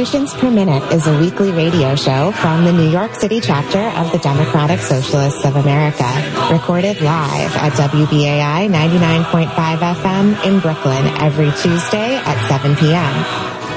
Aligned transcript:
Revolutions 0.00 0.32
Per 0.32 0.50
Minute 0.50 0.82
is 0.94 1.06
a 1.06 1.20
weekly 1.20 1.52
radio 1.52 1.94
show 1.94 2.32
from 2.32 2.64
the 2.64 2.72
New 2.72 2.88
York 2.88 3.14
City 3.14 3.38
chapter 3.38 3.80
of 4.00 4.10
the 4.12 4.18
Democratic 4.20 4.80
Socialists 4.80 5.44
of 5.44 5.56
America, 5.56 6.08
recorded 6.50 7.02
live 7.02 7.54
at 7.56 7.72
WBAI 7.74 8.70
99.5 8.70 9.52
FM 9.52 10.46
in 10.46 10.58
Brooklyn 10.60 11.06
every 11.20 11.50
Tuesday 11.50 12.16
at 12.16 12.48
7 12.48 12.76
p.m. 12.76 13.12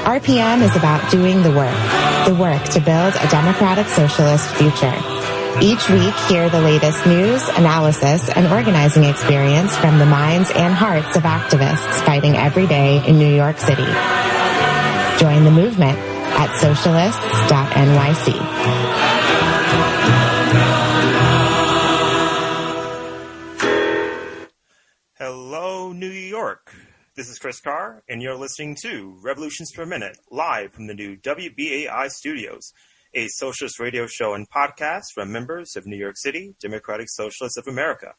RPM 0.08 0.62
is 0.62 0.74
about 0.76 1.10
doing 1.10 1.42
the 1.42 1.50
work, 1.50 1.76
the 2.24 2.34
work 2.34 2.64
to 2.72 2.80
build 2.80 3.12
a 3.20 3.28
democratic 3.28 3.86
socialist 3.88 4.48
future. 4.54 4.96
Each 5.60 5.90
week, 5.90 6.14
hear 6.24 6.48
the 6.48 6.62
latest 6.62 7.04
news, 7.04 7.46
analysis, 7.50 8.30
and 8.30 8.46
organizing 8.46 9.04
experience 9.04 9.76
from 9.76 9.98
the 9.98 10.06
minds 10.06 10.50
and 10.52 10.72
hearts 10.72 11.16
of 11.16 11.24
activists 11.24 12.02
fighting 12.06 12.34
every 12.34 12.66
day 12.66 13.06
in 13.06 13.18
New 13.18 13.34
York 13.36 13.58
City. 13.58 13.84
Join 15.18 15.44
the 15.44 15.50
movement 15.50 16.13
at 16.36 16.56
socialists.nyc. 16.58 18.34
Hello, 25.16 25.92
New 25.92 26.10
York. 26.10 26.74
This 27.16 27.28
is 27.28 27.38
Chris 27.38 27.60
Carr, 27.60 28.02
and 28.08 28.20
you're 28.20 28.34
listening 28.36 28.76
to 28.82 29.16
Revolutions 29.22 29.70
Per 29.70 29.86
Minute, 29.86 30.18
live 30.30 30.72
from 30.72 30.88
the 30.88 30.94
new 30.94 31.16
WBAI 31.16 32.10
studios, 32.10 32.72
a 33.14 33.28
socialist 33.28 33.78
radio 33.78 34.08
show 34.08 34.34
and 34.34 34.50
podcast 34.50 35.12
from 35.14 35.30
members 35.30 35.76
of 35.76 35.86
New 35.86 35.96
York 35.96 36.16
City 36.16 36.56
Democratic 36.60 37.08
Socialists 37.08 37.56
of 37.56 37.68
America. 37.68 38.14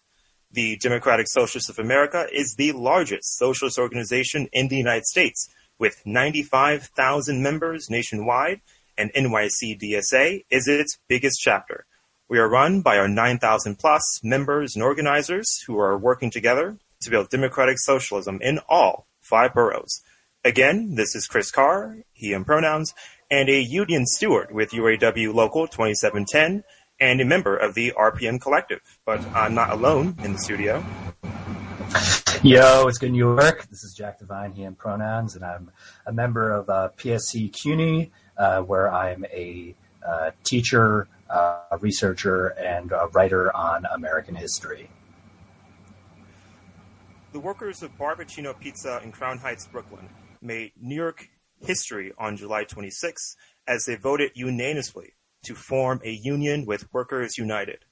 The 0.49 0.77
Democratic 0.77 1.27
Socialists 1.27 1.69
of 1.69 1.77
America 1.79 2.27
is 2.31 2.55
the 2.57 2.71
largest 2.71 3.37
socialist 3.37 3.77
organization 3.77 4.47
in 4.53 4.69
the 4.69 4.77
United 4.77 5.05
States 5.05 5.49
with 5.77 6.01
95,000 6.05 7.41
members 7.41 7.89
nationwide, 7.89 8.61
and 8.97 9.11
NYC 9.13 9.79
DSA 9.79 10.45
is 10.49 10.67
its 10.67 10.97
biggest 11.07 11.39
chapter. 11.41 11.85
We 12.27 12.39
are 12.39 12.49
run 12.49 12.81
by 12.81 12.97
our 12.97 13.07
9,000 13.07 13.77
plus 13.77 14.21
members 14.23 14.75
and 14.75 14.83
organizers 14.83 15.61
who 15.67 15.77
are 15.79 15.97
working 15.97 16.31
together 16.31 16.77
to 17.01 17.09
build 17.09 17.29
democratic 17.29 17.77
socialism 17.77 18.39
in 18.41 18.59
all 18.67 19.05
five 19.21 19.53
boroughs. 19.53 20.01
Again, 20.43 20.95
this 20.95 21.15
is 21.15 21.27
Chris 21.27 21.51
Carr, 21.51 21.97
he 22.13 22.33
and 22.33 22.45
pronouns, 22.45 22.93
and 23.29 23.49
a 23.49 23.59
union 23.59 24.05
steward 24.05 24.53
with 24.53 24.71
UAW 24.71 25.33
Local 25.33 25.67
2710 25.67 26.63
and 26.99 27.21
a 27.21 27.25
member 27.25 27.55
of 27.55 27.73
the 27.73 27.93
RPM 27.97 28.39
Collective. 28.39 28.81
But 29.05 29.25
I'm 29.35 29.53
not 29.53 29.71
alone 29.71 30.15
in 30.23 30.33
the 30.33 30.39
studio. 30.39 30.83
Yo, 32.45 32.87
it's 32.87 32.99
good 32.99 33.11
New 33.11 33.17
York. 33.17 33.65
This 33.71 33.83
is 33.83 33.95
Jack 33.97 34.19
Devine, 34.19 34.51
he 34.51 34.61
and 34.65 34.77
pronouns, 34.77 35.35
and 35.35 35.43
I'm 35.43 35.71
a 36.05 36.13
member 36.13 36.51
of 36.51 36.69
uh, 36.69 36.89
PSC 36.95 37.51
CUNY, 37.51 38.11
uh, 38.37 38.61
where 38.61 38.93
I'm 38.93 39.25
a 39.33 39.73
uh, 40.07 40.29
teacher, 40.43 41.07
uh, 41.27 41.61
a 41.71 41.79
researcher, 41.79 42.49
and 42.49 42.91
a 42.91 43.07
writer 43.13 43.51
on 43.57 43.85
American 43.91 44.35
history. 44.35 44.91
The 47.33 47.39
workers 47.39 47.81
of 47.81 47.97
Barboncino 47.97 48.53
Pizza 48.59 49.01
in 49.03 49.11
Crown 49.11 49.39
Heights, 49.39 49.65
Brooklyn, 49.65 50.07
made 50.39 50.73
New 50.79 50.93
York 50.93 51.27
history 51.65 52.13
on 52.19 52.37
July 52.37 52.63
26 52.63 53.37
as 53.67 53.85
they 53.85 53.95
voted 53.95 54.33
unanimously 54.35 55.13
to 55.45 55.55
form 55.55 55.99
a 56.03 56.11
union 56.11 56.67
with 56.67 56.93
Workers 56.93 57.39
United. 57.39 57.85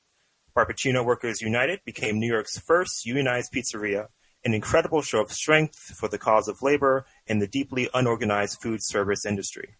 Barboncino 0.56 1.04
Workers 1.04 1.42
United 1.42 1.80
became 1.86 2.20
New 2.20 2.32
York's 2.32 2.60
first 2.60 3.04
unionized 3.04 3.52
pizzeria, 3.52 4.10
an 4.46 4.54
incredible 4.54 5.02
show 5.02 5.22
of 5.22 5.32
strength 5.32 5.78
for 5.98 6.08
the 6.08 6.18
cause 6.18 6.48
of 6.48 6.62
labor 6.62 7.06
in 7.28 7.40
the 7.40 7.48
deeply 7.48 7.90
unorganized 7.94 8.62
food 8.62 8.84
service 8.84 9.26
industry. 9.26 9.76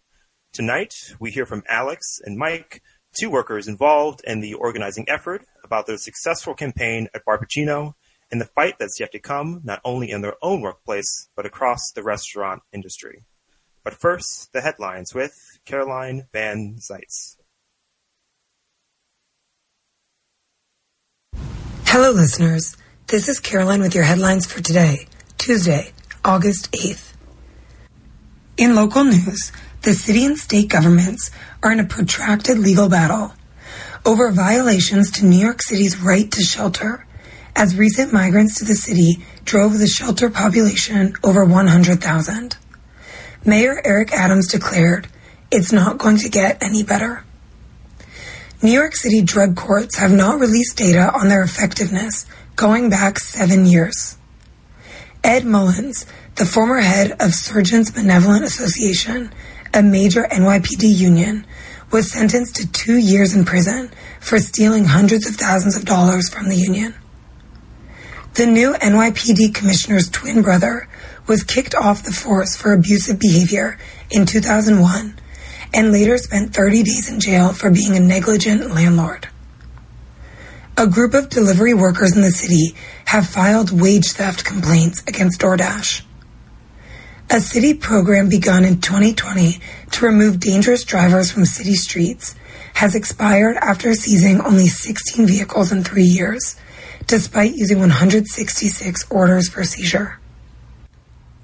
Tonight, 0.52 0.94
we 1.18 1.30
hear 1.30 1.46
from 1.46 1.64
Alex 1.68 2.20
and 2.24 2.38
Mike, 2.38 2.82
two 3.18 3.28
workers 3.28 3.68
involved 3.68 4.22
in 4.24 4.40
the 4.40 4.54
organizing 4.54 5.08
effort, 5.08 5.44
about 5.62 5.86
their 5.86 5.96
successful 5.96 6.54
campaign 6.54 7.08
at 7.14 7.24
Barboncino 7.24 7.94
and 8.30 8.40
the 8.40 8.46
fight 8.46 8.76
that's 8.78 8.98
yet 8.98 9.12
to 9.12 9.18
come, 9.18 9.60
not 9.64 9.80
only 9.84 10.10
in 10.10 10.22
their 10.22 10.36
own 10.42 10.60
workplace, 10.60 11.28
but 11.36 11.46
across 11.46 11.92
the 11.92 12.02
restaurant 12.02 12.62
industry. 12.72 13.24
But 13.84 13.94
first, 13.94 14.52
the 14.52 14.62
headlines 14.62 15.14
with 15.14 15.34
Caroline 15.66 16.26
Van 16.32 16.78
Zeitz. 16.78 17.36
Hello, 21.86 22.10
listeners. 22.10 22.76
This 23.06 23.28
is 23.28 23.38
Caroline 23.38 23.82
with 23.82 23.94
your 23.94 24.04
headlines 24.04 24.46
for 24.46 24.62
today, 24.62 25.08
Tuesday, 25.36 25.92
August 26.24 26.72
8th. 26.72 27.12
In 28.56 28.74
local 28.74 29.04
news, 29.04 29.52
the 29.82 29.92
city 29.92 30.24
and 30.24 30.38
state 30.38 30.70
governments 30.70 31.30
are 31.62 31.70
in 31.70 31.80
a 31.80 31.84
protracted 31.84 32.58
legal 32.58 32.88
battle 32.88 33.34
over 34.06 34.30
violations 34.30 35.10
to 35.12 35.26
New 35.26 35.36
York 35.36 35.60
City's 35.60 36.00
right 36.00 36.30
to 36.32 36.40
shelter, 36.40 37.06
as 37.54 37.76
recent 37.76 38.10
migrants 38.10 38.58
to 38.58 38.64
the 38.64 38.74
city 38.74 39.22
drove 39.44 39.78
the 39.78 39.86
shelter 39.86 40.30
population 40.30 41.14
over 41.22 41.44
100,000. 41.44 42.56
Mayor 43.44 43.82
Eric 43.84 44.14
Adams 44.14 44.48
declared, 44.48 45.08
it's 45.50 45.72
not 45.72 45.98
going 45.98 46.16
to 46.16 46.30
get 46.30 46.62
any 46.62 46.82
better. 46.82 47.22
New 48.62 48.72
York 48.72 48.96
City 48.96 49.20
drug 49.20 49.56
courts 49.56 49.98
have 49.98 50.10
not 50.10 50.40
released 50.40 50.78
data 50.78 51.12
on 51.12 51.28
their 51.28 51.42
effectiveness 51.42 52.24
going 52.56 52.90
back 52.90 53.18
seven 53.18 53.66
years. 53.66 54.16
Ed 55.22 55.44
Mullins, 55.44 56.06
the 56.36 56.46
former 56.46 56.80
head 56.80 57.12
of 57.20 57.34
Sergeants 57.34 57.90
Benevolent 57.90 58.44
Association, 58.44 59.32
a 59.72 59.82
major 59.82 60.24
NYPD 60.30 60.94
union, 60.96 61.46
was 61.90 62.10
sentenced 62.10 62.56
to 62.56 62.70
two 62.70 62.96
years 62.96 63.34
in 63.34 63.44
prison 63.44 63.90
for 64.20 64.38
stealing 64.38 64.84
hundreds 64.84 65.26
of 65.26 65.36
thousands 65.36 65.76
of 65.76 65.84
dollars 65.84 66.28
from 66.28 66.48
the 66.48 66.56
union. 66.56 66.94
The 68.34 68.46
new 68.46 68.72
NYPD 68.74 69.54
commissioner's 69.54 70.10
twin 70.10 70.42
brother 70.42 70.88
was 71.26 71.44
kicked 71.44 71.74
off 71.74 72.02
the 72.02 72.12
force 72.12 72.56
for 72.56 72.72
abusive 72.72 73.18
behavior 73.18 73.78
in 74.10 74.26
2001 74.26 75.18
and 75.72 75.92
later 75.92 76.18
spent 76.18 76.54
30 76.54 76.82
days 76.82 77.10
in 77.10 77.20
jail 77.20 77.52
for 77.52 77.70
being 77.70 77.96
a 77.96 78.00
negligent 78.00 78.74
landlord. 78.74 79.28
A 80.76 80.88
group 80.88 81.14
of 81.14 81.28
delivery 81.28 81.72
workers 81.72 82.16
in 82.16 82.22
the 82.22 82.32
city 82.32 82.74
have 83.06 83.28
filed 83.28 83.80
wage 83.80 84.10
theft 84.10 84.44
complaints 84.44 85.04
against 85.06 85.40
DoorDash. 85.40 86.02
A 87.30 87.38
city 87.40 87.74
program 87.74 88.28
begun 88.28 88.64
in 88.64 88.80
2020 88.80 89.60
to 89.92 90.04
remove 90.04 90.40
dangerous 90.40 90.82
drivers 90.82 91.30
from 91.30 91.44
city 91.44 91.74
streets 91.74 92.34
has 92.74 92.96
expired 92.96 93.56
after 93.58 93.94
seizing 93.94 94.40
only 94.40 94.66
16 94.66 95.28
vehicles 95.28 95.70
in 95.70 95.84
three 95.84 96.02
years, 96.02 96.56
despite 97.06 97.54
using 97.54 97.78
166 97.78 99.06
orders 99.10 99.48
for 99.48 99.62
seizure. 99.62 100.18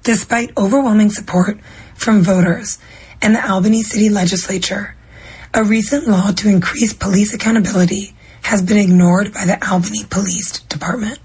Despite 0.03 0.59
overwhelming 0.59 1.11
support 1.11 1.61
from 1.95 2.23
voters 2.23 2.79
and 3.23 3.37
the 3.37 3.49
Albany 3.49 3.85
City 3.85 4.09
Legislature, 4.09 4.97
a 5.55 5.63
recent 5.63 6.09
law 6.09 6.33
to 6.33 6.49
increase 6.49 6.93
police 6.93 7.33
accountability 7.33 8.17
has 8.43 8.63
been 8.63 8.77
ignored 8.77 9.33
by 9.33 9.45
the 9.45 9.59
Albany 9.71 10.05
Police 10.05 10.61
Department. 10.61 11.19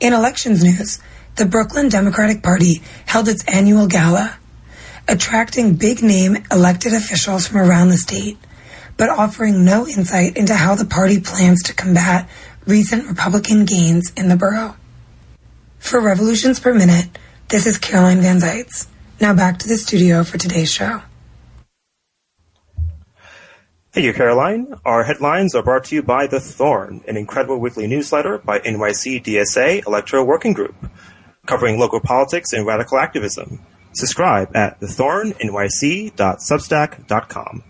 In 0.00 0.12
elections 0.12 0.62
news, 0.62 0.98
the 1.36 1.46
Brooklyn 1.46 1.88
Democratic 1.88 2.42
Party 2.42 2.82
held 3.06 3.28
its 3.28 3.44
annual 3.44 3.86
gala, 3.86 4.38
attracting 5.08 5.74
big 5.74 6.02
name 6.02 6.36
elected 6.50 6.92
officials 6.92 7.46
from 7.46 7.58
around 7.58 7.88
the 7.88 7.96
state, 7.96 8.38
but 8.96 9.10
offering 9.10 9.64
no 9.64 9.86
insight 9.86 10.36
into 10.36 10.54
how 10.54 10.74
the 10.74 10.84
party 10.84 11.20
plans 11.20 11.62
to 11.64 11.74
combat 11.74 12.28
recent 12.66 13.08
Republican 13.08 13.64
gains 13.64 14.12
in 14.16 14.28
the 14.28 14.36
borough. 14.36 14.76
For 15.78 16.00
Revolutions 16.00 16.60
Per 16.60 16.72
Minute, 16.72 17.18
this 17.48 17.66
is 17.66 17.78
Caroline 17.78 18.20
Van 18.20 18.38
Zeitz. 18.38 18.86
Now 19.20 19.34
back 19.34 19.58
to 19.58 19.68
the 19.68 19.76
studio 19.76 20.24
for 20.24 20.38
today's 20.38 20.72
show. 20.72 21.02
Thank 23.94 24.04
you, 24.06 24.12
Caroline. 24.12 24.74
Our 24.84 25.04
headlines 25.04 25.54
are 25.54 25.62
brought 25.62 25.84
to 25.84 25.94
you 25.94 26.02
by 26.02 26.26
The 26.26 26.40
Thorn, 26.40 27.04
an 27.06 27.16
incredible 27.16 27.60
weekly 27.60 27.86
newsletter 27.86 28.38
by 28.38 28.58
NYC 28.58 29.22
DSA 29.22 29.86
Electoral 29.86 30.26
Working 30.26 30.52
Group, 30.52 30.74
covering 31.46 31.78
local 31.78 32.00
politics 32.00 32.52
and 32.52 32.66
radical 32.66 32.98
activism. 32.98 33.60
Subscribe 33.92 34.56
at 34.56 34.80
thethornnyc.substack.com. 34.80 37.62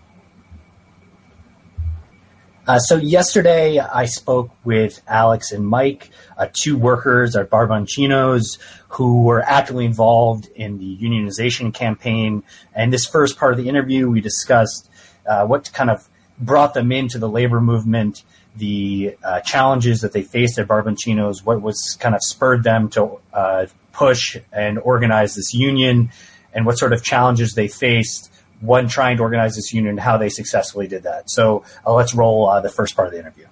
Uh, 2.65 2.79
so 2.79 2.95
yesterday 2.95 3.77
I 3.77 4.05
spoke 4.05 4.49
with 4.63 5.03
Alex 5.07 5.51
and 5.51 5.67
Mike, 5.67 6.09
uh, 6.39 6.47
two 6.51 6.75
workers 6.75 7.35
at 7.35 7.51
Barboncino's 7.51 8.57
who 8.87 9.21
were 9.21 9.43
actively 9.43 9.85
involved 9.85 10.47
in 10.55 10.79
the 10.79 10.97
unionization 10.97 11.71
campaign. 11.71 12.41
And 12.73 12.91
this 12.91 13.05
first 13.05 13.37
part 13.37 13.53
of 13.53 13.59
the 13.59 13.69
interview, 13.69 14.09
we 14.09 14.21
discussed 14.21 14.89
uh, 15.27 15.45
what 15.45 15.71
kind 15.71 15.91
of 15.91 16.09
brought 16.39 16.73
them 16.73 16.91
into 16.91 17.17
the 17.17 17.29
labor 17.29 17.61
movement, 17.61 18.23
the 18.55 19.17
uh, 19.23 19.41
challenges 19.41 20.01
that 20.01 20.13
they 20.13 20.21
faced 20.21 20.57
at 20.59 20.67
Barboncino's, 20.67 21.43
what 21.45 21.61
was 21.61 21.97
kind 21.99 22.15
of 22.15 22.21
spurred 22.23 22.63
them 22.63 22.89
to 22.89 23.19
uh, 23.33 23.65
push 23.91 24.37
and 24.51 24.79
organize 24.79 25.35
this 25.35 25.53
union, 25.53 26.11
and 26.53 26.65
what 26.65 26.77
sort 26.77 26.93
of 26.93 27.03
challenges 27.03 27.53
they 27.53 27.67
faced 27.67 28.31
when 28.61 28.87
trying 28.87 29.17
to 29.17 29.23
organize 29.23 29.55
this 29.55 29.73
union 29.73 29.97
how 29.97 30.17
they 30.17 30.29
successfully 30.29 30.87
did 30.87 31.03
that. 31.03 31.29
So 31.29 31.63
uh, 31.85 31.93
let's 31.93 32.15
roll 32.15 32.49
uh, 32.49 32.61
the 32.61 32.69
first 32.69 32.95
part 32.95 33.07
of 33.07 33.13
the 33.13 33.19
interview. 33.19 33.45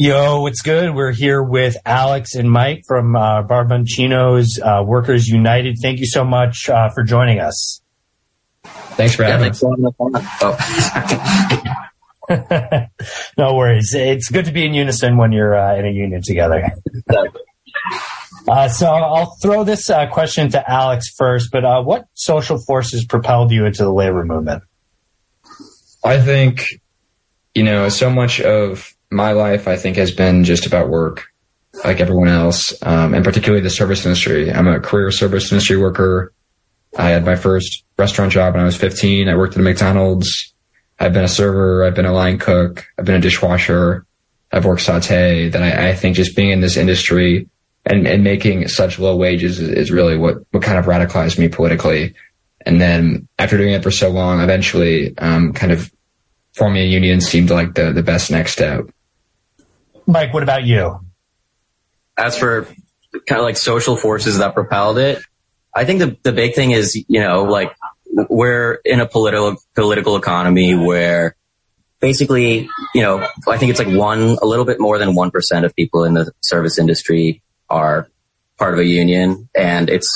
Yo, 0.00 0.42
what's 0.42 0.62
good? 0.62 0.94
We're 0.94 1.10
here 1.10 1.42
with 1.42 1.76
Alex 1.84 2.36
and 2.36 2.48
Mike 2.48 2.82
from 2.86 3.16
uh, 3.16 3.42
Barboncino's 3.42 4.60
uh, 4.62 4.84
Workers 4.86 5.26
United. 5.26 5.78
Thank 5.82 5.98
you 5.98 6.06
so 6.06 6.24
much 6.24 6.68
uh, 6.68 6.88
for 6.90 7.02
joining 7.02 7.40
us. 7.40 7.80
Thanks 8.98 9.14
for 9.14 9.22
having 9.22 9.50
us. 9.50 9.62
Oh. 9.62 10.56
no 13.38 13.54
worries. 13.54 13.94
It's 13.94 14.28
good 14.28 14.46
to 14.46 14.52
be 14.52 14.66
in 14.66 14.74
unison 14.74 15.16
when 15.16 15.30
you're 15.30 15.56
uh, 15.56 15.76
in 15.76 15.86
a 15.86 15.90
union 15.90 16.20
together. 16.20 16.68
Uh, 18.48 18.68
so 18.68 18.88
I'll 18.88 19.36
throw 19.40 19.62
this 19.62 19.88
uh, 19.88 20.08
question 20.08 20.50
to 20.50 20.68
Alex 20.68 21.14
first, 21.16 21.50
but 21.52 21.64
uh, 21.64 21.80
what 21.80 22.06
social 22.14 22.58
forces 22.58 23.04
propelled 23.04 23.52
you 23.52 23.66
into 23.66 23.84
the 23.84 23.92
labor 23.92 24.24
movement? 24.24 24.64
I 26.04 26.20
think, 26.20 26.66
you 27.54 27.62
know, 27.62 27.88
so 27.90 28.10
much 28.10 28.40
of 28.40 28.92
my 29.12 29.30
life, 29.30 29.68
I 29.68 29.76
think, 29.76 29.96
has 29.96 30.10
been 30.10 30.42
just 30.42 30.66
about 30.66 30.88
work, 30.88 31.26
like 31.84 32.00
everyone 32.00 32.28
else, 32.28 32.74
um, 32.82 33.14
and 33.14 33.24
particularly 33.24 33.62
the 33.62 33.70
service 33.70 34.04
industry. 34.04 34.52
I'm 34.52 34.66
a 34.66 34.80
career 34.80 35.12
service 35.12 35.52
industry 35.52 35.76
worker. 35.76 36.32
I 36.96 37.10
had 37.10 37.24
my 37.24 37.36
first 37.36 37.84
restaurant 37.98 38.32
job 38.32 38.54
when 38.54 38.62
I 38.62 38.64
was 38.64 38.76
15. 38.76 39.28
I 39.28 39.36
worked 39.36 39.54
at 39.54 39.60
a 39.60 39.62
McDonald's. 39.62 40.54
I've 40.98 41.12
been 41.12 41.24
a 41.24 41.28
server. 41.28 41.84
I've 41.84 41.94
been 41.94 42.06
a 42.06 42.12
line 42.12 42.38
cook. 42.38 42.86
I've 42.98 43.04
been 43.04 43.16
a 43.16 43.20
dishwasher. 43.20 44.06
I've 44.52 44.64
worked 44.64 44.82
saute. 44.82 45.48
That 45.48 45.62
I, 45.62 45.90
I 45.90 45.94
think 45.94 46.16
just 46.16 46.34
being 46.34 46.50
in 46.50 46.60
this 46.60 46.76
industry 46.76 47.48
and, 47.84 48.06
and 48.06 48.24
making 48.24 48.68
such 48.68 48.98
low 48.98 49.16
wages 49.16 49.60
is, 49.60 49.68
is 49.68 49.90
really 49.90 50.16
what, 50.16 50.38
what 50.50 50.62
kind 50.62 50.78
of 50.78 50.86
radicalized 50.86 51.38
me 51.38 51.48
politically. 51.48 52.14
And 52.64 52.80
then 52.80 53.28
after 53.38 53.56
doing 53.56 53.72
it 53.72 53.82
for 53.82 53.90
so 53.90 54.10
long, 54.10 54.40
eventually, 54.40 55.16
um, 55.18 55.52
kind 55.52 55.72
of 55.72 55.92
forming 56.54 56.82
a 56.82 56.86
union 56.86 57.20
seemed 57.20 57.50
like 57.50 57.74
the, 57.74 57.92
the 57.92 58.02
best 58.02 58.30
next 58.30 58.52
step. 58.52 58.84
Mike, 60.06 60.32
what 60.34 60.42
about 60.42 60.64
you? 60.64 61.00
As 62.16 62.36
for 62.36 62.64
kind 63.26 63.38
of 63.38 63.42
like 63.42 63.56
social 63.56 63.96
forces 63.96 64.38
that 64.38 64.54
propelled 64.54 64.98
it, 64.98 65.22
I 65.74 65.84
think 65.84 66.00
the, 66.00 66.16
the 66.22 66.32
big 66.32 66.54
thing 66.54 66.72
is, 66.72 66.96
you 67.08 67.20
know, 67.20 67.44
like 67.44 67.72
we're 68.28 68.80
in 68.84 69.00
a 69.00 69.06
political, 69.06 69.56
political 69.74 70.16
economy 70.16 70.74
where 70.74 71.36
basically, 72.00 72.68
you 72.94 73.02
know, 73.02 73.26
I 73.46 73.58
think 73.58 73.70
it's 73.70 73.78
like 73.78 73.88
one, 73.88 74.38
a 74.42 74.46
little 74.46 74.64
bit 74.64 74.80
more 74.80 74.98
than 74.98 75.10
1% 75.10 75.64
of 75.64 75.74
people 75.74 76.04
in 76.04 76.14
the 76.14 76.32
service 76.40 76.78
industry 76.78 77.42
are 77.68 78.08
part 78.58 78.74
of 78.74 78.80
a 78.80 78.86
union 78.86 79.48
and 79.54 79.88
it's 79.88 80.10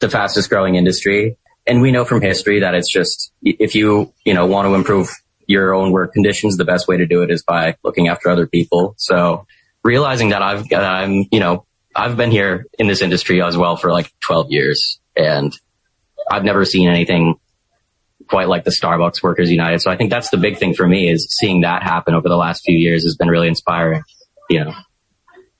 the 0.00 0.08
fastest 0.08 0.50
growing 0.50 0.74
industry. 0.74 1.36
And 1.66 1.82
we 1.82 1.92
know 1.92 2.04
from 2.04 2.20
history 2.20 2.60
that 2.60 2.74
it's 2.74 2.90
just, 2.90 3.32
if 3.42 3.74
you, 3.74 4.12
you 4.24 4.34
know, 4.34 4.46
want 4.46 4.66
to 4.68 4.74
improve 4.74 5.10
your 5.46 5.74
own 5.74 5.92
work 5.92 6.12
conditions, 6.12 6.56
the 6.56 6.64
best 6.64 6.88
way 6.88 6.96
to 6.96 7.06
do 7.06 7.22
it 7.22 7.30
is 7.30 7.42
by 7.42 7.76
looking 7.82 8.08
after 8.08 8.30
other 8.30 8.46
people. 8.46 8.94
So 8.96 9.46
realizing 9.82 10.30
that 10.30 10.42
I've, 10.42 10.72
I'm, 10.72 11.26
you 11.30 11.40
know, 11.40 11.66
I've 11.94 12.16
been 12.16 12.30
here 12.30 12.66
in 12.78 12.86
this 12.86 13.02
industry 13.02 13.42
as 13.42 13.56
well 13.56 13.76
for 13.76 13.90
like 13.90 14.12
12 14.20 14.50
years 14.50 15.00
and 15.16 15.58
I've 16.30 16.44
never 16.44 16.64
seen 16.64 16.88
anything 16.88 17.34
quite 18.28 18.48
like 18.48 18.64
the 18.64 18.70
Starbucks 18.70 19.22
Workers 19.22 19.50
United. 19.50 19.80
So 19.80 19.90
I 19.90 19.96
think 19.96 20.10
that's 20.10 20.30
the 20.30 20.36
big 20.36 20.58
thing 20.58 20.74
for 20.74 20.86
me 20.86 21.10
is 21.10 21.26
seeing 21.38 21.62
that 21.62 21.82
happen 21.82 22.14
over 22.14 22.28
the 22.28 22.36
last 22.36 22.62
few 22.64 22.76
years 22.76 23.04
has 23.04 23.16
been 23.16 23.28
really 23.28 23.48
inspiring, 23.48 24.02
you 24.50 24.64
know. 24.64 24.74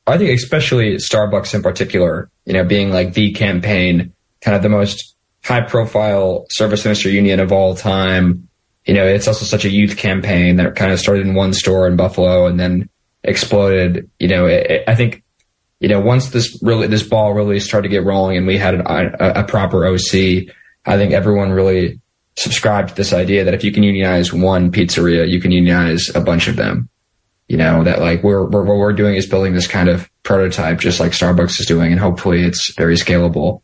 I 0.06 0.17
think 0.17 0.31
especially 0.31 0.94
Starbucks 0.94 1.55
in 1.55 1.62
particular, 1.62 2.31
you 2.47 2.55
know, 2.55 2.65
being 2.65 2.91
like 2.91 3.15
the 3.15 3.32
campaign, 3.32 4.15
kind 4.41 4.56
of 4.56 4.62
the 4.62 4.69
most 4.69 5.15
high 5.44 5.61
profile 5.61 6.47
service 6.50 6.85
industry 6.85 7.12
union 7.12 7.41
of 7.41 7.53
all 7.53 7.75
time. 7.75 8.49
You 8.87 8.94
know, 8.94 9.06
it's 9.06 9.29
also 9.29 9.44
such 9.44 9.67
a 9.67 9.71
youth 9.71 9.99
campaign 9.99 10.56
that 10.56 10.76
kind 10.76 10.93
of 10.93 10.99
started 10.99 11.26
in 11.26 11.35
one 11.35 11.53
store 11.53 11.87
in 11.87 11.97
Buffalo 11.97 12.47
and 12.47 12.59
then 12.59 12.88
exploded. 13.23 14.11
You 14.19 14.29
know, 14.29 14.47
it, 14.47 14.71
it, 14.71 14.85
I 14.88 14.94
think, 14.94 15.23
you 15.80 15.88
know, 15.88 16.00
once 16.00 16.30
this 16.30 16.58
really, 16.62 16.86
this 16.86 17.02
ball 17.02 17.34
really 17.34 17.60
started 17.60 17.88
to 17.88 17.94
get 17.94 18.04
rolling 18.04 18.36
and 18.36 18.46
we 18.46 18.58
had 18.58 18.75
an, 18.75 18.82
a, 18.86 19.40
a 19.40 19.44
proper 19.44 19.86
OC, 19.86 20.48
I 20.84 20.96
think 20.96 21.12
everyone 21.12 21.50
really 21.50 22.00
subscribed 22.36 22.90
to 22.90 22.94
this 22.94 23.12
idea 23.12 23.44
that 23.44 23.54
if 23.54 23.64
you 23.64 23.72
can 23.72 23.82
unionize 23.82 24.32
one 24.32 24.72
pizzeria, 24.72 25.28
you 25.28 25.40
can 25.40 25.52
unionize 25.52 26.10
a 26.14 26.20
bunch 26.20 26.48
of 26.48 26.56
them 26.56 26.88
you 27.48 27.56
know, 27.56 27.82
that 27.84 28.00
like 28.00 28.22
we're, 28.22 28.44
we're, 28.44 28.62
what 28.62 28.76
we're 28.76 28.92
doing 28.92 29.16
is 29.16 29.26
building 29.26 29.54
this 29.54 29.66
kind 29.66 29.88
of 29.88 30.08
prototype, 30.22 30.78
just 30.78 31.00
like 31.00 31.12
Starbucks 31.12 31.58
is 31.60 31.66
doing, 31.66 31.90
and 31.90 32.00
hopefully 32.00 32.42
it's 32.42 32.75
very 32.75 32.94
scalable. 32.94 33.62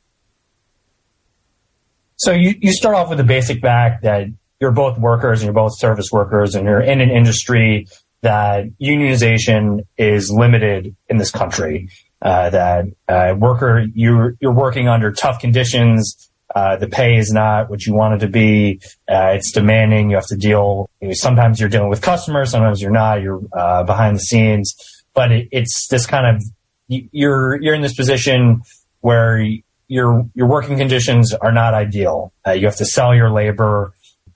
So 2.16 2.32
you, 2.32 2.54
you 2.60 2.72
start 2.72 2.96
off 2.96 3.10
with 3.10 3.18
the 3.18 3.24
basic 3.24 3.60
fact 3.60 4.02
that 4.04 4.28
you're 4.60 4.72
both 4.72 4.98
workers 4.98 5.40
and 5.40 5.46
you're 5.46 5.54
both 5.54 5.78
service 5.78 6.10
workers 6.10 6.54
and 6.54 6.64
you're 6.66 6.80
in 6.80 7.02
an 7.02 7.10
industry 7.10 7.86
that 8.24 8.66
unionization 8.80 9.86
is 9.96 10.30
limited 10.30 10.96
in 11.08 11.16
this 11.16 11.30
country. 11.30 11.88
Uh, 12.20 12.50
that 12.50 12.86
uh, 13.06 13.34
worker 13.36 13.86
you're 13.94 14.34
you're 14.40 14.52
working 14.52 14.88
under 14.88 15.12
tough 15.12 15.40
conditions 15.40 16.30
uh, 16.54 16.76
the 16.76 16.86
pay 16.86 17.16
is 17.16 17.32
not 17.32 17.68
what 17.68 17.84
you 17.84 17.94
want 17.94 18.14
it 18.14 18.18
to 18.18 18.28
be. 18.28 18.80
Uh, 19.10 19.32
it's 19.34 19.50
demanding. 19.52 20.10
You 20.10 20.16
have 20.16 20.26
to 20.26 20.36
deal. 20.36 20.88
You 21.00 21.08
know, 21.08 21.14
sometimes 21.14 21.58
you're 21.58 21.68
dealing 21.68 21.88
with 21.88 22.00
customers. 22.00 22.50
Sometimes 22.50 22.80
you're 22.80 22.92
not. 22.92 23.22
You're 23.22 23.40
uh, 23.52 23.82
behind 23.82 24.16
the 24.16 24.20
scenes. 24.20 24.74
But 25.14 25.32
it, 25.32 25.48
it's 25.50 25.88
this 25.88 26.06
kind 26.06 26.36
of 26.36 26.42
you're 26.88 27.60
you're 27.60 27.74
in 27.74 27.82
this 27.82 27.94
position 27.94 28.62
where 29.00 29.44
your 29.88 30.28
your 30.34 30.46
working 30.46 30.76
conditions 30.76 31.34
are 31.34 31.52
not 31.52 31.74
ideal. 31.74 32.32
Uh, 32.46 32.52
you 32.52 32.66
have 32.66 32.76
to 32.76 32.86
sell 32.86 33.14
your 33.14 33.30
labor 33.30 33.92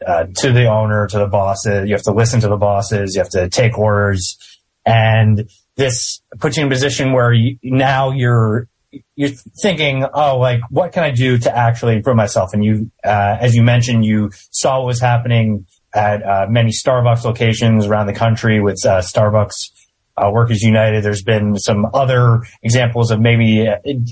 uh, 0.07 0.27
to 0.37 0.53
the 0.53 0.67
owner, 0.67 1.07
to 1.07 1.19
the 1.19 1.27
bosses. 1.27 1.89
You 1.89 1.95
have 1.95 2.05
to 2.05 2.13
listen 2.13 2.41
to 2.41 2.49
the 2.49 2.57
bosses. 2.57 3.15
You 3.15 3.21
have 3.21 3.31
to 3.31 3.49
take 3.49 3.79
orders, 3.79 4.37
and 4.85 5.49
this 5.77 6.21
puts 6.39 6.57
you 6.57 6.65
in 6.65 6.69
a 6.69 6.71
position 6.71 7.13
where 7.13 7.33
you, 7.33 7.59
now 7.63 8.11
you're 8.11 8.69
you're 9.17 9.31
thinking, 9.61 10.05
oh, 10.15 10.39
like 10.39 10.61
what 10.71 10.93
can 10.93 11.05
I 11.05 11.11
do 11.11 11.39
to 11.39 11.57
actually 11.57 11.97
improve 11.97 12.17
myself? 12.17 12.55
And 12.55 12.65
you, 12.65 12.91
uh, 13.05 13.37
as 13.41 13.55
you 13.55 13.63
mentioned, 13.63 14.05
you 14.05 14.31
saw 14.51 14.79
what 14.79 14.87
was 14.87 15.01
happening 15.01 15.67
at 15.95 16.23
uh, 16.23 16.47
many 16.49 16.71
Starbucks 16.71 17.25
locations 17.25 17.87
around 17.87 18.07
the 18.07 18.15
country 18.15 18.61
with 18.61 18.85
uh, 18.87 19.01
Starbucks 19.01 19.71
uh, 20.17 20.31
Workers 20.31 20.63
United. 20.63 21.05
There's 21.05 21.23
been 21.23 21.57
some 21.57 21.87
other 21.95 22.43
examples 22.63 23.11
of 23.11 23.21
maybe 23.21 23.69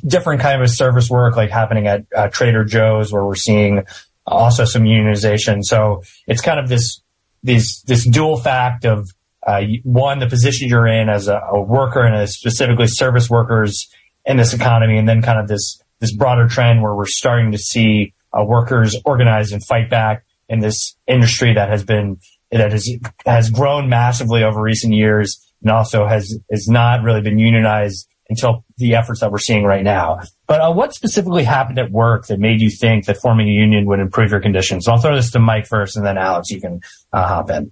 different 0.07 0.40
kind 0.40 0.62
of 0.62 0.71
service 0.71 1.11
work, 1.11 1.37
like 1.37 1.50
happening 1.50 1.87
at 1.87 2.05
uh, 2.14 2.28
Trader 2.28 2.64
Joe's, 2.64 3.12
where 3.12 3.25
we're 3.25 3.35
seeing 3.35 3.85
also 4.26 4.64
some 4.64 4.83
unionization. 4.83 5.62
So 5.62 6.02
it's 6.26 6.40
kind 6.40 6.59
of 6.61 6.68
this 6.68 7.00
this 7.42 7.83
this 7.83 8.06
dual 8.06 8.38
fact 8.38 8.85
of 8.85 9.09
uh, 9.47 9.62
one, 9.85 10.18
the 10.18 10.26
position 10.26 10.68
you're 10.68 10.88
in 10.88 11.09
as 11.09 11.28
a, 11.28 11.40
a 11.52 11.61
worker 11.62 12.04
and 12.04 12.28
specifically 12.28 12.88
service 12.88 13.30
workers 13.30 13.88
in 14.25 14.37
this 14.37 14.52
economy, 14.52 14.99
and 14.99 15.09
then 15.09 15.23
kind 15.23 15.38
of 15.38 15.47
this 15.47 15.80
this 16.00 16.14
broader 16.14 16.49
trend 16.49 16.83
where 16.83 16.95
we're 16.95 17.06
starting 17.06 17.52
to 17.52 17.59
see 17.59 18.12
uh, 18.37 18.45
workers 18.45 18.97
organize 19.04 19.52
and 19.52 19.64
fight 19.64 19.88
back 19.88 20.25
in 20.49 20.59
this 20.59 20.97
industry 21.06 21.54
that 21.54 21.68
has 21.68 21.85
been 21.85 22.18
that 22.50 22.73
has 22.73 22.88
has 23.25 23.50
grown 23.50 23.88
massively 23.88 24.42
over 24.42 24.61
recent 24.61 24.92
years, 24.92 25.40
and 25.62 25.71
also 25.71 26.06
has 26.06 26.37
has 26.50 26.66
not 26.68 27.02
really 27.02 27.21
been 27.21 27.38
unionized 27.38 28.09
until 28.28 28.64
the 28.78 28.95
efforts 28.95 29.21
that 29.21 29.30
we're 29.30 29.38
seeing 29.38 29.64
right 29.64 29.85
now. 29.85 30.21
But 30.47 30.61
uh, 30.61 30.73
what 30.73 30.95
specifically 30.95 31.45
happened 31.45 31.78
at 31.78 31.90
work 31.90 32.26
that 32.26 32.40
made 32.40 32.61
you 32.61 32.71
think 32.71 33.06
that 33.06 33.18
forming 33.18 33.49
a 33.49 33.52
union 33.52 33.87
would 33.87 34.00
improve 34.00 34.30
your 34.30 34.40
conditions? 34.40 34.85
So 34.85 34.92
I'll 34.92 34.99
throw 34.99 35.14
this 35.14 35.30
to 35.33 35.38
Mike 35.38 35.66
first, 35.66 35.97
and 35.97 36.04
then 36.04 36.18
Alex, 36.18 36.50
you 36.50 36.61
can 36.61 36.80
uh, 37.12 37.26
hop 37.26 37.50
in. 37.50 37.71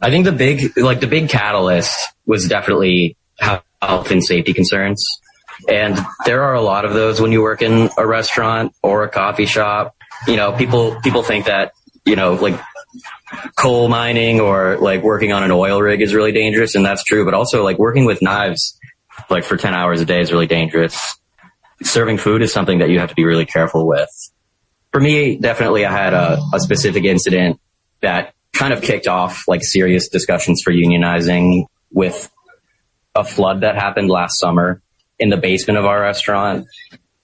I 0.00 0.10
think 0.10 0.24
the 0.24 0.32
big, 0.32 0.76
like 0.76 1.00
the 1.00 1.06
big 1.06 1.28
catalyst 1.28 1.96
was 2.26 2.48
definitely 2.48 3.16
health 3.38 4.10
and 4.10 4.22
safety 4.22 4.52
concerns. 4.52 5.06
And 5.68 5.96
there 6.26 6.42
are 6.42 6.54
a 6.54 6.60
lot 6.60 6.84
of 6.84 6.92
those 6.92 7.20
when 7.20 7.30
you 7.30 7.40
work 7.40 7.62
in 7.62 7.88
a 7.96 8.06
restaurant 8.06 8.74
or 8.82 9.04
a 9.04 9.08
coffee 9.08 9.46
shop. 9.46 9.94
You 10.26 10.36
know, 10.36 10.52
people, 10.52 11.00
people 11.02 11.22
think 11.22 11.46
that, 11.46 11.72
you 12.04 12.16
know, 12.16 12.34
like 12.34 12.60
coal 13.56 13.88
mining 13.88 14.40
or 14.40 14.78
like 14.78 15.02
working 15.02 15.32
on 15.32 15.42
an 15.42 15.50
oil 15.50 15.80
rig 15.80 16.02
is 16.02 16.14
really 16.14 16.32
dangerous. 16.32 16.74
And 16.74 16.84
that's 16.84 17.04
true. 17.04 17.24
But 17.24 17.34
also 17.34 17.62
like 17.64 17.78
working 17.78 18.04
with 18.04 18.22
knives, 18.22 18.78
like 19.30 19.44
for 19.44 19.56
10 19.56 19.74
hours 19.74 20.00
a 20.00 20.04
day 20.04 20.20
is 20.20 20.32
really 20.32 20.46
dangerous. 20.46 21.18
Serving 21.82 22.18
food 22.18 22.42
is 22.42 22.52
something 22.52 22.78
that 22.78 22.90
you 22.90 22.98
have 22.98 23.08
to 23.08 23.14
be 23.14 23.24
really 23.24 23.46
careful 23.46 23.86
with. 23.86 24.10
For 24.92 25.00
me, 25.00 25.36
definitely 25.36 25.86
I 25.86 25.92
had 25.92 26.12
a, 26.12 26.38
a 26.52 26.60
specific 26.60 27.04
incident 27.04 27.60
that 28.00 28.34
kind 28.52 28.72
of 28.72 28.82
kicked 28.82 29.08
off 29.08 29.44
like 29.48 29.64
serious 29.64 30.08
discussions 30.08 30.60
for 30.62 30.72
unionizing 30.72 31.66
with 31.90 32.30
a 33.14 33.24
flood 33.24 33.62
that 33.62 33.74
happened 33.74 34.10
last 34.10 34.38
summer 34.38 34.82
in 35.18 35.30
the 35.30 35.36
basement 35.36 35.78
of 35.78 35.86
our 35.86 36.00
restaurant 36.00 36.66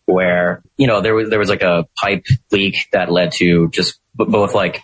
where, 0.06 0.62
you 0.76 0.86
know, 0.86 1.02
there 1.02 1.14
was, 1.14 1.28
there 1.28 1.38
was 1.38 1.50
like 1.50 1.62
a 1.62 1.86
pipe 1.96 2.24
leak 2.50 2.76
that 2.92 3.12
led 3.12 3.32
to 3.32 3.68
just 3.68 3.98
both 4.14 4.54
like 4.54 4.82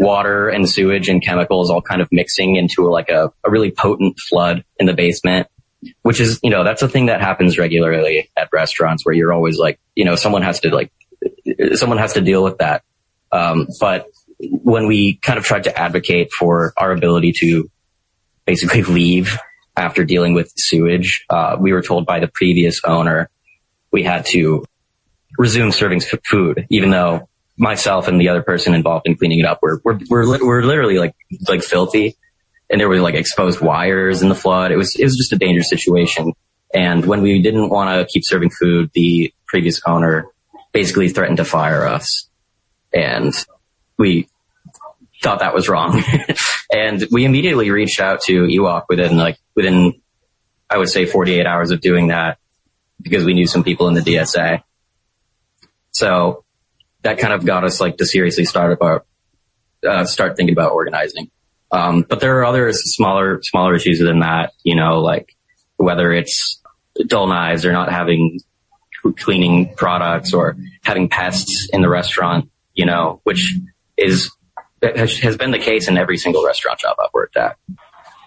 water 0.00 0.48
and 0.48 0.68
sewage 0.68 1.08
and 1.08 1.22
chemicals 1.22 1.70
all 1.70 1.82
kind 1.82 2.00
of 2.00 2.08
mixing 2.10 2.56
into 2.56 2.88
like 2.88 3.10
a, 3.10 3.30
a 3.44 3.50
really 3.50 3.70
potent 3.70 4.18
flood 4.28 4.64
in 4.78 4.86
the 4.86 4.94
basement. 4.94 5.46
which 6.02 6.20
is, 6.20 6.40
you 6.42 6.50
know, 6.50 6.64
that's 6.64 6.82
a 6.82 6.88
thing 6.88 7.06
that 7.06 7.20
happens 7.20 7.58
regularly 7.58 8.30
at 8.36 8.48
restaurants 8.52 9.04
where 9.04 9.14
you're 9.14 9.32
always 9.32 9.58
like, 9.58 9.78
you 9.94 10.04
know, 10.04 10.16
someone 10.16 10.42
has 10.42 10.60
to 10.60 10.74
like, 10.74 10.92
someone 11.74 11.98
has 11.98 12.14
to 12.14 12.20
deal 12.20 12.42
with 12.42 12.58
that. 12.58 12.82
Um, 13.32 13.68
but 13.78 14.06
when 14.38 14.86
we 14.86 15.16
kind 15.16 15.38
of 15.38 15.44
tried 15.44 15.64
to 15.64 15.78
advocate 15.78 16.30
for 16.38 16.72
our 16.76 16.92
ability 16.92 17.32
to 17.40 17.70
basically 18.46 18.82
leave 18.82 19.38
after 19.76 20.04
dealing 20.04 20.34
with 20.34 20.52
sewage, 20.56 21.24
uh, 21.30 21.56
we 21.58 21.72
were 21.72 21.82
told 21.82 22.06
by 22.06 22.20
the 22.20 22.28
previous 22.28 22.80
owner 22.84 23.30
we 23.92 24.02
had 24.02 24.26
to 24.26 24.64
resume 25.38 25.72
serving 25.72 26.00
food, 26.28 26.66
even 26.70 26.90
though 26.90 27.28
myself 27.60 28.08
and 28.08 28.20
the 28.20 28.30
other 28.30 28.42
person 28.42 28.74
involved 28.74 29.06
in 29.06 29.16
cleaning 29.16 29.40
it 29.40 29.44
up 29.44 29.60
were, 29.62 29.80
were, 29.84 29.98
were, 30.08 30.44
were 30.44 30.64
literally 30.64 30.98
like, 30.98 31.14
like 31.46 31.62
filthy 31.62 32.16
and 32.70 32.80
there 32.80 32.88
were 32.88 33.00
like 33.00 33.14
exposed 33.14 33.60
wires 33.60 34.22
in 34.22 34.28
the 34.28 34.34
flood. 34.34 34.72
It 34.72 34.76
was, 34.76 34.96
it 34.96 35.04
was 35.04 35.16
just 35.16 35.32
a 35.32 35.36
dangerous 35.36 35.68
situation. 35.68 36.32
And 36.72 37.04
when 37.04 37.20
we 37.20 37.42
didn't 37.42 37.68
want 37.68 37.90
to 37.90 38.10
keep 38.10 38.22
serving 38.24 38.50
food, 38.50 38.90
the 38.94 39.34
previous 39.46 39.82
owner 39.86 40.26
basically 40.72 41.08
threatened 41.08 41.38
to 41.38 41.44
fire 41.44 41.86
us. 41.86 42.28
And 42.94 43.34
we 43.98 44.28
thought 45.22 45.40
that 45.40 45.52
was 45.52 45.68
wrong. 45.68 46.02
and 46.72 47.06
we 47.10 47.24
immediately 47.24 47.70
reached 47.70 48.00
out 48.00 48.22
to 48.22 48.44
EWOC 48.44 48.84
within 48.88 49.18
like, 49.18 49.36
within, 49.54 50.00
I 50.70 50.78
would 50.78 50.88
say 50.88 51.04
48 51.04 51.44
hours 51.44 51.72
of 51.72 51.80
doing 51.80 52.08
that 52.08 52.38
because 53.02 53.24
we 53.24 53.34
knew 53.34 53.46
some 53.46 53.64
people 53.64 53.88
in 53.88 53.94
the 53.94 54.00
DSA. 54.00 54.62
So 55.90 56.44
that 57.02 57.18
kind 57.18 57.32
of 57.32 57.44
got 57.44 57.64
us 57.64 57.80
like 57.80 57.96
to 57.98 58.06
seriously 58.06 58.44
start 58.44 58.72
about, 58.72 59.06
uh, 59.86 60.04
start 60.04 60.36
thinking 60.36 60.54
about 60.54 60.72
organizing. 60.72 61.30
Um, 61.72 62.02
but 62.02 62.20
there 62.20 62.38
are 62.40 62.44
other 62.44 62.72
smaller, 62.72 63.40
smaller 63.42 63.74
issues 63.74 64.00
than 64.00 64.20
that, 64.20 64.52
you 64.64 64.74
know, 64.74 65.00
like 65.00 65.36
whether 65.76 66.12
it's 66.12 66.60
dull 67.06 67.28
knives 67.28 67.64
or 67.64 67.72
not 67.72 67.90
having 67.90 68.40
cleaning 69.18 69.74
products 69.76 70.34
or 70.34 70.56
having 70.82 71.08
pests 71.08 71.68
in 71.72 71.80
the 71.80 71.88
restaurant, 71.88 72.50
you 72.74 72.84
know, 72.84 73.20
which 73.24 73.54
is, 73.96 74.30
has 74.82 75.36
been 75.36 75.52
the 75.52 75.58
case 75.58 75.88
in 75.88 75.96
every 75.96 76.18
single 76.18 76.44
restaurant 76.44 76.78
job 76.80 76.96
I've 77.00 77.14
worked 77.14 77.36
at. 77.36 77.56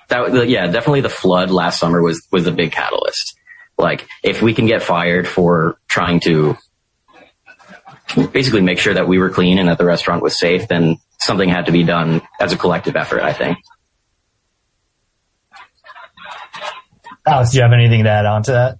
That, 0.09 0.47
yeah, 0.49 0.67
definitely 0.67 1.01
the 1.01 1.09
flood 1.09 1.51
last 1.51 1.79
summer 1.79 2.01
was, 2.01 2.25
was 2.31 2.47
a 2.47 2.51
big 2.51 2.71
catalyst. 2.71 3.35
Like, 3.77 4.07
if 4.23 4.41
we 4.41 4.53
can 4.53 4.67
get 4.67 4.83
fired 4.83 5.27
for 5.27 5.77
trying 5.87 6.19
to 6.21 6.55
basically 8.31 8.61
make 8.61 8.79
sure 8.79 8.93
that 8.93 9.07
we 9.07 9.17
were 9.17 9.29
clean 9.29 9.57
and 9.57 9.67
that 9.69 9.77
the 9.77 9.85
restaurant 9.85 10.21
was 10.21 10.37
safe, 10.37 10.67
then 10.67 10.97
something 11.19 11.49
had 11.49 11.65
to 11.65 11.71
be 11.71 11.83
done 11.83 12.21
as 12.39 12.53
a 12.53 12.57
collective 12.57 12.95
effort, 12.95 13.21
I 13.21 13.33
think. 13.33 13.57
Alex, 17.25 17.51
do 17.51 17.57
you 17.57 17.63
have 17.63 17.71
anything 17.71 18.03
to 18.03 18.09
add 18.09 18.25
on 18.25 18.43
to 18.43 18.51
that? 18.51 18.77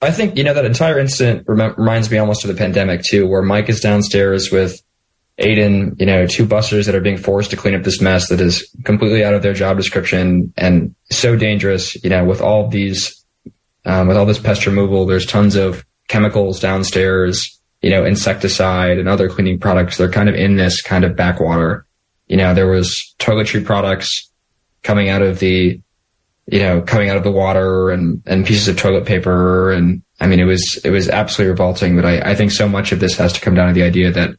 I 0.00 0.10
think, 0.10 0.36
you 0.36 0.42
know, 0.42 0.54
that 0.54 0.64
entire 0.64 0.98
incident 0.98 1.44
rem- 1.46 1.74
reminds 1.76 2.10
me 2.10 2.18
almost 2.18 2.44
of 2.44 2.48
the 2.48 2.56
pandemic 2.56 3.02
too, 3.02 3.28
where 3.28 3.42
Mike 3.42 3.68
is 3.68 3.80
downstairs 3.80 4.50
with 4.50 4.82
Aiden, 5.38 5.98
you 6.00 6.06
know, 6.06 6.26
two 6.26 6.46
bussers 6.46 6.86
that 6.86 6.94
are 6.94 7.00
being 7.00 7.18
forced 7.18 7.50
to 7.50 7.56
clean 7.56 7.74
up 7.74 7.84
this 7.84 8.00
mess 8.00 8.28
that 8.28 8.40
is 8.40 8.74
completely 8.84 9.24
out 9.24 9.34
of 9.34 9.42
their 9.42 9.54
job 9.54 9.76
description 9.76 10.52
and 10.56 10.94
so 11.10 11.36
dangerous, 11.36 12.02
you 12.02 12.10
know, 12.10 12.24
with 12.24 12.40
all 12.40 12.68
these, 12.68 13.24
um, 13.84 14.08
with 14.08 14.16
all 14.16 14.26
this 14.26 14.38
pest 14.38 14.66
removal, 14.66 15.06
there's 15.06 15.26
tons 15.26 15.54
of 15.54 15.84
chemicals 16.08 16.58
downstairs 16.58 17.60
you 17.82 17.90
know, 17.90 18.04
insecticide 18.04 18.98
and 18.98 19.08
other 19.08 19.28
cleaning 19.28 19.58
products. 19.58 19.98
They're 19.98 20.10
kind 20.10 20.28
of 20.28 20.34
in 20.36 20.56
this 20.56 20.80
kind 20.80 21.04
of 21.04 21.16
backwater. 21.16 21.84
You 22.28 22.36
know, 22.36 22.54
there 22.54 22.68
was 22.68 23.14
toiletry 23.18 23.64
products 23.64 24.30
coming 24.82 25.08
out 25.08 25.22
of 25.22 25.40
the, 25.40 25.80
you 26.46 26.58
know, 26.60 26.80
coming 26.80 27.10
out 27.10 27.16
of 27.16 27.24
the 27.24 27.32
water 27.32 27.90
and, 27.90 28.22
and 28.24 28.46
pieces 28.46 28.68
of 28.68 28.76
toilet 28.76 29.04
paper. 29.04 29.72
And 29.72 30.02
I 30.20 30.28
mean, 30.28 30.38
it 30.38 30.44
was, 30.44 30.80
it 30.84 30.90
was 30.90 31.08
absolutely 31.08 31.50
revolting, 31.50 31.96
but 31.96 32.06
I, 32.06 32.30
I 32.30 32.34
think 32.34 32.52
so 32.52 32.68
much 32.68 32.92
of 32.92 33.00
this 33.00 33.16
has 33.16 33.32
to 33.32 33.40
come 33.40 33.54
down 33.54 33.68
to 33.68 33.74
the 33.74 33.82
idea 33.82 34.12
that, 34.12 34.30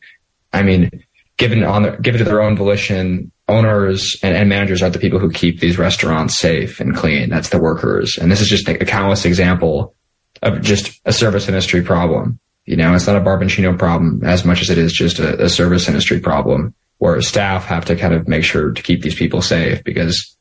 I 0.54 0.64
mean, 0.64 0.90
given 1.38 1.64
on, 1.64 1.84
the, 1.84 1.92
given 1.98 2.20
to 2.20 2.26
their 2.26 2.42
own 2.42 2.56
volition, 2.56 3.32
owners 3.50 4.18
and, 4.24 4.38
and, 4.38 4.48
managers 4.48 4.82
are 4.82 4.90
the 4.90 5.00
people 5.00 5.20
who 5.20 5.30
keep 5.30 5.60
these 5.60 5.78
restaurants 5.78 6.40
safe 6.40 6.80
and 6.80 6.96
clean. 6.96 7.30
That's 7.30 7.50
the 7.50 7.60
workers. 7.60 8.18
And 8.18 8.32
this 8.32 8.40
is 8.40 8.48
just 8.48 8.70
a, 8.70 8.82
a 8.82 8.86
countless 8.86 9.26
example 9.26 9.94
of 10.42 10.62
just 10.62 11.02
a 11.04 11.12
service 11.12 11.50
industry 11.50 11.82
problem. 11.82 12.40
You 12.66 12.78
know, 12.78 12.94
it's 12.94 13.08
not 13.08 13.18
a 13.18 13.22
Barboncino 13.22 13.78
problem 13.78 14.24
as 14.24 14.46
much 14.46 14.62
as 14.62 14.70
it 14.70 14.78
is 14.78 14.94
just 14.94 15.20
a, 15.20 15.44
a 15.44 15.50
service 15.50 15.88
industry 15.88 16.20
problem 16.20 16.74
where 16.98 17.22
staff 17.22 17.66
have 17.66 17.86
to 17.86 17.96
kind 17.96 18.14
of 18.14 18.28
make 18.28 18.44
sure 18.44 18.72
to 18.72 18.82
keep 18.82 19.02
these 19.02 19.16
people 19.16 19.42
safe 19.42 19.84
because 19.84 20.38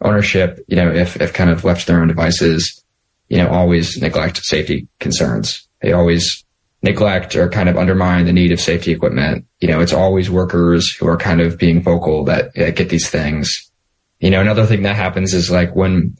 ownership, 0.00 0.58
you 0.66 0.76
know, 0.76 0.90
if, 0.90 1.20
if 1.20 1.32
kind 1.32 1.50
of 1.50 1.64
left 1.64 1.82
to 1.82 1.86
their 1.86 2.00
own 2.00 2.08
devices, 2.08 2.82
you 3.28 3.38
know, 3.38 3.48
always 3.48 4.00
neglect 4.00 4.38
safety 4.38 4.88
concerns. 4.98 5.68
They 5.80 5.92
always 5.92 6.44
neglect 6.82 7.36
or 7.36 7.48
kind 7.48 7.68
of 7.68 7.76
undermine 7.76 8.24
the 8.24 8.32
need 8.32 8.52
of 8.52 8.60
safety 8.60 8.90
equipment. 8.90 9.46
You 9.60 9.68
know, 9.68 9.80
it's 9.80 9.92
always 9.92 10.30
workers 10.30 10.92
who 10.92 11.06
are 11.06 11.16
kind 11.16 11.40
of 11.40 11.58
being 11.58 11.82
vocal 11.82 12.24
that 12.24 12.58
uh, 12.58 12.70
get 12.70 12.88
these 12.88 13.08
things. 13.08 13.70
You 14.18 14.30
know, 14.30 14.40
another 14.40 14.66
thing 14.66 14.82
that 14.82 14.96
happens 14.96 15.32
is 15.32 15.50
like 15.50 15.76
when 15.76 16.16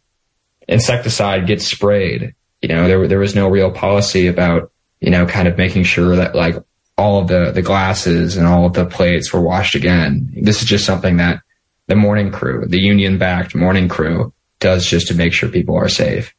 insecticide 0.68 1.46
gets 1.46 1.66
sprayed, 1.66 2.34
you 2.62 2.68
know, 2.68 2.86
there, 2.86 3.08
there 3.08 3.18
was 3.18 3.34
no 3.34 3.48
real 3.48 3.72
policy 3.72 4.26
about 4.26 4.70
you 5.00 5.10
know, 5.10 5.26
kind 5.26 5.48
of 5.48 5.56
making 5.56 5.84
sure 5.84 6.16
that 6.16 6.34
like 6.34 6.56
all 6.96 7.20
of 7.20 7.28
the, 7.28 7.50
the 7.52 7.62
glasses 7.62 8.36
and 8.36 8.46
all 8.46 8.66
of 8.66 8.74
the 8.74 8.84
plates 8.84 9.32
were 9.32 9.40
washed 9.40 9.74
again. 9.74 10.30
This 10.42 10.62
is 10.62 10.68
just 10.68 10.84
something 10.84 11.16
that 11.16 11.42
the 11.86 11.96
morning 11.96 12.30
crew, 12.30 12.66
the 12.66 12.78
union 12.78 13.18
backed 13.18 13.54
morning 13.54 13.88
crew 13.88 14.32
does 14.58 14.86
just 14.86 15.08
to 15.08 15.14
make 15.14 15.32
sure 15.32 15.48
people 15.48 15.76
are 15.76 15.88
safe. 15.88 16.34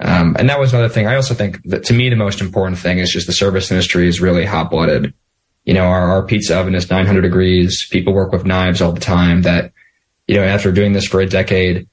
Um, 0.00 0.34
and 0.38 0.48
that 0.48 0.58
was 0.58 0.72
another 0.72 0.88
thing. 0.88 1.06
I 1.06 1.16
also 1.16 1.34
think 1.34 1.62
that 1.64 1.84
to 1.84 1.94
me, 1.94 2.08
the 2.08 2.16
most 2.16 2.40
important 2.40 2.78
thing 2.78 2.98
is 2.98 3.12
just 3.12 3.26
the 3.26 3.32
service 3.32 3.70
industry 3.70 4.08
is 4.08 4.20
really 4.20 4.44
hot 4.44 4.70
blooded. 4.70 5.14
You 5.64 5.74
know, 5.74 5.84
our, 5.84 6.10
our 6.10 6.26
pizza 6.26 6.58
oven 6.58 6.74
is 6.74 6.90
900 6.90 7.20
degrees. 7.20 7.86
People 7.90 8.14
work 8.14 8.32
with 8.32 8.46
knives 8.46 8.80
all 8.80 8.92
the 8.92 9.00
time 9.00 9.42
that, 9.42 9.72
you 10.26 10.36
know, 10.36 10.42
after 10.42 10.72
doing 10.72 10.92
this 10.92 11.06
for 11.06 11.20
a 11.20 11.26
decade, 11.26 11.88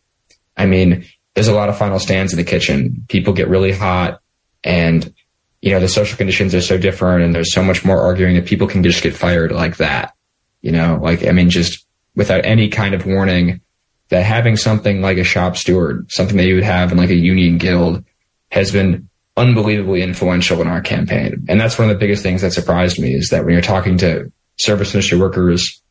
I 0.56 0.66
mean, 0.66 1.06
there's 1.36 1.50
a 1.50 1.54
lot 1.54 1.70
of 1.70 1.78
final 1.78 2.00
stands 2.00 2.34
in 2.34 2.38
the 2.38 2.44
kitchen. 2.44 3.06
People 3.10 3.34
get 3.34 3.50
really 3.50 3.74
hot 3.74 4.22
and 4.64 5.14
you 5.62 5.72
know, 5.72 5.80
the 5.80 5.88
social 5.88 6.18
conditions 6.18 6.54
are 6.54 6.62
so 6.62 6.78
different 6.78 7.24
and 7.24 7.34
there's 7.34 7.54
so 7.54 7.64
much 7.64 7.84
more 7.84 8.02
arguing 8.02 8.36
that 8.36 8.46
people 8.46 8.68
can 8.68 8.84
just 8.84 9.04
get 9.04 9.16
fired 9.16 9.52
like 9.52 9.78
that. 9.78 10.14
You 10.62 10.72
know, 10.72 11.00
like, 11.02 11.26
I 11.26 11.32
mean, 11.32 11.50
just 11.50 11.86
without 12.16 12.46
any 12.46 12.70
kind 12.70 12.94
of 12.94 13.06
warning 13.06 13.62
that 14.10 14.24
having 14.24 14.56
something 14.56 15.02
like 15.02 15.18
a 15.18 15.24
shop 15.24 15.58
steward, 15.58 16.12
something 16.12 16.38
that 16.38 16.46
you 16.46 16.56
would 16.56 16.64
have 16.64 16.92
in 16.92 16.98
like 16.98 17.10
a 17.10 17.16
union 17.16 17.58
guild 17.58 18.04
has 18.52 18.72
been 18.72 19.10
unbelievably 19.36 20.02
influential 20.02 20.62
in 20.62 20.68
our 20.68 20.82
campaign. 20.82 21.46
And 21.48 21.60
that's 21.60 21.78
one 21.78 21.90
of 21.90 21.96
the 21.96 22.00
biggest 22.00 22.24
things 22.24 22.42
that 22.42 22.54
surprised 22.54 23.00
me 23.00 23.14
is 23.14 23.30
that 23.30 23.46
when 23.46 23.54
you're 23.54 23.62
talking 23.62 23.98
to 24.00 24.32
service 24.58 24.94
industry 24.94 25.20
workers 25.20 25.82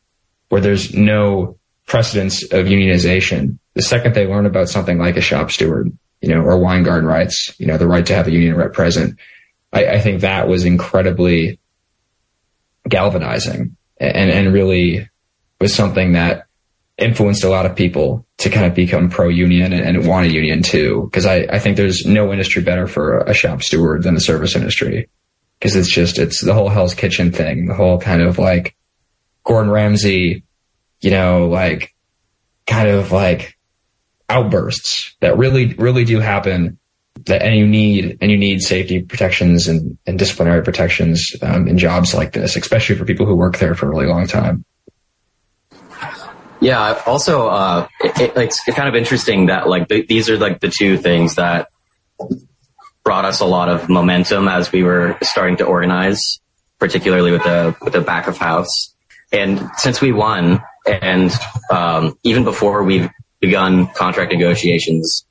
where 0.48 0.60
there's 0.60 0.94
no 0.94 1.56
precedence 1.86 2.42
of 2.44 2.66
unionization, 2.66 3.58
the 3.74 3.82
second 3.82 4.14
they 4.14 4.26
learn 4.26 4.46
about 4.46 4.68
something 4.68 4.98
like 4.98 5.16
a 5.16 5.20
shop 5.20 5.50
steward, 5.50 5.96
you 6.20 6.28
know, 6.28 6.40
or 6.40 6.58
Weingarten 6.58 7.06
rights, 7.06 7.54
you 7.58 7.66
know, 7.66 7.78
the 7.78 7.86
right 7.86 8.06
to 8.06 8.14
have 8.14 8.26
a 8.26 8.32
union 8.32 8.56
rep 8.56 8.72
present, 8.72 9.16
I, 9.76 9.96
I 9.96 10.00
think 10.00 10.22
that 10.22 10.48
was 10.48 10.64
incredibly 10.64 11.60
galvanizing 12.88 13.76
and, 13.98 14.30
and 14.30 14.52
really 14.54 15.08
was 15.60 15.74
something 15.74 16.12
that 16.12 16.46
influenced 16.96 17.44
a 17.44 17.50
lot 17.50 17.66
of 17.66 17.76
people 17.76 18.26
to 18.38 18.48
kind 18.48 18.64
of 18.64 18.74
become 18.74 19.10
pro 19.10 19.28
union 19.28 19.74
and, 19.74 19.84
and, 19.84 20.08
want 20.08 20.26
a 20.26 20.32
union 20.32 20.62
too. 20.62 21.10
Cause 21.12 21.26
I, 21.26 21.46
I 21.50 21.58
think 21.58 21.76
there's 21.76 22.06
no 22.06 22.32
industry 22.32 22.62
better 22.62 22.86
for 22.86 23.18
a 23.18 23.34
shop 23.34 23.62
steward 23.62 24.02
than 24.02 24.14
the 24.14 24.20
service 24.20 24.56
industry. 24.56 25.10
Cause 25.60 25.76
it's 25.76 25.90
just, 25.90 26.18
it's 26.18 26.42
the 26.42 26.54
whole 26.54 26.70
Hell's 26.70 26.94
Kitchen 26.94 27.32
thing, 27.32 27.66
the 27.66 27.74
whole 27.74 27.98
kind 27.98 28.22
of 28.22 28.38
like 28.38 28.74
Gordon 29.44 29.70
Ramsay, 29.70 30.42
you 31.02 31.10
know, 31.10 31.48
like 31.48 31.94
kind 32.66 32.88
of 32.88 33.12
like 33.12 33.58
outbursts 34.30 35.14
that 35.20 35.36
really, 35.36 35.74
really 35.74 36.04
do 36.06 36.18
happen 36.18 36.78
that 37.26 37.42
and 37.42 37.56
you 37.56 37.66
need 37.66 38.18
and 38.20 38.30
you 38.30 38.38
need 38.38 38.62
safety 38.62 39.02
protections 39.02 39.68
and, 39.68 39.98
and 40.06 40.18
disciplinary 40.18 40.62
protections 40.62 41.34
um, 41.42 41.68
in 41.68 41.78
jobs 41.78 42.14
like 42.14 42.32
this, 42.32 42.56
especially 42.56 42.96
for 42.96 43.04
people 43.04 43.26
who 43.26 43.36
work 43.36 43.58
there 43.58 43.74
for 43.74 43.86
a 43.86 43.90
really 43.90 44.06
long 44.06 44.26
time. 44.26 44.64
Yeah. 46.60 47.02
Also, 47.04 47.48
uh, 47.48 47.86
it, 48.00 48.20
it, 48.20 48.36
it's 48.36 48.64
kind 48.64 48.88
of 48.88 48.94
interesting 48.94 49.46
that 49.46 49.68
like 49.68 49.88
the, 49.88 50.06
these 50.06 50.30
are 50.30 50.38
like 50.38 50.60
the 50.60 50.70
two 50.70 50.96
things 50.96 51.34
that 51.34 51.68
brought 53.04 53.24
us 53.24 53.40
a 53.40 53.44
lot 53.44 53.68
of 53.68 53.88
momentum 53.88 54.48
as 54.48 54.72
we 54.72 54.82
were 54.82 55.18
starting 55.22 55.56
to 55.58 55.64
organize, 55.64 56.40
particularly 56.78 57.30
with 57.32 57.42
the 57.42 57.76
with 57.82 57.92
the 57.92 58.00
back 58.00 58.26
of 58.26 58.38
house. 58.38 58.94
And 59.32 59.68
since 59.76 60.00
we 60.00 60.12
won, 60.12 60.62
and 60.86 61.32
um, 61.70 62.16
even 62.22 62.44
before 62.44 62.84
we've 62.84 63.10
begun 63.40 63.88
contract 63.88 64.32
negotiations, 64.32 65.25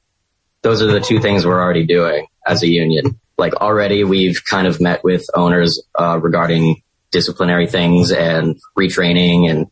those 0.65 0.81
are 0.81 0.87
the 0.87 0.99
two 0.99 1.19
things 1.19 1.45
we're 1.45 1.61
already 1.61 1.85
doing 1.85 2.25
as 2.47 2.63
a 2.63 2.67
union. 2.67 3.19
Like 3.37 3.53
already 3.57 4.03
we've 4.03 4.43
kind 4.49 4.65
of 4.65 4.81
met 4.81 5.03
with 5.03 5.23
owners 5.35 5.79
uh, 5.93 6.19
regarding 6.19 6.81
disciplinary 7.11 7.67
things 7.67 8.11
and 8.11 8.57
retraining 8.75 9.47
and 9.47 9.67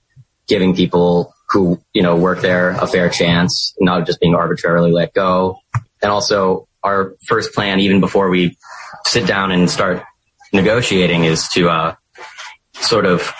giving 0.48 0.76
people 0.76 1.34
who, 1.50 1.82
you 1.94 2.04
know, 2.04 2.16
work 2.16 2.42
there 2.42 2.70
a 2.70 2.86
fair 2.86 3.10
chance, 3.10 3.74
not 3.80 4.06
just 4.06 4.20
being 4.20 4.36
arbitrarily 4.36 4.92
let 4.92 5.16
go. 5.16 5.58
and 6.04 6.12
also 6.12 6.68
our 6.84 7.16
first 7.26 7.54
plan, 7.56 7.80
even 7.80 8.00
before 8.00 8.30
we 8.30 8.56
sit 9.06 9.26
down 9.26 9.52
and 9.52 9.72
start 9.72 10.04
negotiating, 10.52 11.24
is 11.24 11.48
to 11.48 11.70
uh, 11.70 11.96
sort 12.82 13.08
of 13.08 13.34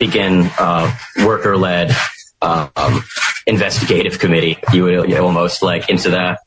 begin 0.00 0.50
uh, 0.58 0.92
worker-led 1.18 1.94
uh, 2.42 2.68
um, 2.74 3.04
investigative 3.46 4.18
committee. 4.18 4.58
You 4.72 4.82
would 4.82 5.14
almost 5.14 5.62
like 5.62 5.88
into 5.88 6.10
the 6.10 6.38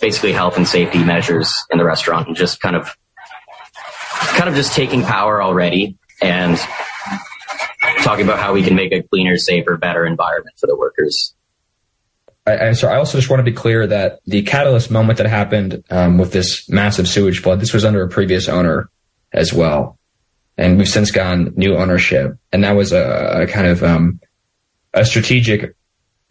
basically 0.00 0.32
health 0.32 0.56
and 0.56 0.66
safety 0.66 1.02
measures 1.04 1.54
in 1.70 1.78
the 1.78 1.84
restaurant 1.84 2.26
and 2.26 2.36
just 2.36 2.60
kind 2.60 2.76
of 2.76 2.96
kind 4.20 4.48
of 4.48 4.54
just 4.54 4.74
taking 4.74 5.02
power 5.02 5.42
already 5.42 5.96
and 6.22 6.58
talking 8.02 8.24
about 8.24 8.38
how 8.38 8.52
we 8.52 8.62
can 8.62 8.74
make 8.74 8.92
a 8.92 9.02
cleaner, 9.02 9.36
safer, 9.36 9.76
better 9.76 10.04
environment 10.04 10.56
for 10.58 10.66
the 10.66 10.76
workers. 10.76 11.34
I, 12.46 12.68
I, 12.68 12.72
so 12.72 12.88
I 12.88 12.96
also 12.96 13.18
just 13.18 13.30
want 13.30 13.40
to 13.40 13.50
be 13.50 13.52
clear 13.52 13.86
that 13.86 14.20
the 14.26 14.42
catalyst 14.42 14.90
moment 14.90 15.18
that 15.18 15.26
happened 15.26 15.84
um, 15.90 16.18
with 16.18 16.32
this 16.32 16.68
massive 16.68 17.08
sewage 17.08 17.40
flood, 17.40 17.60
this 17.60 17.72
was 17.72 17.84
under 17.84 18.02
a 18.02 18.08
previous 18.08 18.48
owner 18.48 18.90
as 19.32 19.52
well, 19.52 19.98
and 20.56 20.78
we've 20.78 20.88
since 20.88 21.10
gone 21.10 21.52
new 21.56 21.76
ownership, 21.76 22.36
and 22.52 22.64
that 22.64 22.72
was 22.72 22.92
a, 22.92 23.42
a 23.42 23.46
kind 23.46 23.66
of 23.66 23.82
um, 23.82 24.20
a 24.94 25.04
strategic 25.04 25.76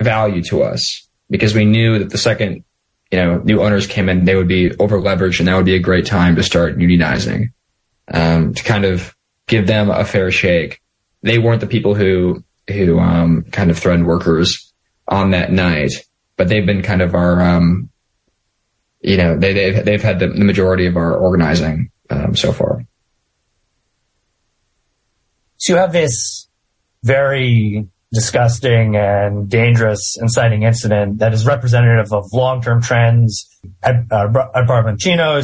value 0.01 0.41
to 0.43 0.63
us 0.63 1.07
because 1.29 1.53
we 1.53 1.65
knew 1.65 1.99
that 1.99 2.09
the 2.09 2.17
second 2.17 2.63
you 3.11 3.17
know 3.17 3.37
new 3.39 3.61
owners 3.61 3.87
came 3.87 4.09
in, 4.09 4.25
they 4.25 4.35
would 4.35 4.47
be 4.47 4.71
over 4.77 4.99
leveraged, 4.99 5.39
and 5.39 5.47
that 5.47 5.55
would 5.55 5.65
be 5.65 5.75
a 5.75 5.79
great 5.79 6.05
time 6.05 6.35
to 6.35 6.43
start 6.43 6.77
unionizing 6.77 7.51
um, 8.13 8.53
to 8.53 8.63
kind 8.63 8.85
of 8.85 9.15
give 9.47 9.67
them 9.67 9.89
a 9.89 10.05
fair 10.05 10.31
shake. 10.31 10.81
They 11.21 11.39
weren't 11.39 11.61
the 11.61 11.67
people 11.67 11.95
who 11.95 12.43
who 12.67 12.99
um, 12.99 13.43
kind 13.51 13.71
of 13.71 13.77
threatened 13.77 14.07
workers 14.07 14.73
on 15.07 15.31
that 15.31 15.51
night, 15.51 15.91
but 16.37 16.47
they've 16.47 16.65
been 16.65 16.83
kind 16.83 17.01
of 17.01 17.15
our, 17.15 17.41
um, 17.41 17.89
you 19.01 19.17
know, 19.17 19.37
they, 19.37 19.53
they've, 19.53 19.85
they've 19.85 20.03
had 20.03 20.19
the, 20.19 20.27
the 20.27 20.45
majority 20.45 20.85
of 20.85 20.95
our 20.95 21.15
organizing 21.15 21.89
um, 22.09 22.35
so 22.35 22.53
far. 22.53 22.85
So 25.57 25.73
you 25.73 25.79
have 25.79 25.91
this 25.91 26.47
very 27.03 27.87
disgusting 28.11 28.95
and 28.95 29.49
dangerous 29.49 30.17
inciting 30.19 30.63
incident 30.63 31.19
that 31.19 31.33
is 31.33 31.45
representative 31.45 32.11
of 32.11 32.33
long-term 32.33 32.81
trends 32.81 33.47
at, 33.83 34.03
uh, 34.11 34.27
at 34.55 34.67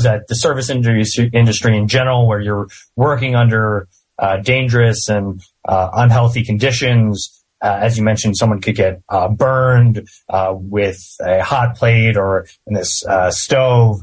at 0.05 0.27
the 0.27 0.35
service 0.35 0.69
industry, 0.69 1.29
industry 1.31 1.77
in 1.77 1.87
general, 1.87 2.27
where 2.27 2.39
you're 2.39 2.67
working 2.95 3.35
under 3.35 3.87
uh, 4.17 4.37
dangerous 4.37 5.09
and 5.09 5.41
uh, 5.67 5.89
unhealthy 5.93 6.43
conditions. 6.43 7.43
Uh, 7.61 7.77
as 7.81 7.97
you 7.97 8.03
mentioned, 8.03 8.37
someone 8.37 8.61
could 8.61 8.75
get 8.75 9.01
uh, 9.09 9.27
burned 9.27 10.07
uh, 10.29 10.53
with 10.55 10.99
a 11.21 11.43
hot 11.43 11.75
plate 11.75 12.17
or 12.17 12.47
in 12.67 12.73
this 12.73 13.03
stove. 13.29 14.01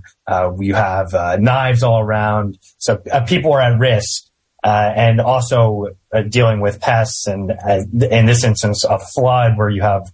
you 0.58 0.74
have 0.74 1.12
knives 1.40 1.82
all 1.82 2.00
around, 2.00 2.58
so 2.78 3.02
people 3.26 3.52
are 3.52 3.60
at 3.60 3.78
risk. 3.78 4.24
Uh, 4.64 4.92
and 4.94 5.20
also 5.20 5.88
uh, 6.12 6.22
dealing 6.22 6.60
with 6.60 6.80
pests 6.80 7.26
and 7.26 7.50
uh, 7.50 7.80
in 8.10 8.26
this 8.26 8.44
instance, 8.44 8.84
a 8.84 8.98
flood 8.98 9.56
where 9.56 9.68
you 9.68 9.82
have 9.82 10.12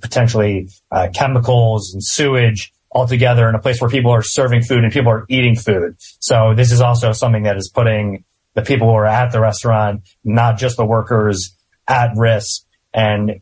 potentially 0.00 0.68
chemicals 1.14 1.94
and 1.94 2.04
sewage 2.04 2.72
all 2.90 3.06
together 3.06 3.48
in 3.48 3.54
a 3.54 3.58
place 3.58 3.80
where 3.80 3.88
people 3.88 4.10
are 4.10 4.22
serving 4.22 4.62
food 4.62 4.82
and 4.82 4.92
people 4.92 5.10
are 5.10 5.24
eating 5.28 5.54
food. 5.54 5.94
So 6.18 6.54
this 6.54 6.72
is 6.72 6.80
also 6.80 7.12
something 7.12 7.44
that 7.44 7.56
is 7.56 7.70
putting 7.72 8.24
the 8.54 8.62
people 8.62 8.88
who 8.88 8.94
are 8.94 9.06
at 9.06 9.30
the 9.30 9.40
restaurant, 9.40 10.02
not 10.24 10.58
just 10.58 10.76
the 10.76 10.84
workers, 10.84 11.56
at 11.86 12.10
risk 12.16 12.62
and 12.92 13.32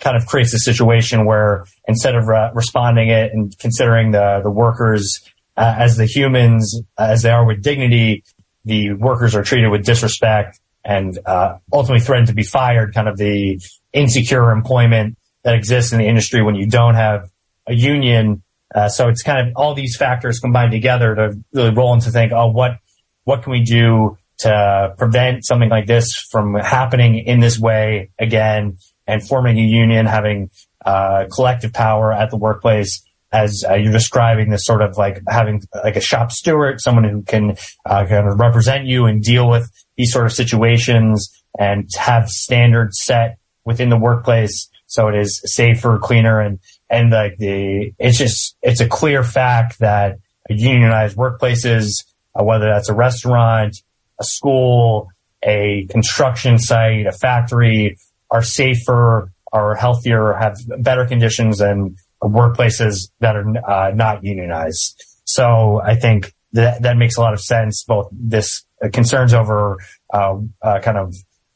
kind 0.00 0.16
of 0.16 0.26
creates 0.26 0.52
a 0.54 0.58
situation 0.58 1.24
where 1.24 1.64
instead 1.86 2.14
of 2.14 2.28
uh, 2.28 2.50
responding 2.54 3.08
it 3.08 3.32
and 3.32 3.56
considering 3.58 4.10
the, 4.10 4.40
the 4.42 4.50
workers 4.50 5.20
uh, 5.56 5.74
as 5.78 5.96
the 5.96 6.06
humans 6.06 6.80
as 6.98 7.22
they 7.22 7.30
are 7.30 7.46
with 7.46 7.62
dignity, 7.62 8.24
the 8.66 8.92
workers 8.92 9.34
are 9.34 9.42
treated 9.42 9.70
with 9.70 9.86
disrespect 9.86 10.60
and 10.84 11.18
uh, 11.24 11.56
ultimately 11.72 12.04
threatened 12.04 12.28
to 12.28 12.34
be 12.34 12.42
fired. 12.42 12.92
Kind 12.92 13.08
of 13.08 13.16
the 13.16 13.60
insecure 13.92 14.50
employment 14.50 15.16
that 15.44 15.54
exists 15.54 15.92
in 15.92 15.98
the 15.98 16.06
industry 16.06 16.42
when 16.42 16.56
you 16.56 16.66
don't 16.66 16.96
have 16.96 17.30
a 17.66 17.74
union. 17.74 18.42
Uh, 18.74 18.88
so 18.88 19.08
it's 19.08 19.22
kind 19.22 19.48
of 19.48 19.54
all 19.56 19.74
these 19.74 19.96
factors 19.96 20.40
combined 20.40 20.72
together 20.72 21.14
to 21.14 21.38
really 21.52 21.72
roll 21.72 21.94
into 21.94 22.10
think, 22.10 22.32
oh, 22.32 22.48
what 22.48 22.78
what 23.24 23.42
can 23.42 23.52
we 23.52 23.62
do 23.62 24.18
to 24.38 24.94
prevent 24.98 25.46
something 25.46 25.70
like 25.70 25.86
this 25.86 26.14
from 26.30 26.54
happening 26.54 27.18
in 27.18 27.40
this 27.40 27.58
way 27.58 28.10
again 28.18 28.76
and 29.06 29.26
forming 29.26 29.58
a 29.58 29.62
union, 29.62 30.06
having 30.06 30.50
uh, 30.84 31.24
collective 31.32 31.72
power 31.72 32.12
at 32.12 32.30
the 32.30 32.36
workplace 32.36 33.05
as 33.36 33.64
uh, 33.68 33.74
you're 33.74 33.92
describing 33.92 34.50
this 34.50 34.64
sort 34.64 34.82
of 34.82 34.96
like 34.96 35.20
having 35.28 35.62
like 35.84 35.96
a 35.96 36.00
shop 36.00 36.32
steward, 36.32 36.80
someone 36.80 37.04
who 37.04 37.22
can 37.22 37.56
uh, 37.84 38.06
kind 38.06 38.28
of 38.28 38.40
represent 38.40 38.86
you 38.86 39.06
and 39.06 39.22
deal 39.22 39.48
with 39.48 39.70
these 39.96 40.12
sort 40.12 40.26
of 40.26 40.32
situations 40.32 41.30
and 41.58 41.88
have 41.96 42.28
standards 42.28 43.00
set 43.00 43.38
within 43.64 43.88
the 43.88 43.98
workplace 43.98 44.68
so 44.86 45.08
it 45.08 45.16
is 45.16 45.42
safer, 45.44 45.98
cleaner, 45.98 46.40
and 46.40 46.58
and 46.88 47.10
like 47.10 47.36
the 47.38 47.92
it's 47.98 48.18
just 48.18 48.56
it's 48.62 48.80
a 48.80 48.88
clear 48.88 49.22
fact 49.22 49.80
that 49.80 50.18
unionized 50.48 51.16
workplaces, 51.16 52.04
uh, 52.34 52.44
whether 52.44 52.66
that's 52.66 52.88
a 52.88 52.94
restaurant, 52.94 53.76
a 54.20 54.24
school, 54.24 55.08
a 55.42 55.86
construction 55.90 56.58
site, 56.58 57.06
a 57.06 57.12
factory 57.12 57.98
are 58.30 58.42
safer, 58.42 59.32
are 59.52 59.74
healthier, 59.74 60.32
have 60.34 60.56
better 60.78 61.04
conditions 61.04 61.58
than 61.58 61.96
workplaces 62.28 63.10
that 63.20 63.36
are 63.36 63.46
uh, 63.68 63.90
not 63.94 64.24
unionized. 64.24 65.02
So 65.24 65.80
I 65.84 65.96
think 65.96 66.32
that 66.52 66.82
that 66.82 66.96
makes 66.96 67.16
a 67.16 67.20
lot 67.20 67.32
of 67.32 67.40
sense. 67.40 67.84
Both 67.84 68.08
this 68.12 68.64
uh, 68.82 68.88
concerns 68.92 69.34
over 69.34 69.78
uh, 70.12 70.38
uh, 70.62 70.80
kind 70.80 70.98
of 70.98 71.14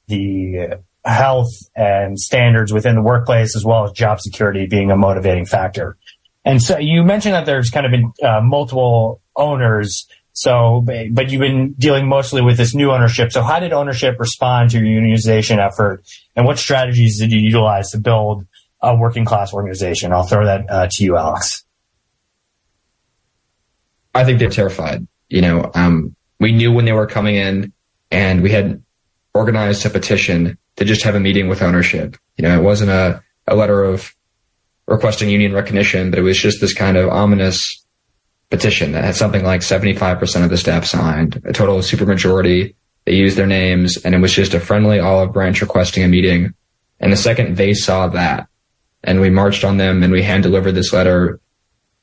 the 0.09 0.81
health 1.05 1.51
and 1.75 2.19
standards 2.19 2.73
within 2.73 2.95
the 2.95 3.03
workplace, 3.03 3.57
as 3.57 3.65
well 3.65 3.85
as 3.85 3.93
job 3.93 4.21
security 4.21 4.67
being 4.67 4.91
a 4.91 4.97
motivating 4.97 5.47
factor. 5.47 5.97
And 6.45 6.61
so 6.61 6.79
you 6.79 7.05
mentioned 7.05 7.35
that 7.35 7.47
there's 7.47 7.71
kind 7.71 7.87
of 7.87 7.93
been 7.93 8.13
uh, 8.23 8.41
multiple 8.41 9.21
owners 9.37 10.07
so, 10.33 10.83
but 10.87 11.31
you've 11.31 11.41
been 11.41 11.75
dealing 11.75 12.09
mostly 12.09 12.41
with 12.41 12.57
this 12.57 12.75
new 12.75 12.91
ownership. 12.91 13.33
So 13.33 13.43
how 13.43 13.59
did 13.61 13.73
ownership 13.73 14.19
respond 14.19 14.71
to 14.71 14.79
your 14.79 15.03
unionization 15.03 15.59
effort 15.59 16.03
and 16.37 16.47
what 16.47 16.59
strategies 16.59 17.19
did 17.19 17.33
you 17.33 17.41
utilize 17.41 17.91
to 17.91 17.99
build 17.99 18.47
a 18.83 18.95
working 18.95 19.25
class 19.25 19.53
organization? 19.53 20.13
I'll 20.13 20.27
throw 20.27 20.45
that 20.45 20.71
uh, 20.71 20.89
to 20.91 21.05
you, 21.05 21.17
Alex. 21.17 21.65
I 24.15 24.25
think 24.25 24.39
they're 24.39 24.51
terrified. 24.51 25.07
You 25.29 25.43
know, 25.43 25.71
um, 25.75 26.17
we 26.41 26.53
knew 26.53 26.73
when 26.73 26.85
they 26.85 26.93
were 26.93 27.07
coming 27.07 27.37
in 27.37 27.73
and 28.11 28.43
we 28.43 28.51
had 28.51 28.83
organized 29.35 29.87
a 29.87 29.91
petition 29.91 30.59
to 30.77 30.85
just 30.85 31.03
have 31.03 31.15
a 31.15 31.21
meeting 31.21 31.49
with 31.49 31.63
ownership. 31.63 32.17
You 32.37 32.43
know, 32.43 32.59
it 32.59 32.63
wasn't 32.63 32.91
a, 32.91 33.23
a 33.47 33.55
letter 33.55 33.85
of 33.85 34.15
requesting 34.87 35.31
union 35.31 35.53
recognition, 35.53 36.11
but 36.11 36.19
it 36.19 36.23
was 36.23 36.39
just 36.39 36.61
this 36.61 36.75
kind 36.75 36.97
of 36.97 37.09
ominous 37.11 37.85
petition 38.51 38.93
that 38.93 39.05
had 39.05 39.15
something 39.15 39.45
like 39.45 39.61
75% 39.61 40.43
of 40.43 40.51
the 40.51 40.57
staff 40.57 40.85
signed, 40.85 41.41
a 41.45 41.53
total 41.53 41.79
supermajority. 41.79 42.75
They 43.05 43.15
used 43.15 43.39
their 43.39 43.47
names 43.47 43.97
and 44.05 44.15
it 44.15 44.19
was 44.19 44.33
just 44.33 44.55
a 44.55 44.61
friendly 44.61 44.99
olive 44.99 45.33
branch 45.33 45.61
requesting 45.61 46.03
a 46.03 46.09
meeting. 46.09 46.55
And 46.99 47.13
the 47.13 47.17
second 47.17 47.57
they 47.57 47.73
saw 47.75 48.09
that 48.09 48.49
and 49.03 49.21
we 49.21 49.31
marched 49.31 49.65
on 49.65 49.77
them 49.77 50.03
and 50.03 50.13
we 50.13 50.23
hand 50.23 50.43
delivered 50.43 50.73
this 50.73 50.93
letter, 50.93 51.41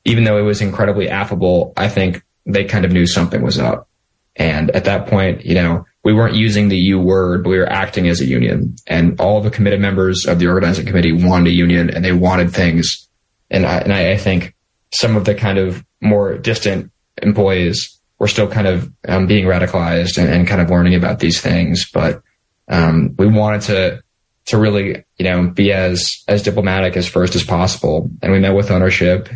even 0.04 0.24
though 0.24 0.38
it 0.38 0.42
was 0.42 0.60
incredibly 0.60 1.08
affable, 1.08 1.72
I 1.76 1.88
think 1.88 2.22
they 2.46 2.64
kind 2.64 2.84
of 2.84 2.92
knew 2.92 3.06
something 3.06 3.42
was 3.42 3.58
up. 3.58 3.88
And 4.36 4.70
at 4.70 4.84
that 4.84 5.08
point, 5.08 5.44
you 5.44 5.54
know, 5.54 5.84
we 6.04 6.14
weren't 6.14 6.36
using 6.36 6.68
the 6.68 6.78
U 6.78 7.00
word, 7.00 7.42
but 7.42 7.50
we 7.50 7.58
were 7.58 7.70
acting 7.70 8.08
as 8.08 8.20
a 8.20 8.24
union. 8.24 8.76
And 8.86 9.20
all 9.20 9.40
the 9.40 9.50
committed 9.50 9.80
members 9.80 10.24
of 10.26 10.38
the 10.38 10.46
organizing 10.46 10.86
committee 10.86 11.12
wanted 11.12 11.48
a 11.48 11.54
union 11.54 11.90
and 11.90 12.04
they 12.04 12.12
wanted 12.12 12.52
things. 12.52 13.08
And 13.50 13.66
I, 13.66 13.78
and 13.78 13.92
I, 13.92 14.12
I 14.12 14.16
think 14.16 14.54
some 14.94 15.16
of 15.16 15.24
the 15.24 15.34
kind 15.34 15.58
of 15.58 15.84
more 16.00 16.38
distant 16.38 16.90
employees 17.20 17.98
were 18.18 18.28
still 18.28 18.48
kind 18.48 18.66
of 18.66 18.90
um, 19.06 19.26
being 19.26 19.44
radicalized 19.44 20.18
and, 20.18 20.28
and, 20.32 20.46
kind 20.46 20.60
of 20.60 20.70
learning 20.70 20.94
about 20.94 21.18
these 21.20 21.40
things. 21.40 21.88
But 21.92 22.22
um, 22.68 23.14
we 23.18 23.26
wanted 23.26 23.60
to 23.62 24.02
to 24.48 24.58
really, 24.58 25.04
you 25.16 25.24
know, 25.24 25.48
be 25.48 25.72
as 25.72 26.22
as 26.28 26.42
diplomatic 26.42 26.96
as 26.96 27.06
first 27.06 27.34
as 27.34 27.44
possible. 27.44 28.10
And 28.22 28.32
we 28.32 28.40
met 28.40 28.54
with 28.54 28.70
ownership. 28.70 29.28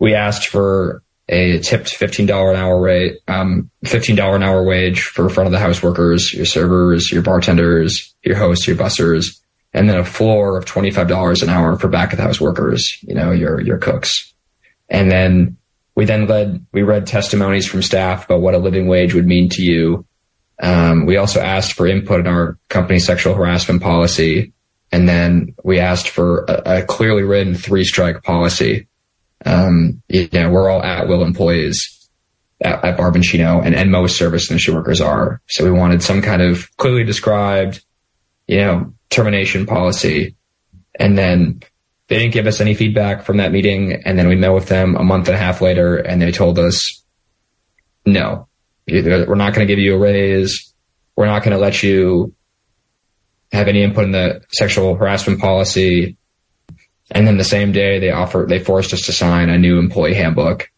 We 0.00 0.14
asked 0.14 0.48
for 0.48 1.02
a 1.28 1.58
tipped 1.60 1.90
fifteen 1.90 2.26
dollar 2.26 2.52
an 2.52 2.56
hour 2.56 2.80
rate, 2.80 3.18
um, 3.28 3.70
fifteen 3.84 4.16
dollar 4.16 4.36
an 4.36 4.42
hour 4.42 4.64
wage 4.64 5.02
for 5.02 5.28
front 5.28 5.46
of 5.46 5.52
the 5.52 5.58
house 5.58 5.82
workers, 5.82 6.32
your 6.32 6.46
servers, 6.46 7.10
your 7.12 7.22
bartenders, 7.22 8.14
your 8.22 8.36
hosts, 8.36 8.66
your 8.66 8.76
bussers, 8.76 9.40
and 9.72 9.88
then 9.88 9.98
a 9.98 10.04
floor 10.04 10.56
of 10.56 10.64
twenty 10.64 10.90
five 10.90 11.08
dollars 11.08 11.42
an 11.42 11.50
hour 11.50 11.78
for 11.78 11.88
back 11.88 12.12
of 12.12 12.16
the 12.16 12.22
house 12.22 12.40
workers. 12.40 12.98
You 13.02 13.14
know, 13.14 13.30
your 13.30 13.60
your 13.60 13.78
cooks, 13.78 14.32
and 14.88 15.10
then 15.10 15.56
we 15.94 16.04
then 16.04 16.26
led, 16.26 16.64
we 16.72 16.82
read 16.82 17.08
testimonies 17.08 17.66
from 17.66 17.82
staff 17.82 18.24
about 18.24 18.40
what 18.40 18.54
a 18.54 18.58
living 18.58 18.86
wage 18.86 19.14
would 19.14 19.26
mean 19.26 19.48
to 19.50 19.62
you. 19.62 20.06
Um, 20.60 21.06
we 21.06 21.16
also 21.16 21.40
asked 21.40 21.74
for 21.74 21.86
input 21.86 22.20
in 22.20 22.26
our 22.26 22.58
company 22.68 22.98
sexual 22.98 23.34
harassment 23.34 23.82
policy. 23.82 24.52
And 24.90 25.08
then 25.08 25.54
we 25.62 25.78
asked 25.78 26.08
for 26.08 26.44
a, 26.48 26.78
a 26.78 26.82
clearly 26.82 27.22
written 27.22 27.54
three 27.54 27.84
strike 27.84 28.22
policy. 28.22 28.88
Um, 29.44 30.02
you 30.08 30.28
know, 30.32 30.50
we're 30.50 30.68
all 30.68 30.82
at 30.82 31.06
will 31.06 31.22
employees 31.22 32.08
at, 32.60 32.84
at 32.84 32.98
Barboncino 32.98 33.64
and, 33.64 33.74
and 33.74 33.90
most 33.90 34.16
service 34.16 34.50
industry 34.50 34.74
workers 34.74 35.00
are. 35.00 35.40
So 35.46 35.64
we 35.64 35.70
wanted 35.70 36.02
some 36.02 36.22
kind 36.22 36.42
of 36.42 36.74
clearly 36.76 37.04
described, 37.04 37.84
you 38.46 38.58
know, 38.58 38.94
termination 39.10 39.66
policy. 39.66 40.34
And 40.98 41.16
then 41.16 41.62
they 42.08 42.18
didn't 42.18 42.32
give 42.32 42.46
us 42.46 42.60
any 42.60 42.74
feedback 42.74 43.22
from 43.22 43.36
that 43.36 43.52
meeting. 43.52 43.92
And 44.04 44.18
then 44.18 44.28
we 44.28 44.34
met 44.34 44.52
with 44.52 44.68
them 44.68 44.96
a 44.96 45.04
month 45.04 45.28
and 45.28 45.36
a 45.36 45.38
half 45.38 45.60
later 45.60 45.96
and 45.96 46.20
they 46.20 46.32
told 46.32 46.58
us, 46.58 47.04
no, 48.04 48.47
we're 48.88 49.34
not 49.34 49.54
going 49.54 49.66
to 49.66 49.72
give 49.72 49.78
you 49.78 49.94
a 49.94 49.98
raise. 49.98 50.72
We're 51.16 51.26
not 51.26 51.42
going 51.42 51.56
to 51.56 51.58
let 51.58 51.82
you 51.82 52.34
have 53.52 53.68
any 53.68 53.82
input 53.82 54.04
in 54.04 54.12
the 54.12 54.44
sexual 54.52 54.94
harassment 54.94 55.40
policy. 55.40 56.16
And 57.10 57.26
then 57.26 57.38
the 57.38 57.44
same 57.44 57.72
day 57.72 57.98
they 57.98 58.10
offered, 58.10 58.48
they 58.48 58.58
forced 58.58 58.92
us 58.92 59.02
to 59.02 59.12
sign 59.12 59.48
a 59.48 59.58
new 59.58 59.78
employee 59.78 60.14
handbook, 60.14 60.70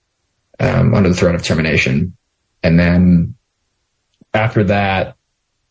um, 0.60 0.94
under 0.94 1.08
the 1.08 1.14
threat 1.14 1.34
of 1.34 1.42
termination. 1.42 2.16
And 2.62 2.78
then 2.78 3.34
after 4.32 4.64
that, 4.64 5.16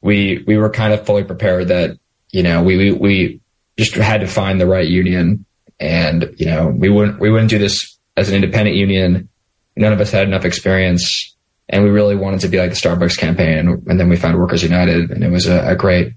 we, 0.02 0.44
we 0.48 0.58
were 0.58 0.70
kind 0.70 0.94
of 0.94 1.06
fully 1.06 1.24
prepared 1.24 1.70
that, 1.70 1.98
you 2.32 2.44
know, 2.44 2.64
we, 2.64 2.78
we, 2.78 2.92
we 2.92 3.42
just 3.78 3.96
had 3.96 4.22
to 4.22 4.28
find 4.28 4.60
the 4.60 4.68
right 4.68 4.88
union 4.88 5.46
and, 5.80 6.34
you 6.38 6.46
know, 6.46 6.68
we 6.68 6.90
wouldn't, 6.90 7.20
we 7.20 7.30
wouldn't 7.30 7.50
do 7.50 7.60
this 7.60 7.98
as 8.18 8.30
an 8.30 8.36
independent 8.36 8.76
union. 8.76 9.30
None 9.78 9.94
of 9.94 10.02
us 10.02 10.12
had 10.12 10.28
enough 10.28 10.46
experience 10.46 11.36
and 11.70 11.84
we 11.84 11.92
really 11.92 12.16
wanted 12.16 12.42
to 12.42 12.48
be 12.48 12.58
like 12.58 12.72
the 12.72 12.76
Starbucks 12.76 13.18
campaign. 13.18 13.84
And 13.88 14.00
then 14.00 14.10
we 14.10 14.18
found 14.18 14.38
Workers 14.38 14.64
United 14.64 15.12
and 15.12 15.24
it 15.24 15.30
was 15.30 15.48
a, 15.48 15.70
a 15.70 15.76
great, 15.76 16.14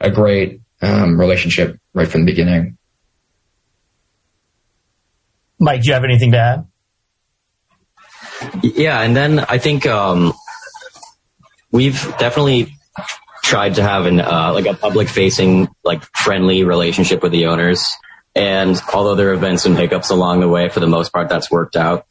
a 0.00 0.10
great, 0.10 0.60
um, 0.80 1.18
relationship 1.18 1.78
right 1.92 2.06
from 2.06 2.22
the 2.22 2.26
beginning. 2.26 2.78
Mike, 5.58 5.82
do 5.82 5.88
you 5.88 5.94
have 5.94 6.04
anything 6.04 6.32
to 6.32 6.38
add? 6.38 6.66
Yeah, 8.62 9.00
and 9.00 9.16
then 9.16 9.40
I 9.40 9.58
think 9.58 9.86
um, 9.86 10.34
we've 11.72 12.00
definitely 12.18 12.74
tried 13.42 13.76
to 13.76 13.82
have 13.82 14.06
an 14.06 14.20
uh, 14.20 14.52
like 14.52 14.66
a 14.66 14.74
public 14.74 15.08
facing 15.08 15.68
like 15.82 16.02
friendly 16.14 16.64
relationship 16.64 17.22
with 17.22 17.32
the 17.32 17.46
owners. 17.46 17.88
And 18.34 18.78
although 18.92 19.14
there 19.14 19.32
have 19.32 19.40
been 19.40 19.56
some 19.56 19.74
hiccups 19.74 20.10
along 20.10 20.40
the 20.40 20.48
way, 20.48 20.68
for 20.68 20.80
the 20.80 20.86
most 20.86 21.10
part, 21.10 21.30
that's 21.30 21.50
worked 21.50 21.74
out. 21.74 22.06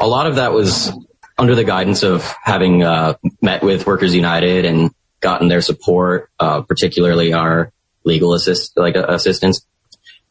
A 0.00 0.06
lot 0.06 0.26
of 0.26 0.36
that 0.36 0.52
was 0.52 0.90
under 1.38 1.54
the 1.54 1.64
guidance 1.64 2.02
of 2.02 2.28
having 2.42 2.82
uh, 2.82 3.14
met 3.40 3.62
with 3.62 3.86
Workers 3.86 4.14
United 4.14 4.64
and 4.64 4.90
gotten 5.20 5.48
their 5.48 5.60
support, 5.60 6.30
uh, 6.38 6.62
particularly 6.62 7.32
our 7.32 7.72
legal 8.04 8.34
assist 8.34 8.76
like 8.76 8.96
uh, 8.96 9.06
assistance, 9.08 9.64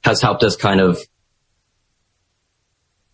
has 0.04 0.22
helped 0.22 0.44
us 0.44 0.56
kind 0.56 0.82
of 0.82 1.00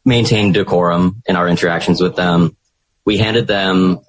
maintain 0.05 0.51
decorum 0.51 1.21
in 1.25 1.35
our 1.35 1.47
interactions 1.47 2.01
with 2.01 2.15
them. 2.15 2.57
We 3.05 3.17
handed 3.17 3.47
them 3.47 3.99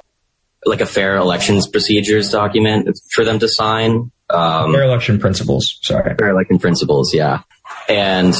like 0.65 0.81
a 0.81 0.87
fair 0.87 1.17
elections 1.17 1.69
procedures 1.69 2.31
document 2.31 2.99
for 3.13 3.25
them 3.25 3.39
to 3.39 3.49
sign. 3.49 4.11
Um, 4.31 4.73
fair 4.73 4.85
election 4.85 5.19
principles. 5.19 5.79
Sorry. 5.83 6.15
Fair 6.17 6.31
election 6.31 6.59
principles. 6.59 7.15
Yeah. 7.15 7.43
And, 7.89 8.35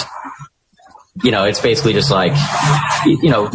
you 1.23 1.31
know, 1.31 1.45
it's 1.45 1.61
basically 1.61 1.93
just 1.93 2.11
like, 2.11 2.33
you 3.05 3.31
know, 3.31 3.51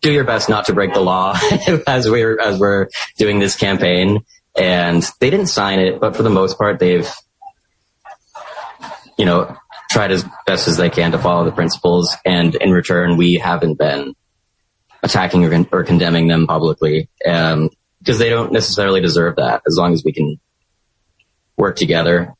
do 0.00 0.12
your 0.12 0.24
best 0.24 0.48
not 0.48 0.66
to 0.66 0.72
break 0.72 0.94
the 0.94 1.00
law 1.00 1.36
as 1.86 2.08
we're, 2.08 2.38
as 2.40 2.58
we're 2.58 2.88
doing 3.18 3.38
this 3.38 3.56
campaign. 3.56 4.24
And 4.56 5.02
they 5.20 5.30
didn't 5.30 5.46
sign 5.46 5.78
it, 5.78 6.00
but 6.00 6.16
for 6.16 6.22
the 6.22 6.30
most 6.30 6.58
part, 6.58 6.78
they've, 6.78 7.08
you 9.16 9.24
know, 9.24 9.56
tried 9.90 10.12
as 10.12 10.24
best 10.46 10.68
as 10.68 10.76
they 10.76 10.90
can 10.90 11.12
to 11.12 11.18
follow 11.18 11.44
the 11.44 11.52
principles. 11.52 12.16
And 12.24 12.54
in 12.54 12.70
return, 12.70 13.16
we 13.16 13.34
haven't 13.34 13.78
been 13.78 14.14
attacking 15.02 15.44
or, 15.44 15.66
or 15.72 15.84
condemning 15.84 16.28
them 16.28 16.46
publicly 16.46 17.08
because 17.18 17.54
um, 17.54 17.70
they 18.04 18.28
don't 18.28 18.52
necessarily 18.52 19.00
deserve 19.00 19.36
that. 19.36 19.62
As 19.66 19.76
long 19.76 19.92
as 19.92 20.02
we 20.04 20.12
can 20.12 20.38
work 21.56 21.76
together, 21.76 22.34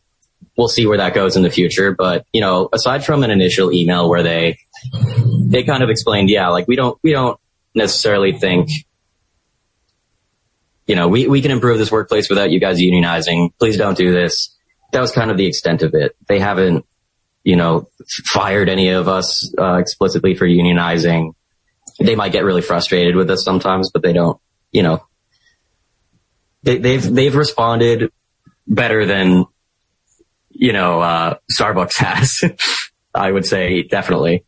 we'll 0.57 0.69
see 0.69 0.87
where 0.87 0.99
that 0.99 1.15
goes 1.15 1.37
in 1.37 1.43
the 1.43 1.51
future. 1.51 1.95
But 1.95 2.27
you 2.33 2.41
know, 2.41 2.69
aside 2.73 3.05
from 3.05 3.23
an 3.23 3.31
initial 3.31 3.73
email 3.73 4.09
where 4.09 4.23
they 4.23 4.59
they 5.49 5.65
kind 5.65 5.83
of 5.83 5.91
explained, 5.91 6.31
yeah, 6.31 6.49
like 6.49 6.69
we 6.69 6.77
don't 6.77 6.99
we 7.03 7.13
don't 7.13 7.39
necessarily 7.75 8.33
think. 8.33 8.71
You 10.87 10.97
know, 10.97 11.09
we, 11.09 11.29
we 11.29 11.41
can 11.41 11.51
improve 11.51 11.79
this 11.79 11.93
workplace 11.93 12.29
without 12.29 12.51
you 12.51 12.59
guys 12.59 12.81
unionizing. 12.81 13.51
Please 13.59 13.77
don't 13.77 13.97
do 13.97 14.13
this. 14.13 14.57
That 14.93 15.01
was 15.01 15.13
kind 15.13 15.31
of 15.31 15.37
the 15.37 15.47
extent 15.47 15.83
of 15.83 15.95
it. 15.95 16.17
They 16.27 16.41
haven't 16.41 16.85
you 17.43 17.57
know, 17.57 17.89
fired 18.27 18.69
any 18.69 18.91
of 18.91 19.09
us 19.09 19.53
uh, 19.59 19.77
explicitly 19.77 20.35
for 20.35 20.47
unionizing. 20.47 21.33
They 21.99 22.15
might 22.15 22.33
get 22.33 22.45
really 22.45 22.63
frustrated 22.63 23.17
with 23.17 23.31
us 23.31 23.45
sometimes, 23.45 23.91
but 23.91 24.03
they 24.03 24.13
don't, 24.13 24.41
you 24.73 24.83
know, 24.83 25.05
they, 26.63 26.79
they've, 26.79 27.03
they've 27.03 27.35
responded 27.35 28.13
better 28.67 29.07
than, 29.07 29.47
you 30.51 30.73
know, 30.73 31.01
uh, 31.01 31.39
Starbucks 31.59 31.97
has. 31.99 32.45
I 33.15 33.31
would 33.31 33.47
say 33.47 33.83
definitely. 33.83 34.45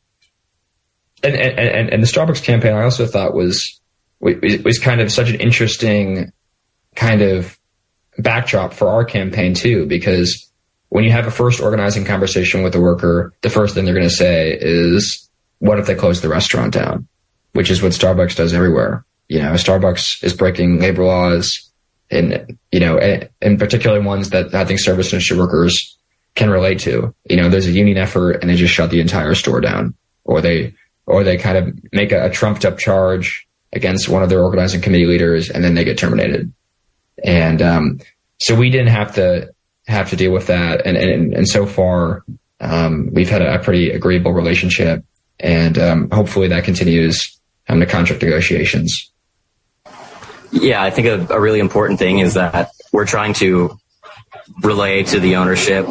And, 1.22 1.36
and, 1.36 1.90
and 1.90 2.02
the 2.02 2.06
Starbucks 2.06 2.42
campaign 2.42 2.74
I 2.74 2.82
also 2.82 3.06
thought 3.06 3.34
was, 3.34 3.80
was 4.20 4.78
kind 4.78 5.00
of 5.00 5.12
such 5.12 5.30
an 5.30 5.36
interesting 5.36 6.32
kind 6.94 7.22
of 7.22 7.58
backdrop 8.18 8.74
for 8.74 8.88
our 8.88 9.04
campaign 9.04 9.54
too, 9.54 9.86
because 9.86 10.50
when 10.88 11.04
you 11.04 11.10
have 11.10 11.26
a 11.26 11.30
first 11.30 11.60
organizing 11.60 12.04
conversation 12.04 12.62
with 12.62 12.74
a 12.74 12.80
worker, 12.80 13.32
the 13.40 13.50
first 13.50 13.74
thing 13.74 13.84
they're 13.84 13.94
going 13.94 14.06
to 14.06 14.10
say 14.10 14.56
is, 14.60 15.28
what 15.58 15.78
if 15.78 15.86
they 15.86 15.94
close 15.94 16.20
the 16.20 16.28
restaurant 16.28 16.74
down? 16.74 17.06
Which 17.52 17.70
is 17.70 17.82
what 17.82 17.92
Starbucks 17.92 18.36
does 18.36 18.52
everywhere. 18.52 19.04
You 19.28 19.38
know, 19.38 19.52
Starbucks 19.52 20.22
is 20.22 20.34
breaking 20.34 20.80
labor 20.80 21.04
laws 21.04 21.70
and, 22.10 22.58
you 22.70 22.80
know, 22.80 22.98
and 22.98 23.58
particularly 23.58 24.04
ones 24.04 24.30
that 24.30 24.54
I 24.54 24.64
think 24.64 24.80
service 24.80 25.12
industry 25.12 25.38
workers 25.38 25.96
can 26.34 26.50
relate 26.50 26.80
to. 26.80 27.14
You 27.30 27.36
know, 27.36 27.48
there's 27.48 27.66
a 27.66 27.72
union 27.72 27.96
effort 27.96 28.32
and 28.32 28.50
they 28.50 28.56
just 28.56 28.74
shut 28.74 28.90
the 28.90 29.00
entire 29.00 29.34
store 29.34 29.60
down 29.60 29.94
or 30.24 30.40
they, 30.40 30.74
or 31.06 31.24
they 31.24 31.36
kind 31.36 31.56
of 31.56 31.92
make 31.92 32.12
a, 32.12 32.26
a 32.26 32.30
trumped 32.30 32.64
up 32.64 32.78
charge 32.78 33.46
against 33.72 34.08
one 34.08 34.22
of 34.22 34.28
their 34.28 34.42
organizing 34.42 34.80
committee 34.80 35.06
leaders 35.06 35.50
and 35.50 35.64
then 35.64 35.74
they 35.74 35.84
get 35.84 35.98
terminated. 35.98 36.52
And, 37.24 37.62
um, 37.62 38.00
so 38.38 38.54
we 38.54 38.70
didn't 38.70 38.88
have 38.88 39.14
to 39.14 39.52
have 39.86 40.10
to 40.10 40.16
deal 40.16 40.32
with 40.32 40.46
that. 40.46 40.86
And, 40.86 40.96
and, 40.96 41.34
and 41.34 41.48
so 41.48 41.66
far, 41.66 42.24
um, 42.60 43.10
we've 43.12 43.28
had 43.28 43.42
a, 43.42 43.54
a, 43.54 43.58
pretty 43.58 43.90
agreeable 43.90 44.32
relationship 44.32 45.04
and, 45.40 45.78
um, 45.78 46.10
hopefully 46.10 46.48
that 46.48 46.64
continues 46.64 47.38
on 47.68 47.80
the 47.80 47.86
contract 47.86 48.22
negotiations. 48.22 49.10
Yeah, 50.52 50.82
I 50.82 50.90
think 50.90 51.06
a, 51.06 51.34
a, 51.34 51.40
really 51.40 51.60
important 51.60 51.98
thing 51.98 52.18
is 52.18 52.34
that 52.34 52.70
we're 52.92 53.06
trying 53.06 53.32
to 53.34 53.78
relay 54.62 55.02
to 55.04 55.18
the 55.18 55.36
ownership, 55.36 55.86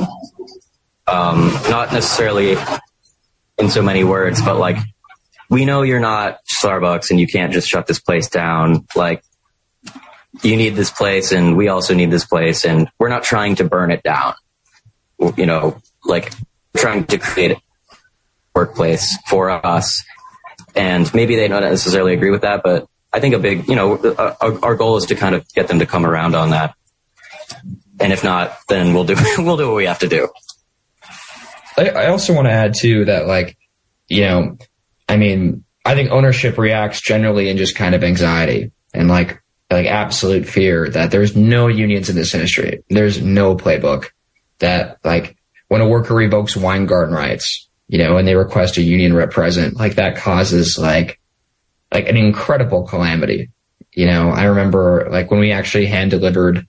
um, 1.08 1.52
not 1.68 1.92
necessarily 1.92 2.56
in 3.58 3.70
so 3.70 3.82
many 3.82 4.04
words, 4.04 4.42
but 4.42 4.58
like, 4.58 4.78
we 5.52 5.66
know 5.66 5.82
you're 5.82 6.00
not 6.00 6.40
Starbucks 6.46 7.12
and 7.12 7.20
you 7.20 7.28
can't 7.28 7.52
just 7.52 7.68
shut 7.68 7.86
this 7.86 8.00
place 8.00 8.30
down. 8.30 8.88
Like, 8.96 9.22
you 10.42 10.56
need 10.56 10.76
this 10.76 10.90
place 10.90 11.34
and 11.34 11.58
we 11.58 11.68
also 11.68 11.94
need 11.94 12.10
this 12.10 12.26
place 12.26 12.64
and 12.64 12.90
we're 12.98 13.10
not 13.10 13.24
trying 13.24 13.56
to 13.56 13.66
burn 13.66 13.92
it 13.92 14.02
down. 14.02 14.34
You 15.36 15.46
know, 15.46 15.82
like 16.06 16.32
trying 16.76 17.04
to 17.08 17.18
create 17.18 17.52
a 17.52 17.62
workplace 18.56 19.18
for 19.28 19.50
us. 19.50 20.04
And 20.74 21.14
maybe 21.14 21.36
they 21.36 21.50
don't 21.50 21.62
necessarily 21.62 22.14
agree 22.14 22.32
with 22.32 22.42
that, 22.42 22.62
but 22.64 22.88
I 23.12 23.20
think 23.20 23.36
a 23.36 23.40
big, 23.40 23.68
you 23.68 23.76
know, 23.76 23.98
our, 24.18 24.64
our 24.64 24.76
goal 24.76 24.96
is 24.96 25.08
to 25.08 25.16
kind 25.16 25.36
of 25.36 25.46
get 25.54 25.68
them 25.68 25.80
to 25.80 25.86
come 25.86 26.06
around 26.06 26.34
on 26.34 26.52
that. 26.52 26.76
And 28.00 28.14
if 28.14 28.24
not, 28.24 28.58
then 28.70 28.94
we'll 28.94 29.04
do, 29.04 29.16
we'll 29.38 29.58
do 29.58 29.68
what 29.68 29.76
we 29.76 29.86
have 29.86 30.00
to 30.00 30.08
do. 30.08 30.30
I, 31.78 31.90
I 31.90 32.08
also 32.08 32.34
want 32.34 32.48
to 32.48 32.52
add 32.52 32.74
too 32.74 33.06
that 33.06 33.28
like, 33.28 33.58
you 34.08 34.22
know, 34.22 34.58
I 35.12 35.18
mean, 35.18 35.66
I 35.84 35.94
think 35.94 36.10
ownership 36.10 36.58
reacts 36.58 37.02
generally 37.02 37.50
in 37.50 37.58
just 37.58 37.76
kind 37.76 37.94
of 37.94 38.02
anxiety 38.02 38.72
and 38.94 39.10
like 39.10 39.44
like 39.70 39.86
absolute 39.86 40.48
fear 40.48 40.90
that 40.90 41.12
there's 41.12 41.36
no 41.36 41.68
unions 41.68 42.10
in 42.10 42.16
this 42.16 42.34
industry. 42.34 42.82
There's 42.90 43.22
no 43.22 43.58
playbook 43.58 44.08
that 44.60 45.00
like 45.04 45.36
when 45.68 45.82
a 45.82 45.88
worker 45.88 46.14
revokes 46.14 46.56
Weingarten 46.56 47.14
rights, 47.14 47.68
you 47.90 47.98
know, 47.98 48.16
and 48.16 48.26
they 48.26 48.36
request 48.36 48.78
a 48.78 48.82
union 48.82 49.14
rep 49.14 49.32
present, 49.32 49.76
like 49.76 49.96
that 49.96 50.16
causes 50.16 50.78
like, 50.78 51.20
like 51.94 52.08
an 52.08 52.16
incredible 52.16 52.88
calamity. 52.88 53.50
You 53.92 54.06
know, 54.06 54.30
I 54.30 54.46
remember 54.46 55.10
like 55.12 55.30
when 55.30 55.42
we 55.42 55.52
actually 55.52 55.88
hand 55.88 56.12
delivered 56.12 56.66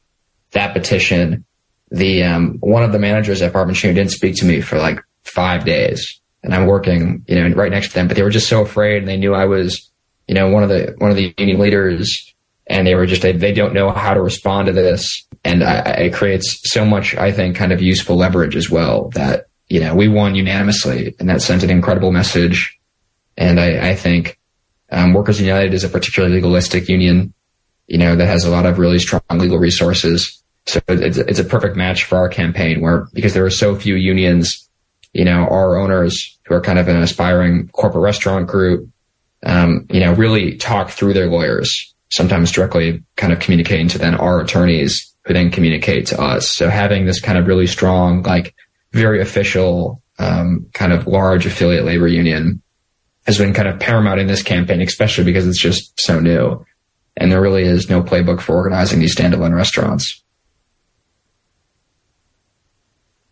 that 0.51 0.73
petition, 0.73 1.45
the, 1.93 2.25
um, 2.25 2.57
one 2.59 2.83
of 2.83 2.91
the 2.91 2.99
managers 2.99 3.41
at 3.41 3.53
Barboncino 3.53 3.95
didn't 3.95 4.11
speak 4.11 4.35
to 4.37 4.45
me 4.45 4.61
for 4.61 4.79
like 4.79 5.01
five 5.23 5.65
days 5.65 6.21
and 6.43 6.55
I'm 6.55 6.67
working, 6.67 7.25
you 7.29 7.37
know, 7.37 7.55
right 7.55 7.71
next 7.71 7.89
to 7.89 7.95
them, 7.95 8.09
but 8.09 8.17
they 8.17 8.23
were 8.23 8.31
just 8.31 8.49
so 8.49 8.63
afraid 8.63 8.99
and 8.99 9.09
they 9.09 9.17
knew 9.17 9.35
I 9.35 9.47
was, 9.47 9.91
you 10.27 10.35
know, 10.35 10.51
one 10.51 10.63
of 10.63 10.69
the, 10.69 10.95
one 10.99 11.11
of 11.11 11.17
the 11.17 11.35
union 11.39 11.61
leaders. 11.61 12.35
And 12.67 12.87
they 12.87 12.95
were 12.95 13.07
just 13.07 13.23
they, 13.23 13.33
they 13.33 13.53
don't 13.53 13.75
know 13.75 13.91
how 13.91 14.15
to 14.15 14.23
respond 14.23 14.67
to 14.67 14.73
this. 14.73 15.27
And 15.45 15.63
I, 15.65 15.81
it 15.93 16.15
creates 16.15 16.61
so 16.73 16.85
much 16.85 17.17
i 17.17 17.33
think 17.33 17.57
kind 17.57 17.73
of 17.73 17.83
useful 17.83 18.17
leverage 18.17 18.55
as 18.55 18.71
well 18.71 19.11
that 19.11 19.47
you 19.69 19.81
know 19.81 19.97
we 19.97 20.07
won 20.07 20.37
unanimously 20.37 21.17
and 21.19 21.29
that 21.29 21.43
sent 21.43 21.65
an 21.65 21.71
incredible 21.71 22.13
message. 22.13 22.79
And 23.37 23.59
I, 23.59 23.91
I 23.91 23.97
think 23.97 24.39
um, 24.93 25.15
Workers 25.15 25.41
United 25.41 25.75
is 25.75 25.85
a 25.85 25.89
particularly 25.89 26.37
legalistic 26.37 26.89
union, 26.89 27.33
you 27.87 27.99
know, 27.99 28.15
that 28.15 28.27
has 28.27 28.45
a 28.45 28.51
lot 28.51 28.67
of 28.67 28.79
really 28.79 28.99
strong 28.99 29.23
legal 29.33 29.59
resources. 29.59 30.43
So 30.67 30.81
it's, 30.87 31.17
it's 31.17 31.39
a 31.39 31.45
perfect 31.45 31.77
match 31.77 32.05
for 32.05 32.19
our 32.19 32.29
campaign 32.29 32.81
where, 32.81 33.09
because 33.15 33.35
there 33.35 33.45
are 33.45 33.51
so 33.51 33.75
few 33.75 33.97
unions, 33.97 34.62
you 35.13 35.25
know, 35.25 35.47
our 35.49 35.77
owners 35.77 36.39
who 36.47 36.55
are 36.55 36.61
kind 36.61 36.79
of 36.79 36.89
an 36.89 36.97
aspiring 36.97 37.69
corporate 37.69 38.03
restaurant 38.03 38.47
group, 38.47 38.89
um, 39.45 39.87
you 39.91 40.01
know, 40.01 40.13
really 40.13 40.57
talk 40.57 40.91
through 40.91 41.13
their 41.13 41.29
lawyers, 41.29 41.95
sometimes 42.11 42.53
directly 42.53 43.03
kind 43.17 43.33
of 43.33 43.41
communicating 43.41 43.89
to 43.89 43.99
then 43.99 44.15
our 44.15 44.41
attorneys 44.41 45.15
who 45.25 45.35
then 45.35 45.51
communicate 45.51 46.07
to 46.07 46.21
us. 46.21 46.51
So 46.51 46.69
having 46.69 47.07
this 47.07 47.21
kind 47.21 47.39
of 47.39 47.47
really 47.47 47.67
strong, 47.67 48.23
like 48.23 48.55
very 48.93 49.21
official, 49.21 50.03
um, 50.19 50.67
kind 50.73 50.93
of 50.93 51.07
large 51.07 51.47
affiliate 51.47 51.85
labor 51.85 52.09
union 52.09 52.63
has 53.27 53.39
been 53.39 53.55
kind 53.55 53.69
of 53.69 53.79
paramount 53.79 54.21
in 54.21 54.27
this 54.27 54.43
campaign, 54.43 54.81
especially 54.81 55.25
because 55.25 55.47
it's 55.47 55.61
just 55.61 56.01
so 56.01 56.19
new. 56.19 56.65
And 57.17 57.31
there 57.31 57.41
really 57.41 57.63
is 57.63 57.91
no 57.91 58.03
playbook 58.03 58.41
for 58.41 58.57
organizing 58.57 58.99
these 58.99 59.15
standalone 59.15 59.55
restaurants. 59.55 60.23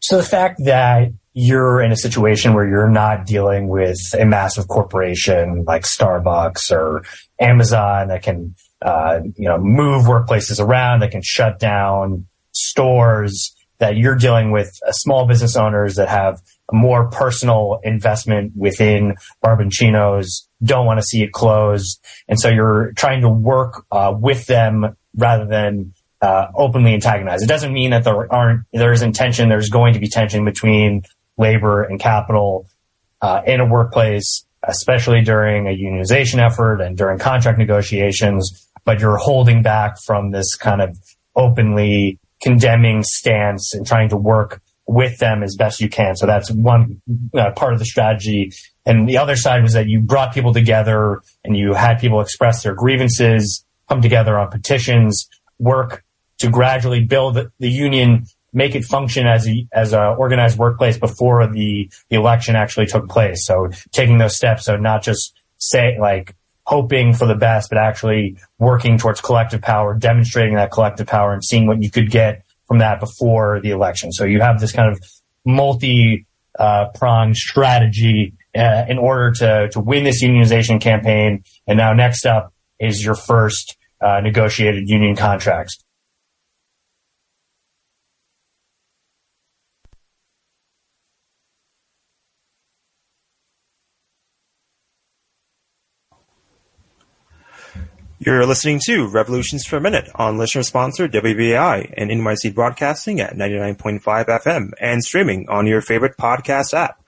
So 0.00 0.16
the 0.16 0.22
fact 0.22 0.64
that 0.64 1.12
you're 1.40 1.80
in 1.80 1.90
a 1.90 1.96
situation 1.96 2.52
where 2.54 2.68
you're 2.68 2.88
not 2.88 3.26
dealing 3.26 3.68
with 3.68 3.98
a 4.18 4.24
massive 4.24 4.68
corporation 4.68 5.64
like 5.66 5.82
Starbucks 5.82 6.70
or 6.70 7.02
Amazon 7.40 8.08
that 8.08 8.22
can, 8.22 8.54
uh, 8.82 9.20
you 9.36 9.48
know, 9.48 9.58
move 9.58 10.04
workplaces 10.04 10.60
around, 10.60 11.00
that 11.00 11.10
can 11.10 11.22
shut 11.24 11.58
down 11.58 12.26
stores, 12.52 13.54
that 13.78 13.96
you're 13.96 14.16
dealing 14.16 14.50
with 14.50 14.70
uh, 14.86 14.92
small 14.92 15.26
business 15.26 15.56
owners 15.56 15.96
that 15.96 16.08
have 16.08 16.40
more 16.72 17.08
personal 17.08 17.80
investment 17.82 18.52
within 18.54 19.14
Barboncino's, 19.42 20.48
don't 20.62 20.84
want 20.84 21.00
to 21.00 21.06
see 21.06 21.22
it 21.22 21.32
closed. 21.32 22.04
And 22.28 22.38
so 22.38 22.48
you're 22.48 22.92
trying 22.96 23.22
to 23.22 23.28
work 23.28 23.84
uh, 23.90 24.14
with 24.16 24.46
them 24.46 24.96
rather 25.16 25.46
than 25.46 25.94
uh, 26.20 26.48
openly 26.54 26.92
antagonize. 26.92 27.42
It 27.42 27.48
doesn't 27.48 27.72
mean 27.72 27.92
that 27.92 28.04
there 28.04 28.30
aren't, 28.30 28.66
there 28.72 28.92
isn't 28.92 29.14
tension. 29.14 29.48
There's 29.48 29.70
going 29.70 29.94
to 29.94 30.00
be 30.00 30.08
tension 30.08 30.44
between 30.44 31.02
labor 31.40 31.82
and 31.82 31.98
capital 31.98 32.68
uh, 33.22 33.42
in 33.46 33.60
a 33.60 33.66
workplace, 33.66 34.46
especially 34.62 35.22
during 35.22 35.66
a 35.66 35.70
unionization 35.70 36.38
effort 36.38 36.80
and 36.80 36.96
during 36.96 37.18
contract 37.18 37.58
negotiations. 37.58 38.68
But 38.84 39.00
you're 39.00 39.16
holding 39.16 39.62
back 39.62 39.96
from 40.06 40.30
this 40.30 40.54
kind 40.54 40.80
of 40.80 40.96
openly 41.36 42.18
condemning 42.42 43.02
stance 43.02 43.74
and 43.74 43.86
trying 43.86 44.08
to 44.10 44.16
work 44.16 44.60
with 44.86 45.18
them 45.18 45.42
as 45.42 45.54
best 45.56 45.80
you 45.80 45.88
can. 45.88 46.16
So 46.16 46.26
that's 46.26 46.50
one 46.50 47.00
uh, 47.34 47.52
part 47.52 47.72
of 47.72 47.78
the 47.78 47.84
strategy. 47.84 48.52
And 48.84 49.08
the 49.08 49.18
other 49.18 49.36
side 49.36 49.62
was 49.62 49.74
that 49.74 49.86
you 49.86 50.00
brought 50.00 50.34
people 50.34 50.52
together 50.52 51.20
and 51.44 51.56
you 51.56 51.74
had 51.74 52.00
people 52.00 52.20
express 52.20 52.62
their 52.62 52.74
grievances, 52.74 53.64
come 53.88 54.02
together 54.02 54.38
on 54.38 54.50
petitions, 54.50 55.28
work 55.58 56.04
to 56.38 56.50
gradually 56.50 57.04
build 57.04 57.38
the 57.58 57.68
union, 57.68 58.24
make 58.52 58.74
it 58.74 58.84
function 58.84 59.26
as 59.26 59.46
a, 59.48 59.66
as 59.72 59.92
a 59.92 60.14
organized 60.18 60.58
workplace 60.58 60.98
before 60.98 61.46
the, 61.46 61.90
the 62.08 62.16
election 62.16 62.56
actually 62.56 62.86
took 62.86 63.08
place. 63.08 63.46
So 63.46 63.68
taking 63.92 64.18
those 64.18 64.36
steps. 64.36 64.64
So 64.64 64.76
not 64.76 65.02
just 65.02 65.38
say 65.58 65.96
like 66.00 66.34
hoping 66.64 67.12
for 67.12 67.26
the 67.26 67.34
best, 67.34 67.68
but 67.68 67.78
actually 67.78 68.36
working 68.58 68.98
towards 68.98 69.20
collective 69.20 69.60
power, 69.60 69.94
demonstrating 69.94 70.54
that 70.54 70.70
collective 70.70 71.06
power 71.06 71.32
and 71.32 71.44
seeing 71.44 71.66
what 71.66 71.82
you 71.82 71.90
could 71.90 72.10
get 72.10 72.44
from 72.66 72.78
that 72.78 73.00
before 73.00 73.60
the 73.60 73.70
election. 73.70 74.12
So 74.12 74.24
you 74.24 74.40
have 74.40 74.60
this 74.60 74.72
kind 74.72 74.90
of 74.90 75.00
multi 75.44 76.26
uh, 76.58 76.86
pronged 76.94 77.36
strategy 77.36 78.34
uh, 78.56 78.84
in 78.88 78.98
order 78.98 79.32
to 79.32 79.68
to 79.70 79.80
win 79.80 80.04
this 80.04 80.22
unionization 80.22 80.80
campaign. 80.80 81.44
And 81.66 81.78
now 81.78 81.92
next 81.92 82.26
up 82.26 82.52
is 82.78 83.04
your 83.04 83.14
first 83.14 83.76
uh, 84.00 84.20
negotiated 84.20 84.88
union 84.88 85.16
contracts. 85.16 85.82
You're 98.22 98.44
listening 98.44 98.80
to 98.84 99.08
Revolutions 99.08 99.66
per 99.66 99.80
Minute 99.80 100.10
on 100.14 100.36
listener 100.36 100.62
sponsor 100.62 101.08
WBAI 101.08 101.94
and 101.96 102.10
NYC 102.10 102.54
Broadcasting 102.54 103.18
at 103.18 103.34
99.5 103.34 104.02
FM 104.02 104.72
and 104.78 105.02
streaming 105.02 105.48
on 105.48 105.66
your 105.66 105.80
favorite 105.80 106.18
podcast 106.18 106.74
app. 106.74 107.02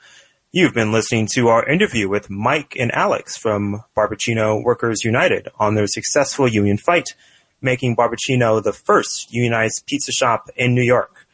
You've 0.52 0.72
been 0.72 0.90
listening 0.90 1.28
to 1.34 1.48
our 1.48 1.68
interview 1.68 2.08
with 2.08 2.30
Mike 2.30 2.76
and 2.80 2.90
Alex 2.92 3.36
from 3.36 3.84
Barboncino 3.94 4.64
Workers 4.64 5.04
United 5.04 5.50
on 5.58 5.74
their 5.74 5.86
successful 5.86 6.48
union 6.48 6.78
fight, 6.78 7.14
making 7.60 7.94
Barboncino 7.94 8.62
the 8.62 8.72
first 8.72 9.34
unionized 9.34 9.84
pizza 9.86 10.12
shop 10.12 10.48
in 10.56 10.74
New 10.74 10.80
York. 10.80 11.26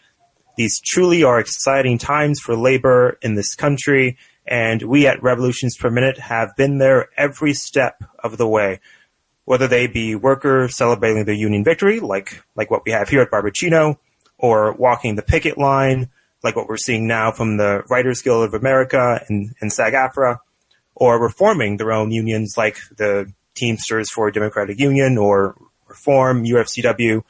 These 0.56 0.80
truly 0.84 1.22
are 1.22 1.38
exciting 1.38 1.98
times 1.98 2.40
for 2.40 2.56
labor 2.56 3.16
in 3.22 3.36
this 3.36 3.54
country, 3.54 4.18
and 4.44 4.82
we 4.82 5.06
at 5.06 5.22
Revolutions 5.22 5.76
per 5.76 5.88
Minute 5.88 6.18
have 6.18 6.56
been 6.56 6.78
there 6.78 7.10
every 7.16 7.54
step 7.54 8.02
of 8.24 8.38
the 8.38 8.48
way 8.48 8.80
whether 9.48 9.66
they 9.66 9.86
be 9.86 10.14
workers 10.14 10.76
celebrating 10.76 11.24
their 11.24 11.34
union 11.34 11.64
victory, 11.64 12.00
like 12.00 12.44
like 12.54 12.70
what 12.70 12.84
we 12.84 12.92
have 12.92 13.08
here 13.08 13.22
at 13.22 13.30
Barboncino, 13.30 13.96
or 14.36 14.74
walking 14.74 15.14
the 15.14 15.22
picket 15.22 15.56
line, 15.56 16.10
like 16.44 16.54
what 16.54 16.68
we're 16.68 16.76
seeing 16.76 17.08
now 17.08 17.32
from 17.32 17.56
the 17.56 17.82
Writers 17.88 18.20
Guild 18.20 18.46
of 18.46 18.52
America 18.52 19.24
and, 19.26 19.54
and 19.62 19.72
SAG-AFTRA, 19.72 20.36
or 20.94 21.18
reforming 21.18 21.78
their 21.78 21.92
own 21.92 22.10
unions 22.10 22.56
like 22.58 22.76
the 22.98 23.32
Teamsters 23.54 24.10
for 24.10 24.30
Democratic 24.30 24.78
Union 24.78 25.16
or 25.16 25.56
Reform, 25.86 26.44
UFCW, 26.44 27.22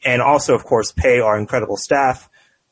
and 0.04 0.22
also, 0.22 0.54
of 0.54 0.64
course, 0.64 0.92
pay 0.92 1.20
our 1.20 1.38
incredible 1.38 1.76
staff 1.76 2.28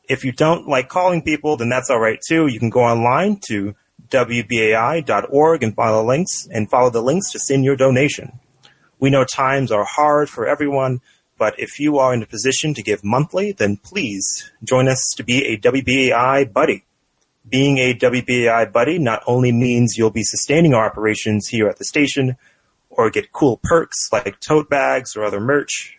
if 0.09 0.25
you 0.25 0.33
don't 0.33 0.69
like 0.69 0.89
calling 0.89 1.23
people, 1.23 1.57
then 1.57 1.69
that's 1.69 1.91
all 1.91 2.01
right 2.01 2.21
too. 2.27 2.47
You 2.47 2.59
can 2.59 2.71
go 2.71 2.81
online 2.81 3.41
to 3.49 3.75
wbai.org 4.09 5.63
and 5.63 5.75
follow 5.75 6.03
the 6.03 6.07
links 6.07 6.49
and 6.51 6.71
follow 6.71 6.91
the 6.91 7.03
links 7.03 7.33
to 7.33 7.39
send 7.39 7.65
your 7.65 7.77
donation. 7.77 8.39
We 8.99 9.11
know 9.11 9.25
times 9.25 9.73
are 9.73 9.85
hard 9.85 10.31
for 10.31 10.47
everyone, 10.47 11.01
but 11.39 11.59
if 11.59 11.79
you 11.79 11.99
are 11.99 12.15
in 12.15 12.23
a 12.23 12.27
position 12.27 12.73
to 12.75 12.83
give 12.83 13.05
monthly, 13.05 13.53
then 13.53 13.77
please 13.77 14.51
join 14.65 14.89
us 14.89 15.03
to 15.17 15.25
be 15.25 15.45
a 15.45 15.59
WBAI 15.59 16.53
buddy. 16.53 16.85
Being 17.49 17.79
a 17.79 17.95
WBAI 17.95 18.73
buddy 18.73 18.99
not 18.99 19.23
only 19.27 19.53
means 19.53 19.97
you'll 19.97 20.11
be 20.11 20.25
sustaining 20.25 20.75
our 20.75 20.87
operations 20.87 21.49
here 21.49 21.69
at 21.69 21.79
the 21.79 21.85
station 21.85 22.37
or 22.91 23.11
get 23.11 23.33
cool 23.33 23.61
perks 23.63 24.09
like 24.13 24.41
tote 24.41 24.71
bags 24.71 25.15
or 25.15 25.25
other 25.25 25.41
merch, 25.41 25.99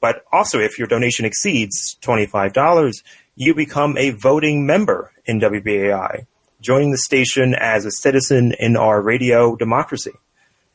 but 0.00 0.24
also 0.30 0.60
if 0.60 0.78
your 0.78 0.86
donation 0.86 1.24
exceeds 1.24 1.96
$25, 2.02 3.02
you 3.36 3.54
become 3.54 3.96
a 3.96 4.10
voting 4.10 4.66
member 4.66 5.12
in 5.26 5.40
WBAI, 5.40 6.26
joining 6.60 6.90
the 6.90 6.98
station 6.98 7.54
as 7.54 7.84
a 7.84 7.90
citizen 7.90 8.54
in 8.58 8.76
our 8.76 9.02
radio 9.02 9.56
democracy. 9.56 10.12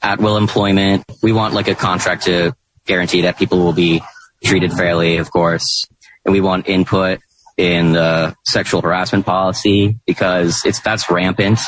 at 0.03 0.21
will 0.21 0.37
employment. 0.37 1.05
We 1.23 1.33
want 1.33 1.55
like 1.55 1.69
a 1.69 1.75
contract 1.75 2.25
to 2.25 2.55
guarantee 2.87 3.23
that 3.23 3.39
people 3.39 3.59
will 3.59 3.73
be 3.73 4.03
treated 4.45 4.73
fairly, 4.73 5.19
of 5.19 5.31
course. 5.31 5.87
And 6.25 6.33
we 6.33 6.41
want 6.41 6.69
input 6.69 7.21
in 7.57 7.93
the 7.93 8.35
sexual 8.45 8.83
harassment 8.83 9.25
policy 9.25 9.99
because 10.07 10.63
it's, 10.65 10.81
that's 10.81 11.11
rampant 11.11 11.59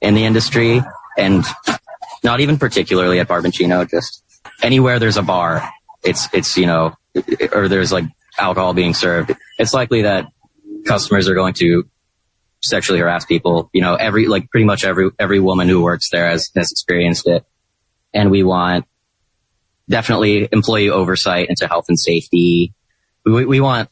in 0.00 0.14
the 0.14 0.24
industry 0.24 0.82
and 1.16 1.44
not 2.22 2.40
even 2.40 2.58
particularly 2.58 3.20
at 3.20 3.28
Barboncino, 3.28 3.88
just 3.88 4.22
anywhere 4.62 4.98
there's 4.98 5.16
a 5.16 5.22
bar, 5.22 5.68
it's, 6.04 6.28
it's, 6.32 6.56
you 6.56 6.66
know, 6.66 6.94
or 7.52 7.68
there's 7.68 7.92
like 7.92 8.04
alcohol 8.38 8.74
being 8.74 8.94
served. 8.94 9.34
It's 9.58 9.74
likely 9.74 10.02
that 10.02 10.26
customers 10.86 11.28
are 11.28 11.34
going 11.34 11.54
to 11.54 11.88
sexually 12.62 13.00
harass 13.00 13.24
people. 13.24 13.70
You 13.72 13.82
know, 13.82 13.94
every, 13.94 14.26
like 14.26 14.50
pretty 14.50 14.64
much 14.64 14.84
every, 14.84 15.10
every 15.18 15.40
woman 15.40 15.68
who 15.68 15.82
works 15.82 16.10
there 16.10 16.28
has, 16.28 16.50
has 16.56 16.70
experienced 16.70 17.26
it. 17.28 17.44
And 18.14 18.30
we 18.30 18.42
want 18.42 18.86
definitely 19.88 20.48
employee 20.50 20.90
oversight 20.90 21.48
into 21.48 21.66
health 21.66 21.86
and 21.88 21.98
safety. 21.98 22.72
We, 23.24 23.44
we 23.44 23.60
want 23.60 23.88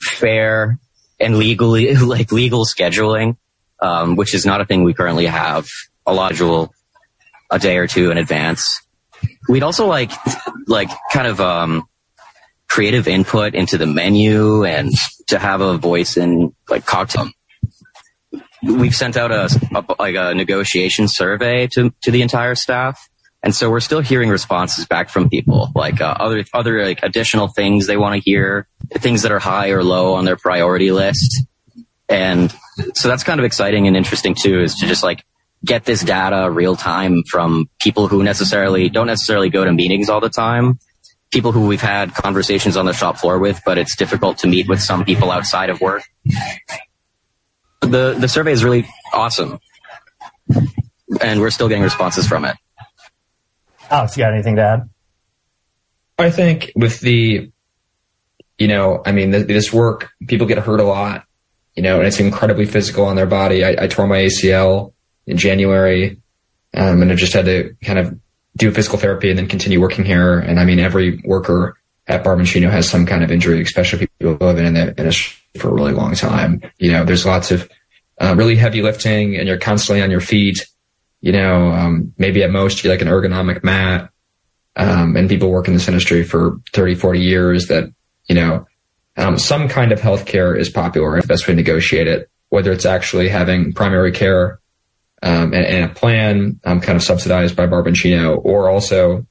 fair 0.00 0.78
and 1.20 1.38
legally, 1.38 1.94
like 1.96 2.32
legal 2.32 2.64
scheduling, 2.64 3.36
um, 3.80 4.16
which 4.16 4.34
is 4.34 4.46
not 4.46 4.60
a 4.60 4.64
thing 4.64 4.84
we 4.84 4.94
currently 4.94 5.26
have. 5.26 5.66
A 6.06 6.12
lot 6.12 6.32
of 6.32 6.70
a 7.52 7.60
day 7.60 7.76
or 7.76 7.86
two 7.86 8.10
in 8.10 8.18
advance. 8.18 8.82
We'd 9.48 9.62
also 9.62 9.86
like, 9.86 10.10
like 10.66 10.90
kind 11.12 11.28
of, 11.28 11.40
um, 11.40 11.84
creative 12.72 13.06
input 13.06 13.54
into 13.54 13.76
the 13.76 13.86
menu 13.86 14.64
and 14.64 14.90
to 15.26 15.38
have 15.38 15.60
a 15.60 15.76
voice 15.76 16.16
in 16.16 16.54
like 16.70 16.86
cocktail. 16.86 17.28
We've 18.62 18.94
sent 18.94 19.18
out 19.18 19.30
a, 19.30 19.50
a, 19.74 19.84
like 19.98 20.14
a 20.14 20.34
negotiation 20.34 21.06
survey 21.06 21.66
to 21.74 21.92
to 22.02 22.10
the 22.10 22.22
entire 22.22 22.54
staff, 22.54 23.08
and 23.42 23.54
so 23.54 23.70
we're 23.70 23.80
still 23.80 24.00
hearing 24.00 24.30
responses 24.30 24.86
back 24.86 25.10
from 25.10 25.28
people, 25.28 25.70
like 25.74 26.00
uh, 26.00 26.14
other 26.18 26.44
other 26.54 26.82
like 26.82 27.02
additional 27.02 27.48
things 27.48 27.86
they 27.86 27.98
want 27.98 28.14
to 28.14 28.20
hear, 28.20 28.66
things 28.94 29.20
that 29.22 29.32
are 29.32 29.40
high 29.40 29.70
or 29.70 29.84
low 29.84 30.14
on 30.14 30.24
their 30.24 30.36
priority 30.36 30.92
list, 30.92 31.44
and 32.08 32.54
so 32.94 33.08
that's 33.08 33.24
kind 33.24 33.38
of 33.38 33.44
exciting 33.44 33.86
and 33.86 33.96
interesting 33.96 34.34
too, 34.34 34.62
is 34.62 34.76
to 34.76 34.86
just 34.86 35.02
like 35.02 35.24
get 35.64 35.84
this 35.84 36.02
data 36.02 36.50
real 36.50 36.76
time 36.76 37.22
from 37.28 37.68
people 37.80 38.08
who 38.08 38.22
necessarily 38.22 38.88
don't 38.88 39.06
necessarily 39.06 39.50
go 39.50 39.64
to 39.64 39.72
meetings 39.72 40.08
all 40.08 40.20
the 40.20 40.28
time. 40.28 40.78
People 41.30 41.52
who 41.52 41.66
we've 41.66 41.80
had 41.80 42.14
conversations 42.14 42.76
on 42.76 42.84
the 42.84 42.92
shop 42.92 43.16
floor 43.16 43.38
with, 43.38 43.60
but 43.64 43.78
it's 43.78 43.96
difficult 43.96 44.38
to 44.38 44.46
meet 44.46 44.68
with 44.68 44.80
some 44.80 45.04
people 45.04 45.30
outside 45.30 45.70
of 45.70 45.80
work 45.80 46.02
the 47.82 48.16
the 48.18 48.28
survey 48.28 48.52
is 48.52 48.64
really 48.64 48.88
awesome, 49.12 49.58
and 51.20 51.40
we're 51.40 51.50
still 51.50 51.68
getting 51.68 51.82
responses 51.82 52.26
from 52.26 52.44
it. 52.44 52.56
Alex, 53.90 54.16
you 54.16 54.22
got 54.22 54.32
anything 54.32 54.56
to 54.56 54.62
add? 54.62 54.90
I 56.18 56.30
think 56.30 56.72
with 56.74 57.00
the, 57.00 57.50
you 58.58 58.68
know, 58.68 59.02
I 59.04 59.12
mean, 59.12 59.30
this 59.30 59.72
work, 59.72 60.10
people 60.26 60.46
get 60.46 60.58
hurt 60.58 60.80
a 60.80 60.84
lot, 60.84 61.24
you 61.74 61.82
know, 61.82 61.98
and 61.98 62.06
it's 62.06 62.20
incredibly 62.20 62.64
physical 62.64 63.04
on 63.04 63.16
their 63.16 63.26
body. 63.26 63.64
I, 63.64 63.84
I 63.84 63.86
tore 63.88 64.06
my 64.06 64.18
ACL 64.18 64.92
in 65.26 65.36
January, 65.36 66.20
um, 66.74 67.02
and 67.02 67.12
I 67.12 67.14
just 67.14 67.32
had 67.32 67.44
to 67.46 67.76
kind 67.84 67.98
of 67.98 68.18
do 68.56 68.70
physical 68.70 68.98
therapy 68.98 69.30
and 69.30 69.38
then 69.38 69.48
continue 69.48 69.80
working 69.80 70.04
here. 70.04 70.38
And 70.38 70.60
I 70.60 70.64
mean, 70.64 70.78
every 70.78 71.20
worker 71.24 71.76
at 72.06 72.24
Barboncino 72.24 72.70
has 72.70 72.88
some 72.88 73.06
kind 73.06 73.22
of 73.22 73.30
injury, 73.30 73.62
especially 73.62 74.06
people 74.06 74.36
who 74.36 74.44
have 74.44 74.56
been 74.56 74.66
in 74.66 74.74
the 74.74 74.98
industry 74.98 75.36
for 75.56 75.68
a 75.68 75.72
really 75.72 75.92
long 75.92 76.14
time. 76.14 76.62
You 76.78 76.92
know, 76.92 77.04
there's 77.04 77.24
lots 77.24 77.50
of 77.50 77.70
uh, 78.20 78.34
really 78.36 78.56
heavy 78.56 78.82
lifting 78.82 79.36
and 79.36 79.48
you're 79.48 79.58
constantly 79.58 80.02
on 80.02 80.10
your 80.10 80.20
feet. 80.20 80.66
You 81.20 81.32
know, 81.32 81.68
um, 81.68 82.12
maybe 82.18 82.42
at 82.42 82.50
most 82.50 82.82
you're 82.82 82.92
like 82.92 83.02
an 83.02 83.08
ergonomic 83.08 83.62
mat. 83.62 84.10
Um, 84.74 85.16
and 85.16 85.28
people 85.28 85.50
work 85.50 85.68
in 85.68 85.74
this 85.74 85.86
industry 85.86 86.24
for 86.24 86.58
30, 86.72 86.94
40 86.94 87.20
years 87.20 87.68
that, 87.68 87.92
you 88.26 88.34
know, 88.34 88.66
um, 89.18 89.38
some 89.38 89.68
kind 89.68 89.92
of 89.92 90.00
healthcare 90.00 90.58
is 90.58 90.70
popular. 90.70 91.14
And 91.14 91.22
the 91.22 91.28
best 91.28 91.46
way 91.46 91.52
to 91.52 91.56
negotiate 91.56 92.08
it, 92.08 92.30
whether 92.48 92.72
it's 92.72 92.86
actually 92.86 93.28
having 93.28 93.74
primary 93.74 94.12
care 94.12 94.60
um, 95.22 95.54
and, 95.54 95.64
and, 95.64 95.90
a 95.90 95.94
plan 95.94 96.60
um, 96.64 96.80
kind 96.80 96.96
of 96.96 97.02
subsidized 97.02 97.54
by 97.54 97.66
Barboncino, 97.66 98.44
or 98.44 98.68
also 98.68 99.26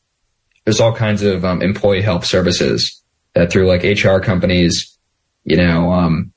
there's 0.64 0.80
all 0.80 0.94
kinds 0.94 1.22
of 1.22 1.44
um, 1.44 1.62
employee 1.62 2.02
help 2.02 2.24
services 2.24 3.02
that 3.34 3.52
through 3.52 3.68
like 3.68 3.84
HR 3.84 4.20
companies, 4.20 4.98
you 5.44 5.58
know, 5.58 5.92
um, 5.92 6.32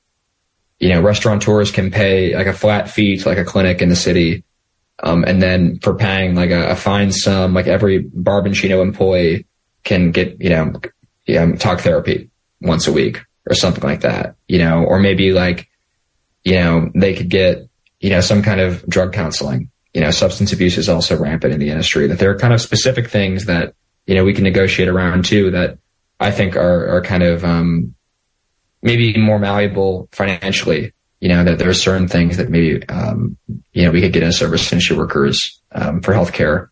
you 0.79 0.89
know, 0.89 1.01
restaurateurs 1.01 1.71
can 1.71 1.91
pay 1.91 2.35
like 2.35 2.47
a 2.47 2.53
flat 2.53 2.89
fee 2.89 3.17
to 3.17 3.29
like 3.29 3.37
a 3.37 3.45
clinic 3.45 3.81
in 3.81 3.89
the 3.89 3.95
city. 3.95 4.43
Um, 5.01 5.23
and 5.23 5.41
then 5.41 5.79
for 5.79 5.95
paying 5.95 6.35
like 6.35 6.51
a, 6.51 6.69
a 6.69 6.75
fine 6.75 7.11
sum, 7.11 7.53
like 7.53 7.67
every 7.67 8.03
Barboncino 8.03 8.81
employee 8.81 9.45
can 9.83 10.11
get, 10.11 10.41
you 10.41 10.49
know, 10.49 10.73
yeah, 11.25 11.49
talk 11.53 11.81
therapy 11.81 12.29
once 12.61 12.87
a 12.87 12.93
week 12.93 13.21
or 13.47 13.55
something 13.55 13.83
like 13.83 14.01
that, 14.01 14.35
you 14.47 14.59
know, 14.59 14.83
or 14.83 14.99
maybe 14.99 15.31
like, 15.31 15.69
you 16.43 16.55
know, 16.55 16.91
they 16.93 17.13
could 17.13 17.29
get, 17.29 17.67
you 18.05 18.11
know, 18.11 18.21
some 18.21 18.43
kind 18.43 18.61
of 18.61 18.87
drug 18.87 19.13
counseling. 19.13 19.71
You 19.95 20.01
know, 20.01 20.11
substance 20.11 20.53
abuse 20.53 20.77
is 20.77 20.87
also 20.87 21.17
rampant 21.17 21.53
in 21.53 21.59
the 21.59 21.71
industry 21.71 22.05
that 22.05 22.19
there 22.19 22.29
are 22.29 22.37
kind 22.37 22.53
of 22.53 22.61
specific 22.61 23.09
things 23.09 23.45
that, 23.45 23.73
you 24.05 24.13
know, 24.13 24.23
we 24.23 24.31
can 24.31 24.43
negotiate 24.43 24.89
around 24.89 25.25
too 25.25 25.49
that 25.49 25.79
I 26.19 26.29
think 26.29 26.55
are, 26.55 26.87
are 26.87 27.01
kind 27.01 27.23
of, 27.23 27.43
um, 27.43 27.95
maybe 28.83 29.17
more 29.17 29.39
malleable 29.39 30.07
financially. 30.11 30.93
You 31.19 31.29
know, 31.29 31.43
that 31.45 31.57
there 31.57 31.67
are 31.67 31.73
certain 31.73 32.07
things 32.07 32.37
that 32.37 32.51
maybe, 32.51 32.87
um, 32.89 33.37
you 33.73 33.83
know, 33.83 33.89
we 33.89 34.01
could 34.01 34.13
get 34.13 34.21
as 34.21 34.37
service 34.37 34.71
industry 34.71 34.95
workers, 34.95 35.59
um, 35.71 36.01
for 36.01 36.13
healthcare. 36.13 36.67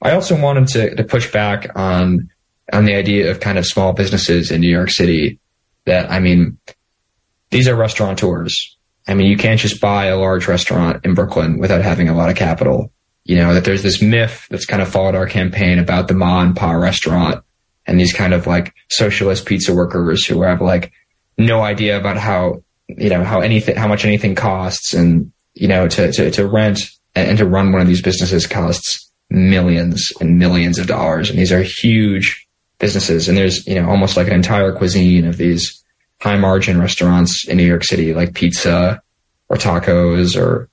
I 0.00 0.12
also 0.12 0.40
wanted 0.40 0.68
to, 0.68 0.94
to 0.94 1.04
push 1.04 1.30
back 1.30 1.70
on, 1.76 2.30
on 2.72 2.86
the 2.86 2.94
idea 2.94 3.30
of 3.30 3.40
kind 3.40 3.58
of 3.58 3.66
small 3.66 3.92
businesses 3.92 4.50
in 4.50 4.62
New 4.62 4.70
York 4.70 4.88
City 4.88 5.38
that, 5.84 6.10
I 6.10 6.18
mean, 6.18 6.56
these 7.50 7.68
are 7.68 7.76
restaurateurs. 7.76 8.77
I 9.08 9.14
mean, 9.14 9.28
you 9.30 9.36
can't 9.36 9.60
just 9.60 9.80
buy 9.80 10.06
a 10.06 10.18
large 10.18 10.46
restaurant 10.46 11.04
in 11.04 11.14
Brooklyn 11.14 11.58
without 11.58 11.82
having 11.82 12.08
a 12.08 12.14
lot 12.14 12.30
of 12.30 12.36
capital. 12.36 12.92
You 13.24 13.36
know, 13.36 13.54
that 13.54 13.64
there's 13.64 13.82
this 13.82 14.00
myth 14.00 14.46
that's 14.50 14.66
kind 14.66 14.80
of 14.80 14.88
followed 14.88 15.14
our 15.14 15.26
campaign 15.26 15.78
about 15.78 16.08
the 16.08 16.14
ma 16.14 16.40
and 16.40 16.56
pa 16.56 16.72
restaurant 16.72 17.44
and 17.86 17.98
these 17.98 18.12
kind 18.12 18.32
of 18.32 18.46
like 18.46 18.74
socialist 18.90 19.46
pizza 19.46 19.74
workers 19.74 20.24
who 20.26 20.42
have 20.42 20.60
like 20.60 20.92
no 21.36 21.62
idea 21.62 21.98
about 21.98 22.16
how 22.16 22.62
you 22.86 23.10
know 23.10 23.24
how 23.24 23.40
anything 23.40 23.76
how 23.76 23.86
much 23.86 24.04
anything 24.06 24.34
costs 24.34 24.94
and 24.94 25.30
you 25.54 25.68
know 25.68 25.86
to 25.88 26.10
to, 26.10 26.30
to 26.30 26.46
rent 26.46 26.80
and 27.14 27.36
to 27.36 27.46
run 27.46 27.70
one 27.70 27.82
of 27.82 27.86
these 27.86 28.00
businesses 28.00 28.46
costs 28.46 29.10
millions 29.30 30.10
and 30.20 30.38
millions 30.38 30.78
of 30.78 30.86
dollars 30.86 31.28
and 31.28 31.38
these 31.38 31.52
are 31.52 31.62
huge 31.62 32.48
businesses. 32.78 33.28
And 33.28 33.36
there's, 33.36 33.66
you 33.66 33.74
know, 33.74 33.88
almost 33.88 34.16
like 34.16 34.28
an 34.28 34.32
entire 34.32 34.72
cuisine 34.72 35.26
of 35.26 35.36
these 35.36 35.77
high 36.20 36.36
margin 36.36 36.80
restaurants 36.80 37.46
in 37.46 37.56
New 37.56 37.66
York 37.66 37.84
City, 37.84 38.14
like 38.14 38.34
pizza 38.34 39.00
or 39.48 39.56
tacos 39.56 40.36
or, 40.36 40.68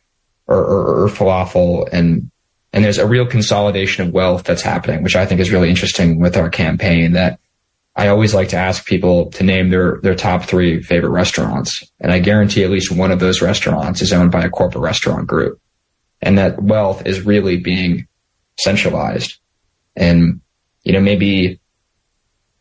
or, 0.48 0.58
or, 0.58 1.04
or 1.04 1.08
falafel. 1.10 1.88
And, 1.91 2.32
and 2.74 2.84
there's 2.84 2.98
a 2.98 3.08
real 3.08 3.26
consolidation 3.26 4.08
of 4.08 4.14
wealth 4.14 4.43
that's 4.43 4.62
happening, 4.62 5.04
which 5.04 5.16
I 5.16 5.26
think 5.26 5.39
is 5.39 5.52
really 5.52 5.70
interesting 5.70 6.20
with 6.20 6.36
our 6.36 6.50
campaign 6.50 7.14
that 7.14 7.39
I 7.96 8.10
always 8.10 8.34
like 8.34 8.50
to 8.50 8.58
ask 8.58 8.86
people 8.86 9.32
to 9.32 9.43
name 9.43 9.70
their, 9.70 10.00
their 10.02 10.16
top 10.16 10.43
three 10.43 10.82
favorite 10.82 11.12
restaurants. 11.12 11.82
And 12.02 12.12
I 12.12 12.20
guarantee 12.20 12.64
at 12.64 12.70
least 12.70 12.91
one 12.91 13.12
of 13.12 13.20
those 13.20 13.41
restaurants 13.41 14.02
is 14.02 14.12
owned 14.12 14.32
by 14.32 14.43
a 14.43 14.50
corporate 14.50 14.84
restaurant 14.84 15.28
group. 15.28 15.62
And 16.22 16.38
that 16.38 16.62
wealth 16.62 17.06
is 17.06 17.22
really 17.22 17.58
being 17.58 18.08
centralized. 18.60 19.38
And, 19.96 20.41
you 20.84 20.91
know, 20.91 21.00
maybe, 21.00 21.60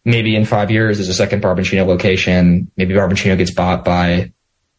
maybe 0.04 0.36
in 0.36 0.44
five 0.44 0.70
years 0.70 0.98
there's 0.98 1.08
a 1.08 1.14
second 1.14 1.42
Barboncino 1.42 1.86
location. 1.86 2.70
Maybe 2.76 2.94
Barboncino 2.94 3.36
gets 3.36 3.52
bought 3.52 3.84
by, 3.84 4.32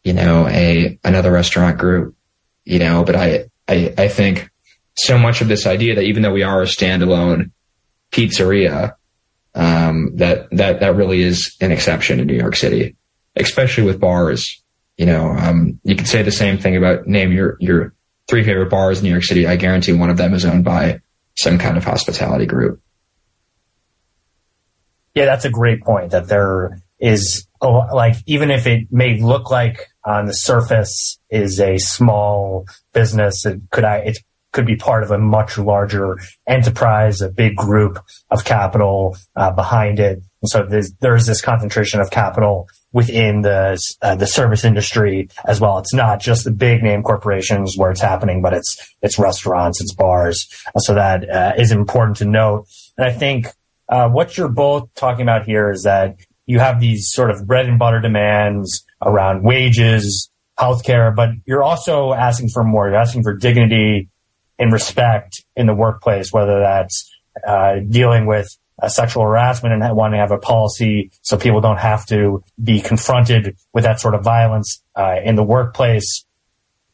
you 0.04 0.12
know, 0.12 0.46
a, 0.48 0.98
another 1.04 1.32
restaurant 1.32 1.78
group, 1.78 2.16
you 2.64 2.78
know, 2.78 3.04
but 3.04 3.16
I, 3.16 3.50
I, 3.68 3.94
I 3.98 4.08
think 4.08 4.50
so 4.96 5.18
much 5.18 5.40
of 5.40 5.48
this 5.48 5.66
idea 5.66 5.94
that 5.96 6.04
even 6.04 6.22
though 6.22 6.32
we 6.32 6.42
are 6.42 6.62
a 6.62 6.66
standalone 6.66 7.50
pizzeria, 8.10 8.94
um, 9.54 10.14
that 10.16 10.48
that 10.50 10.80
that 10.80 10.96
really 10.96 11.22
is 11.22 11.56
an 11.60 11.72
exception 11.72 12.20
in 12.20 12.26
New 12.26 12.36
York 12.36 12.56
City, 12.56 12.96
especially 13.34 13.84
with 13.84 13.98
bars. 13.98 14.62
You 14.98 15.06
know, 15.06 15.30
um, 15.30 15.80
you 15.82 15.96
could 15.96 16.06
say 16.06 16.22
the 16.22 16.30
same 16.30 16.58
thing 16.58 16.76
about 16.76 17.06
name 17.06 17.32
your 17.32 17.56
your 17.58 17.94
three 18.28 18.44
favorite 18.44 18.70
bars 18.70 18.98
in 18.98 19.04
New 19.04 19.10
York 19.10 19.24
City. 19.24 19.46
I 19.46 19.56
guarantee 19.56 19.92
one 19.92 20.10
of 20.10 20.18
them 20.18 20.34
is 20.34 20.44
owned 20.44 20.64
by 20.64 21.00
some 21.36 21.58
kind 21.58 21.76
of 21.76 21.84
hospitality 21.84 22.46
group. 22.46 22.80
Yeah, 25.16 25.24
that's 25.24 25.46
a 25.46 25.50
great 25.50 25.82
point. 25.82 26.10
That 26.10 26.28
there 26.28 26.78
is 27.00 27.46
like 27.60 28.16
even 28.26 28.50
if 28.50 28.66
it 28.66 28.88
may 28.90 29.18
look 29.18 29.50
like 29.50 29.88
on 30.04 30.26
the 30.26 30.34
surface 30.34 31.18
is 31.30 31.58
a 31.58 31.78
small 31.78 32.66
business, 32.92 33.46
it 33.46 33.62
could 33.70 33.84
I 33.84 33.96
it's 33.98 34.20
could 34.52 34.66
be 34.66 34.76
part 34.76 35.02
of 35.02 35.10
a 35.10 35.18
much 35.18 35.58
larger 35.58 36.18
enterprise, 36.46 37.20
a 37.20 37.28
big 37.28 37.56
group 37.56 37.98
of 38.30 38.44
capital 38.44 39.16
uh, 39.36 39.50
behind 39.50 40.00
it. 40.00 40.22
And 40.40 40.48
so 40.48 40.64
there's, 40.64 40.92
there's, 41.00 41.26
this 41.26 41.42
concentration 41.42 42.00
of 42.00 42.10
capital 42.10 42.66
within 42.90 43.42
the 43.42 43.78
uh, 44.00 44.14
the 44.16 44.26
service 44.26 44.64
industry 44.64 45.28
as 45.44 45.60
well. 45.60 45.78
It's 45.78 45.92
not 45.92 46.20
just 46.20 46.44
the 46.44 46.50
big 46.52 46.82
name 46.82 47.02
corporations 47.02 47.74
where 47.76 47.90
it's 47.90 48.00
happening, 48.00 48.40
but 48.40 48.54
it's 48.54 48.94
it's 49.02 49.18
restaurants, 49.18 49.80
it's 49.80 49.94
bars. 49.94 50.46
So 50.78 50.94
that 50.94 51.28
uh, 51.28 51.52
is 51.58 51.70
important 51.70 52.18
to 52.18 52.24
note. 52.26 52.66
And 52.96 53.06
I 53.06 53.12
think 53.12 53.48
uh, 53.88 54.08
what 54.08 54.36
you're 54.36 54.48
both 54.48 54.92
talking 54.94 55.22
about 55.22 55.44
here 55.44 55.70
is 55.70 55.82
that 55.84 56.16
you 56.46 56.58
have 56.58 56.80
these 56.80 57.10
sort 57.10 57.30
of 57.30 57.46
bread 57.46 57.66
and 57.66 57.78
butter 57.78 58.00
demands 58.00 58.84
around 59.02 59.42
wages, 59.42 60.30
healthcare, 60.58 61.14
but 61.14 61.30
you're 61.44 61.62
also 61.62 62.12
asking 62.12 62.48
for 62.48 62.64
more. 62.64 62.88
You're 62.88 62.96
asking 62.96 63.22
for 63.22 63.34
dignity, 63.34 64.08
and 64.58 64.72
respect 64.72 65.44
in 65.54 65.66
the 65.66 65.74
workplace, 65.74 66.32
whether 66.32 66.60
that's 66.60 67.10
uh, 67.46 67.76
dealing 67.88 68.26
with 68.26 68.48
uh, 68.82 68.88
sexual 68.88 69.22
harassment 69.22 69.74
and 69.74 69.96
wanting 69.96 70.18
to 70.18 70.20
have 70.20 70.30
a 70.30 70.38
policy 70.38 71.10
so 71.22 71.36
people 71.36 71.60
don't 71.60 71.78
have 71.78 72.06
to 72.06 72.42
be 72.62 72.80
confronted 72.80 73.56
with 73.72 73.84
that 73.84 74.00
sort 74.00 74.14
of 74.14 74.22
violence 74.22 74.82
uh, 74.96 75.16
in 75.24 75.34
the 75.34 75.42
workplace, 75.42 76.24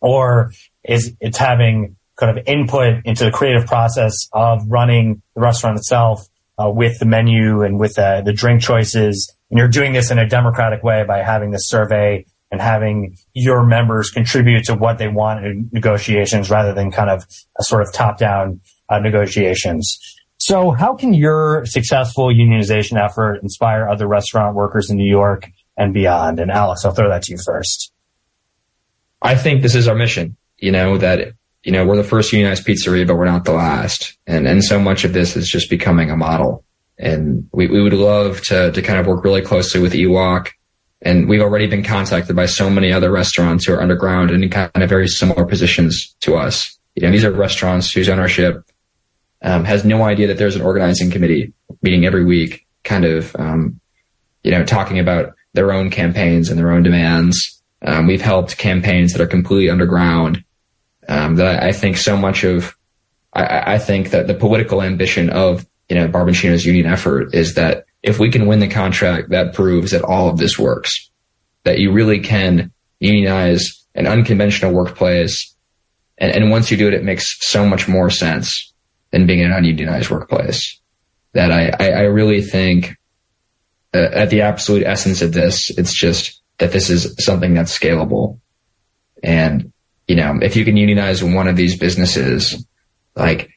or 0.01 0.53
is 0.85 1.15
it's 1.21 1.39
having 1.39 1.97
kind 2.17 2.37
of 2.37 2.45
input 2.47 3.05
into 3.05 3.25
the 3.25 3.31
creative 3.31 3.67
process 3.67 4.29
of 4.33 4.63
running 4.69 5.23
the 5.35 5.41
restaurant 5.41 5.77
itself 5.77 6.27
uh, 6.59 6.71
with 6.71 6.99
the 6.99 7.07
menu 7.07 7.63
and 7.63 7.79
with 7.79 7.99
uh, 7.99 8.21
the 8.23 8.33
drink 8.33 8.63
choices. 8.63 9.33
And 9.51 9.59
you're 9.59 9.69
doing 9.69 9.93
this 9.93 10.11
in 10.11 10.19
a 10.19 10.29
democratic 10.29 10.83
way 10.83 11.05
by 11.07 11.23
having 11.23 11.51
this 11.51 11.69
survey 11.69 12.27
and 12.51 12.61
having 12.61 13.17
your 13.33 13.65
members 13.65 14.11
contribute 14.11 14.65
to 14.65 14.75
what 14.75 14.99
they 14.99 15.09
want 15.09 15.45
in 15.45 15.71
negotiations 15.73 16.51
rather 16.51 16.75
than 16.75 16.91
kind 16.91 17.11
of 17.11 17.27
a 17.59 17.65
sort 17.65 17.83
of 17.83 17.93
top 17.93 18.19
down 18.19 18.61
uh, 18.91 18.99
negotiations. 18.99 19.99
So 20.37 20.73
how 20.73 20.95
can 20.95 21.15
your 21.15 21.65
successful 21.67 22.27
unionization 22.27 23.03
effort 23.03 23.41
inspire 23.43 23.89
other 23.89 24.07
restaurant 24.07 24.55
workers 24.55 24.91
in 24.91 24.97
New 24.97 25.09
York 25.09 25.49
and 25.77 25.95
beyond? 25.95 26.41
And 26.41 26.51
Alex, 26.51 26.85
I'll 26.85 26.93
throw 26.93 27.09
that 27.09 27.23
to 27.23 27.33
you 27.33 27.39
first. 27.45 27.93
I 29.23 29.37
think 29.37 29.63
this 29.63 29.75
is 29.75 29.87
our 29.87 29.95
mission, 29.95 30.37
you 30.59 30.73
know, 30.73 30.99
that, 30.99 31.35
you 31.65 31.73
know, 31.73 31.87
we're 31.87 31.97
the 31.97 32.05
first 32.05 32.33
unionized 32.33 32.67
pizzeria, 32.67 33.07
but 33.07 33.17
we're 33.17 33.25
not 33.25 33.45
the 33.45 33.53
last. 33.53 34.17
And, 34.27 34.49
and 34.49 34.65
so 34.65 34.81
much 34.81 35.05
of 35.05 35.13
this 35.13 35.37
is 35.37 35.49
just 35.49 35.71
becoming 35.71 36.11
a 36.11 36.17
model. 36.17 36.65
And 36.99 37.49
we, 37.53 37.69
we 37.69 37.83
would 37.83 37.93
love 37.93 38.41
to, 38.43 38.73
to 38.73 38.83
kind 38.83 38.99
of 38.99 39.07
work 39.07 39.25
really 39.25 39.43
closely 39.43 39.81
with 39.81 39.93
EWOC. 39.93 40.49
and 41.03 41.29
we've 41.29 41.41
already 41.41 41.67
been 41.67 41.83
contacted 41.83 42.37
by 42.37 42.47
so 42.47 42.71
many 42.71 42.93
other 42.93 43.11
restaurants 43.11 43.67
who 43.67 43.75
are 43.75 43.81
underground 43.81 44.31
and 44.31 44.43
in 44.45 44.51
kind 44.51 44.71
of 44.75 44.89
very 44.89 45.09
similar 45.09 45.45
positions 45.45 46.15
to 46.21 46.37
us. 46.37 46.79
You 46.95 47.03
know, 47.03 47.11
these 47.11 47.25
are 47.25 47.33
restaurants 47.33 47.93
whose 47.93 48.09
ownership 48.09 48.65
um, 49.43 49.65
has 49.65 49.85
no 49.85 50.03
idea 50.03 50.29
that 50.29 50.39
there's 50.39 50.57
an 50.57 50.63
organizing 50.63 51.11
committee 51.11 51.53
meeting 51.83 52.05
every 52.07 52.25
week, 52.25 52.67
kind 52.85 53.05
of, 53.05 53.35
um, 53.37 53.81
you 54.45 54.51
know, 54.51 54.65
talking 54.65 54.99
about 54.99 55.35
their 55.55 55.73
own 55.73 55.91
campaigns 55.91 56.49
and 56.49 56.59
their 56.59 56.71
own 56.71 56.83
demands. 56.83 57.61
Um, 57.83 58.07
we've 58.07 58.23
helped 58.23 58.59
campaigns 58.59 59.13
that 59.13 59.21
are 59.21 59.27
completely 59.27 59.71
underground. 59.71 60.45
Um, 61.09 61.37
that 61.37 61.63
I 61.63 61.73
think 61.73 61.97
so 61.97 62.17
much 62.17 62.45
of, 62.45 62.77
I, 63.33 63.75
I 63.75 63.79
think 63.79 64.11
that 64.11 64.29
the 64.29 64.35
political 64.35 64.83
ambition 64.83 65.31
of, 65.31 65.67
you 65.89 65.97
know, 65.97 66.07
Barboncino's 66.07 66.65
union 66.65 66.87
effort 66.87 67.35
is 67.35 67.55
that 67.55 67.87
if 68.03 68.21
we 68.21 68.31
can 68.31 68.47
win 68.47 68.61
the 68.61 68.69
contract, 68.69 69.31
that 69.31 69.53
proves 69.53 69.91
that 69.91 70.03
all 70.03 70.29
of 70.29 70.39
this 70.39 70.59
works, 70.59 71.11
that 71.65 71.81
you 71.81 71.93
really 71.93 72.21
can 72.21 72.71
unionize 73.01 73.85
an 73.97 74.07
unconventional 74.07 74.73
workplace. 74.73 75.55
And, 76.19 76.31
and 76.33 76.51
once 76.51 76.71
you 76.71 76.77
do 76.77 76.87
it, 76.87 76.95
it 76.95 77.05
makes 77.05 77.37
so 77.41 77.67
much 77.67 77.89
more 77.89 78.09
sense 78.09 78.73
than 79.11 79.27
being 79.27 79.41
in 79.41 79.51
an 79.51 79.57
ununionized 79.57 80.09
workplace 80.09 80.81
that 81.33 81.51
I, 81.51 81.73
I, 81.81 81.91
I 81.91 82.03
really 82.03 82.43
think 82.43 82.97
uh, 83.93 84.09
at 84.13 84.31
the 84.31 84.43
absolute 84.43 84.87
essence 84.87 85.21
of 85.21 85.33
this, 85.33 85.71
it's 85.77 85.99
just 85.99 86.41
that 86.59 86.73
this 86.73 86.91
is 86.91 87.17
something 87.19 87.55
that's 87.55 87.77
scalable. 87.77 88.39
And, 89.23 89.72
you 90.13 90.17
know, 90.17 90.39
if 90.43 90.57
you 90.57 90.65
can 90.67 90.77
unionize 90.77 91.25
one 91.25 91.49
of 91.49 91.57
these 91.57 91.79
businesses, 91.79 92.67
like 93.17 93.49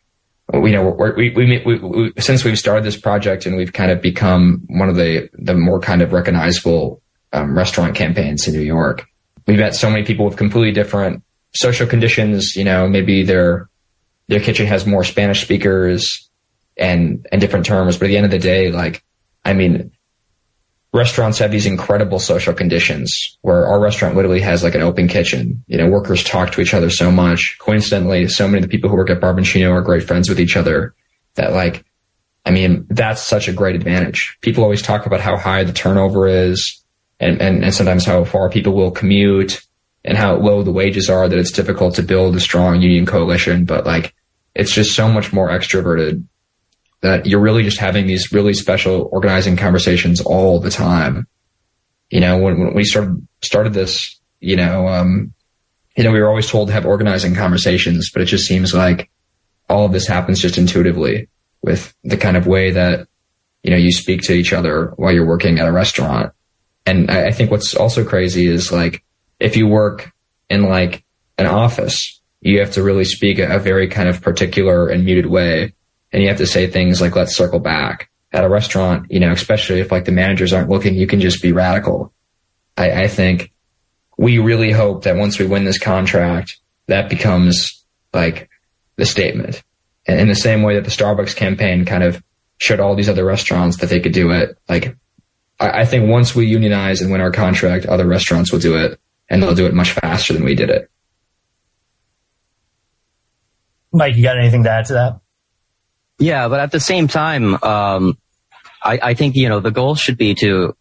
you 0.54 0.72
know, 0.72 0.96
we 1.18 1.32
we, 1.32 1.62
we, 1.66 1.78
we, 1.80 2.14
since 2.18 2.46
we've 2.46 2.58
started 2.58 2.86
this 2.86 2.96
project 2.96 3.46
and 3.46 3.58
we've 3.58 3.74
kind 3.74 3.92
of 3.92 4.02
become 4.02 4.64
one 4.70 4.88
of 4.88 4.96
the, 4.96 5.28
the 5.34 5.54
more 5.54 5.82
kind 5.82 6.02
of 6.02 6.14
recognizable 6.14 7.02
um, 7.34 7.58
restaurant 7.58 7.94
campaigns 7.94 8.48
in 8.48 8.54
New 8.54 8.62
York. 8.62 9.06
We've 9.48 9.60
met 9.60 9.76
so 9.76 9.90
many 9.90 10.06
people 10.06 10.24
with 10.24 10.38
completely 10.38 10.72
different 10.72 11.24
social 11.56 11.88
conditions. 11.88 12.56
You 12.56 12.64
know, 12.64 12.88
maybe 12.88 13.24
their, 13.24 13.68
their 14.30 14.40
kitchen 14.40 14.66
has 14.66 14.86
more 14.86 15.04
Spanish 15.04 15.42
speakers 15.42 16.30
and, 16.78 17.28
and 17.34 17.42
different 17.42 17.66
terms. 17.66 17.98
But 17.98 18.06
at 18.06 18.08
the 18.08 18.18
end 18.18 18.28
of 18.28 18.32
the 18.32 18.40
day, 18.40 18.72
like, 18.72 19.04
I 19.44 19.52
mean, 19.52 19.92
restaurants 20.96 21.40
have 21.40 21.52
these 21.52 21.66
incredible 21.66 22.20
social 22.20 22.54
conditions 22.54 23.38
where 23.42 23.68
our 23.68 23.82
restaurant 23.82 24.16
literally 24.16 24.40
has 24.40 24.64
like 24.64 24.76
an 24.76 24.82
open 24.82 25.10
kitchen. 25.10 25.64
You 25.68 25.78
know, 25.78 25.90
workers 25.90 26.24
talk 26.24 26.54
to 26.54 26.62
each 26.62 26.74
other 26.74 26.90
so 26.90 27.12
much. 27.12 27.58
Coincidentally, 27.60 28.30
so 28.30 28.48
many 28.48 28.60
of 28.60 28.64
the 28.64 28.70
people 28.70 28.90
who 28.90 28.96
work 28.96 29.10
at 29.10 29.20
Barboncino 29.20 29.72
are 29.72 29.82
great 29.82 30.04
friends 30.04 30.30
with 30.30 30.40
each 30.40 30.56
other 30.56 30.96
that 31.36 31.52
like, 31.52 31.84
I 32.46 32.52
mean, 32.52 32.88
that's 32.90 33.22
such 33.22 33.50
a 33.50 33.54
great 33.54 33.76
advantage. 33.76 34.38
People 34.40 34.64
always 34.64 34.82
talk 34.82 35.06
about 35.06 35.20
how 35.20 35.36
high 35.36 35.66
the 35.66 35.74
turnover 35.74 36.28
is 36.28 36.82
and, 37.20 37.42
and, 37.42 37.64
and 37.66 37.74
sometimes 37.74 38.06
how 38.06 38.24
far 38.24 38.50
people 38.50 38.74
will 38.74 38.92
commute 38.92 39.62
and 40.06 40.18
how 40.18 40.36
low 40.36 40.64
the 40.64 40.72
wages 40.72 41.10
are 41.10 41.28
that 41.28 41.38
it's 41.38 41.52
difficult 41.52 41.96
to 41.96 42.04
build 42.04 42.38
a 42.38 42.40
strong 42.40 42.82
union 42.82 43.06
coalition. 43.06 43.66
But 43.66 43.86
like, 43.86 44.14
it's 44.54 44.74
just 44.74 44.96
so 44.96 45.10
much 45.10 45.34
more 45.34 45.50
extroverted 45.50 46.24
that 47.06 47.28
you're 47.28 47.40
really 47.40 47.62
just 47.62 47.78
having 47.78 48.08
these 48.08 48.32
really 48.32 48.56
special 48.56 49.10
organizing 49.12 49.56
conversations 49.56 50.22
all 50.22 50.60
the 50.60 50.72
time. 50.72 51.28
You 52.10 52.20
know, 52.20 52.40
when, 52.40 52.60
when 52.60 52.74
we 52.74 52.84
started, 52.84 53.28
started 53.44 53.74
this, 53.74 54.20
you 54.40 54.56
know, 54.56 54.88
um, 54.88 55.32
you 55.96 56.04
know, 56.04 56.12
we 56.12 56.20
were 56.20 56.28
always 56.28 56.50
told 56.50 56.70
to 56.70 56.74
have 56.74 56.88
organizing 56.88 57.36
conversations, 57.36 58.10
but 58.12 58.24
it 58.24 58.26
just 58.26 58.48
seems 58.48 58.74
like 58.74 59.12
all 59.70 59.86
of 59.86 59.92
this 59.92 60.08
happens 60.08 60.42
just 60.42 60.58
intuitively 60.58 61.30
with 61.62 61.94
the 62.04 62.18
kind 62.18 62.38
of 62.38 62.48
way 62.48 62.72
that, 62.72 63.08
you 63.62 63.70
know, 63.70 63.78
you 63.78 63.92
speak 63.92 64.24
to 64.24 64.34
each 64.34 64.52
other 64.52 64.94
while 64.96 65.14
you're 65.14 65.28
working 65.28 65.60
at 65.60 65.68
a 65.68 65.72
restaurant. 65.72 66.34
And 66.88 67.12
I, 67.12 67.28
I 67.28 67.32
think 67.32 67.52
what's 67.52 67.76
also 67.76 68.04
crazy 68.04 68.48
is 68.48 68.72
like, 68.72 69.04
if 69.40 69.56
you 69.56 69.68
work 69.68 70.12
in 70.50 70.64
like 70.64 71.04
an 71.38 71.46
office, 71.46 72.20
you 72.42 72.62
have 72.62 72.72
to 72.72 72.82
really 72.82 73.06
speak 73.06 73.38
a, 73.38 73.58
a 73.58 73.60
very 73.60 73.90
kind 73.90 74.10
of 74.10 74.24
particular 74.24 74.88
and 74.88 75.06
muted 75.06 75.28
way 75.28 75.76
and 76.16 76.24
you 76.24 76.30
have 76.30 76.38
to 76.38 76.48
say 76.48 76.66
things 76.66 77.02
like, 77.02 77.14
let's 77.14 77.36
circle 77.36 77.60
back. 77.60 78.10
At 78.32 78.46
a 78.46 78.50
restaurant, 78.50 79.08
you 79.10 79.20
know, 79.20 79.34
especially 79.34 79.82
if 79.82 79.92
like 79.92 80.06
the 80.06 80.14
managers 80.14 80.54
aren't 80.54 80.70
looking, 80.70 80.96
you 80.96 81.08
can 81.08 81.20
just 81.20 81.42
be 81.42 81.52
radical. 81.52 82.14
I, 82.78 83.04
I 83.04 83.08
think 83.10 83.52
we 84.18 84.40
really 84.40 84.72
hope 84.72 85.04
that 85.04 85.18
once 85.18 85.38
we 85.38 85.46
win 85.46 85.66
this 85.66 85.78
contract, 85.78 86.58
that 86.88 87.10
becomes 87.10 87.84
like 88.14 88.50
the 88.96 89.06
statement. 89.06 89.62
And 90.08 90.18
in 90.18 90.30
the 90.30 90.36
same 90.36 90.64
way 90.64 90.76
that 90.76 90.86
the 90.86 90.90
Starbucks 90.90 91.36
campaign 91.36 91.84
kind 91.84 92.04
of 92.04 92.24
showed 92.60 92.80
all 92.80 92.96
these 92.96 93.10
other 93.10 93.26
restaurants 93.26 93.78
that 93.78 93.90
they 93.90 94.00
could 94.00 94.14
do 94.14 94.32
it. 94.32 94.58
Like, 94.70 94.96
I, 95.60 95.82
I 95.82 95.86
think 95.86 96.10
once 96.10 96.34
we 96.34 96.46
unionize 96.46 97.02
and 97.02 97.12
win 97.12 97.20
our 97.20 97.32
contract, 97.32 97.88
other 97.88 98.08
restaurants 98.08 98.54
will 98.54 98.60
do 98.60 98.78
it 98.78 99.02
and 99.30 99.44
they'll 99.44 99.54
do 99.54 99.66
it 99.66 99.74
much 99.74 99.92
faster 99.92 100.32
than 100.32 100.46
we 100.46 100.56
did 100.56 100.70
it. 100.70 100.90
Mike, 103.92 104.16
you 104.16 104.24
got 104.24 104.38
anything 104.38 104.64
to 104.64 104.72
add 104.72 104.86
to 104.86 104.94
that? 104.94 105.20
Yeah, 106.20 106.48
but 106.48 106.60
at 106.60 106.72
the 106.72 106.80
same 106.80 107.08
time, 107.08 107.56
um, 107.64 108.18
I, 108.82 109.00
I 109.02 109.14
think, 109.16 109.36
you 109.36 109.50
know, 109.50 109.60
the 109.60 109.72
goal 109.72 109.96
should 109.96 110.18
be 110.18 110.36
to 110.36 110.76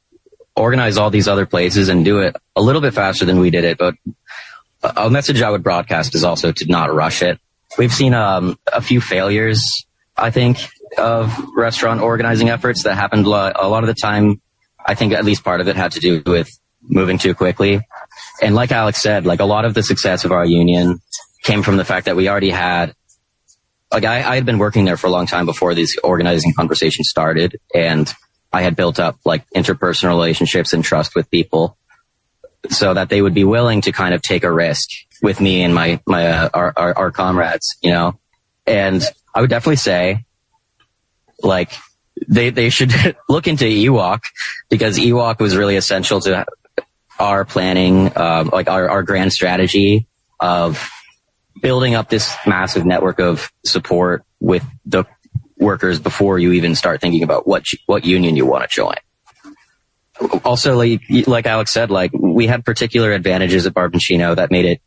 organize 0.54 0.96
all 0.96 1.10
these 1.10 1.26
other 1.26 1.46
places 1.46 1.88
and 1.88 2.04
do 2.04 2.20
it 2.20 2.36
a 2.54 2.62
little 2.62 2.80
bit 2.80 2.94
faster 2.94 3.24
than 3.24 3.40
we 3.40 3.50
did 3.50 3.64
it. 3.64 3.78
But 3.78 3.94
a 4.96 5.10
message 5.10 5.42
I 5.42 5.50
would 5.50 5.64
broadcast 5.64 6.14
is 6.14 6.22
also 6.22 6.52
to 6.52 6.66
not 6.66 6.94
rush 6.94 7.22
it. 7.22 7.40
We've 7.76 7.92
seen 7.92 8.14
um, 8.14 8.58
a 8.72 8.80
few 8.80 9.00
failures, 9.00 9.84
I 10.16 10.30
think, 10.30 10.58
of 10.96 11.36
restaurant 11.56 12.00
organizing 12.00 12.50
efforts 12.50 12.84
that 12.84 12.94
happened 12.94 13.26
a 13.26 13.28
lot 13.28 13.82
of 13.82 13.86
the 13.86 13.94
time. 13.94 14.40
I 14.86 14.94
think 14.94 15.12
at 15.12 15.24
least 15.24 15.42
part 15.42 15.60
of 15.60 15.66
it 15.66 15.74
had 15.74 15.92
to 15.92 16.00
do 16.00 16.22
with 16.24 16.48
moving 16.82 17.18
too 17.18 17.34
quickly. 17.34 17.80
And 18.42 18.54
like 18.54 18.70
Alex 18.70 19.00
said, 19.00 19.26
like 19.26 19.40
a 19.40 19.44
lot 19.44 19.64
of 19.64 19.74
the 19.74 19.82
success 19.82 20.24
of 20.24 20.30
our 20.30 20.44
union 20.44 21.00
came 21.42 21.62
from 21.62 21.78
the 21.78 21.84
fact 21.84 22.06
that 22.06 22.14
we 22.14 22.28
already 22.28 22.50
had 22.50 22.94
like 23.94 24.04
I, 24.04 24.32
I 24.32 24.34
had 24.34 24.44
been 24.44 24.58
working 24.58 24.84
there 24.84 24.96
for 24.96 25.06
a 25.06 25.10
long 25.10 25.26
time 25.26 25.46
before 25.46 25.72
these 25.72 25.96
organizing 26.02 26.52
conversations 26.52 27.08
started 27.08 27.60
and 27.72 28.12
I 28.52 28.62
had 28.62 28.74
built 28.74 28.98
up 28.98 29.18
like 29.24 29.48
interpersonal 29.54 30.08
relationships 30.08 30.72
and 30.72 30.84
trust 30.84 31.14
with 31.14 31.30
people 31.30 31.78
so 32.70 32.92
that 32.94 33.08
they 33.08 33.22
would 33.22 33.34
be 33.34 33.44
willing 33.44 33.82
to 33.82 33.92
kind 33.92 34.12
of 34.12 34.20
take 34.20 34.42
a 34.42 34.50
risk 34.50 34.88
with 35.22 35.40
me 35.40 35.62
and 35.62 35.72
my, 35.72 36.00
my, 36.06 36.26
uh, 36.26 36.48
our, 36.52 36.72
our, 36.76 36.98
our 36.98 37.10
comrades, 37.12 37.76
you 37.82 37.92
know, 37.92 38.18
and 38.66 39.02
I 39.32 39.40
would 39.40 39.50
definitely 39.50 39.76
say 39.76 40.24
like 41.40 41.70
they, 42.26 42.50
they 42.50 42.70
should 42.70 42.92
look 43.28 43.46
into 43.46 43.64
EWOC 43.64 44.20
because 44.70 44.98
EWOC 44.98 45.38
was 45.38 45.56
really 45.56 45.76
essential 45.76 46.20
to 46.22 46.46
our 47.20 47.44
planning, 47.44 48.10
um, 48.16 48.50
like 48.52 48.68
our, 48.68 48.88
our 48.90 49.02
grand 49.04 49.32
strategy 49.32 50.08
of 50.40 50.90
building 51.60 51.94
up 51.94 52.08
this 52.08 52.34
massive 52.46 52.84
network 52.84 53.20
of 53.20 53.52
support 53.64 54.24
with 54.40 54.64
the 54.86 55.04
workers 55.56 56.00
before 56.00 56.38
you 56.38 56.52
even 56.52 56.74
start 56.74 57.00
thinking 57.00 57.22
about 57.22 57.46
what 57.46 57.64
what 57.86 58.04
union 58.04 58.36
you 58.36 58.46
want 58.46 58.62
to 58.62 58.68
join. 58.68 58.96
Also, 60.44 60.76
like 60.76 61.00
like 61.26 61.46
Alex 61.46 61.72
said, 61.72 61.90
like 61.90 62.12
we 62.12 62.46
had 62.46 62.64
particular 62.64 63.12
advantages 63.12 63.66
at 63.66 63.74
Barboncino 63.74 64.36
that 64.36 64.50
made 64.50 64.64
it 64.64 64.80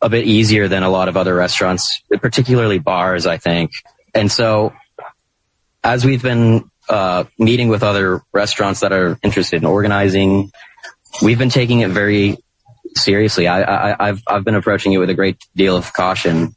a 0.00 0.08
bit 0.08 0.26
easier 0.26 0.68
than 0.68 0.82
a 0.82 0.88
lot 0.88 1.08
of 1.08 1.16
other 1.16 1.34
restaurants, 1.34 2.02
particularly 2.20 2.78
bars, 2.78 3.26
I 3.26 3.36
think. 3.36 3.72
And 4.14 4.32
so, 4.32 4.72
as 5.84 6.04
we've 6.04 6.22
been 6.22 6.70
uh, 6.88 7.24
meeting 7.38 7.68
with 7.68 7.82
other 7.82 8.22
restaurants 8.32 8.80
that 8.80 8.92
are 8.92 9.18
interested 9.22 9.58
in 9.58 9.66
organizing, 9.66 10.50
we've 11.22 11.38
been 11.38 11.50
taking 11.50 11.80
it 11.80 11.90
very 11.90 12.38
seriously. 12.96 13.48
I, 13.48 14.06
have 14.06 14.22
I've 14.26 14.44
been 14.44 14.54
approaching 14.54 14.92
it 14.92 14.98
with 14.98 15.10
a 15.10 15.14
great 15.14 15.38
deal 15.54 15.76
of 15.76 15.92
caution 15.92 16.54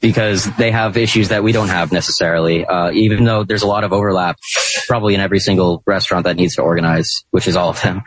because 0.00 0.44
they 0.56 0.70
have 0.70 0.96
issues 0.96 1.30
that 1.30 1.42
we 1.42 1.52
don't 1.52 1.68
have 1.68 1.92
necessarily. 1.92 2.64
Uh, 2.64 2.90
even 2.90 3.24
though 3.24 3.44
there's 3.44 3.62
a 3.62 3.66
lot 3.66 3.84
of 3.84 3.92
overlap, 3.92 4.38
probably 4.86 5.14
in 5.14 5.20
every 5.20 5.40
single 5.40 5.82
restaurant 5.86 6.24
that 6.24 6.36
needs 6.36 6.56
to 6.56 6.62
organize, 6.62 7.24
which 7.30 7.48
is 7.48 7.56
all 7.56 7.70
of 7.70 7.80
them. 7.80 8.02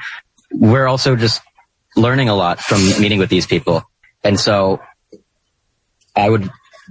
We're 0.51 0.88
also 0.88 1.15
just 1.15 1.41
learning 1.95 2.30
a 2.30 2.36
lot 2.36 2.59
from 2.59 2.86
meeting 3.01 3.20
with 3.20 3.30
these 3.30 3.47
people, 3.47 3.84
and 4.24 4.39
so 4.39 4.80
I 6.15 6.30
would 6.30 6.49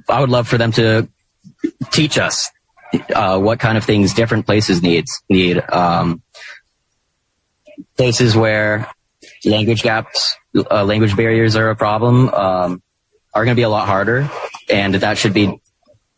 I 0.09 0.21
would 0.21 0.31
love 0.31 0.49
for 0.49 0.59
them 0.59 0.73
to 0.73 1.09
teach 1.91 2.19
us 2.19 2.51
uh, 3.15 3.39
what 3.39 3.59
kind 3.59 3.79
of 3.79 3.85
things 3.85 4.15
different 4.15 4.47
places 4.47 4.83
needs 4.83 5.23
need. 5.29 5.63
Um, 5.71 6.23
places 7.97 8.37
where 8.37 8.91
language 9.45 9.83
gaps, 9.83 10.37
uh, 10.71 10.85
language 10.85 11.17
barriers 11.17 11.57
are 11.57 11.71
a 11.71 11.77
problem, 11.77 12.29
um, 12.31 12.83
are 13.35 13.45
going 13.45 13.55
to 13.55 13.59
be 13.59 13.65
a 13.65 13.69
lot 13.69 13.87
harder. 13.87 14.31
And 14.71 14.95
that 14.95 15.19
should 15.19 15.35
be, 15.35 15.61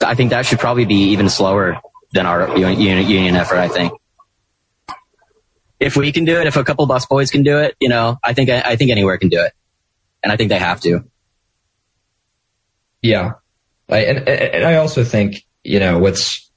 I 0.05 0.15
think 0.15 0.31
that 0.31 0.47
should 0.47 0.59
probably 0.59 0.85
be 0.85 1.11
even 1.11 1.29
slower 1.29 1.81
than 2.13 2.27
our 2.27 2.57
union, 2.57 3.09
union 3.09 3.37
effort, 3.37 3.59
I 3.59 3.69
think. 3.69 3.93
If 5.81 5.97
we 5.97 6.11
can 6.13 6.25
do 6.25 6.41
it, 6.41 6.47
if 6.47 6.57
a 6.57 6.65
couple 6.65 6.87
bus 6.87 7.07
boys 7.07 7.31
can 7.31 7.43
do 7.43 7.59
it, 7.59 7.77
you 7.81 7.89
know, 7.89 8.19
I 8.23 8.33
think, 8.33 8.51
I 8.51 8.77
think 8.77 8.91
anywhere 8.91 9.19
can 9.19 9.29
do 9.29 9.41
it. 9.41 9.53
And 10.23 10.33
I 10.33 10.37
think 10.37 10.49
they 10.49 10.59
have 10.59 10.81
to. 10.81 11.05
Yeah. 13.03 13.35
I, 13.89 13.99
and, 14.05 14.29
and 14.29 14.65
I 14.65 14.77
also 14.77 15.05
think, 15.05 15.45
you 15.63 15.79
know, 15.79 15.99
what's, 15.99 16.51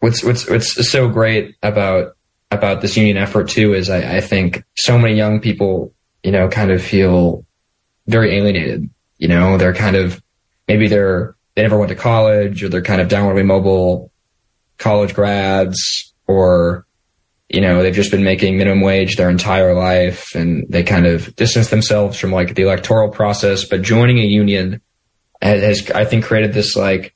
what's, 0.00 0.24
what's, 0.24 0.48
what's 0.48 0.90
so 0.90 1.08
great 1.08 1.56
about 1.62 2.14
about 2.50 2.80
this 2.80 2.96
union 2.96 3.18
effort 3.18 3.48
too 3.50 3.74
is 3.74 3.90
I, 3.90 4.16
I 4.16 4.20
think 4.22 4.64
so 4.74 4.98
many 4.98 5.14
young 5.14 5.40
people, 5.40 5.92
you 6.22 6.32
know, 6.32 6.48
kind 6.48 6.70
of 6.70 6.82
feel 6.82 7.44
very 8.06 8.36
alienated. 8.36 8.88
You 9.18 9.28
know, 9.28 9.58
they're 9.58 9.74
kind 9.74 9.96
of 9.96 10.22
maybe 10.66 10.88
they're 10.88 11.34
they 11.54 11.62
never 11.62 11.78
went 11.78 11.88
to 11.88 11.96
college 11.96 12.62
or 12.62 12.68
they're 12.68 12.82
kind 12.82 13.00
of 13.00 13.08
downwardly 13.08 13.44
mobile 13.44 14.12
college 14.78 15.14
grads 15.14 16.14
or 16.26 16.86
you 17.48 17.60
know 17.60 17.82
they've 17.82 17.94
just 17.94 18.12
been 18.12 18.22
making 18.22 18.56
minimum 18.56 18.80
wage 18.80 19.16
their 19.16 19.28
entire 19.28 19.74
life 19.74 20.34
and 20.36 20.66
they 20.68 20.84
kind 20.84 21.06
of 21.06 21.34
distance 21.34 21.68
themselves 21.70 22.16
from 22.16 22.30
like 22.30 22.54
the 22.54 22.62
electoral 22.62 23.08
process 23.08 23.64
but 23.64 23.82
joining 23.82 24.18
a 24.18 24.24
union 24.24 24.80
has, 25.42 25.90
i 25.90 26.04
think 26.04 26.24
created 26.24 26.52
this 26.52 26.76
like 26.76 27.12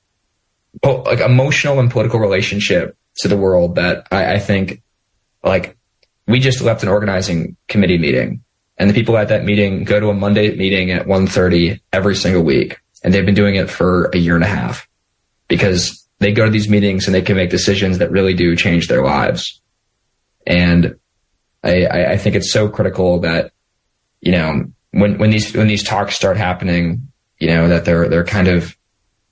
po- 0.83 1.03
like 1.03 1.21
emotional 1.21 1.79
and 1.79 1.91
political 1.91 2.19
relationship 2.19 2.97
to 3.17 3.29
the 3.29 3.37
world 3.37 3.77
that 3.77 4.07
I, 4.11 4.35
I 4.35 4.39
think 4.39 4.83
like 5.45 5.77
we 6.27 6.41
just 6.41 6.63
left 6.63 6.83
an 6.83 6.89
organizing 6.89 7.57
committee 7.69 7.99
meeting 7.99 8.43
and 8.79 8.89
the 8.89 8.95
people 8.95 9.17
at 9.17 9.29
that 9.29 9.45
meeting 9.45 9.85
go 9.85 10.01
to 10.01 10.09
a 10.09 10.15
Monday 10.15 10.55
meeting 10.57 10.91
at 10.91 11.07
1.30 11.07 11.81
every 11.93 12.17
single 12.17 12.43
week. 12.43 12.79
And 13.05 13.13
they've 13.13 13.27
been 13.27 13.35
doing 13.35 13.57
it 13.57 13.69
for 13.69 14.07
a 14.13 14.17
year 14.17 14.35
and 14.35 14.45
a 14.45 14.49
half 14.49 14.89
because 15.49 16.07
they 16.19 16.33
go 16.33 16.45
to 16.45 16.51
these 16.51 16.69
meetings 16.69 17.07
and 17.07 17.15
they 17.15 17.23
can 17.23 17.37
make 17.37 17.51
decisions 17.51 17.99
that 17.99 18.11
really 18.11 18.35
do 18.35 18.57
change 18.57 18.89
their 18.89 19.05
lives. 19.05 19.61
And 20.47 20.97
I, 21.63 21.87
I 21.87 22.17
think 22.17 22.37
it's 22.37 22.53
so 22.53 22.69
critical 22.69 23.21
that, 23.21 23.53
you 24.21 24.33
know, 24.33 24.65
when, 24.93 25.19
when 25.19 25.31
these, 25.31 25.55
when 25.55 25.69
these 25.69 25.83
talks 25.83 26.15
start 26.15 26.37
happening, 26.37 27.09
you 27.39 27.49
know, 27.49 27.69
that 27.69 27.85
they're, 27.85 28.09
they're 28.09 28.25
kind 28.25 28.49
of 28.49 28.77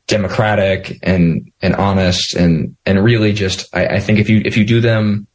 democratic 0.07 0.99
and, 1.03 1.53
and 1.62 1.76
honest 1.76 2.34
and, 2.34 2.76
and 2.84 3.03
really 3.03 3.32
just, 3.32 3.74
I, 3.74 3.86
I 3.86 4.01
think 4.01 4.18
if 4.18 4.28
you, 4.28 4.43
if 4.45 4.57
you 4.57 4.64
do 4.64 4.80
them 4.80 5.28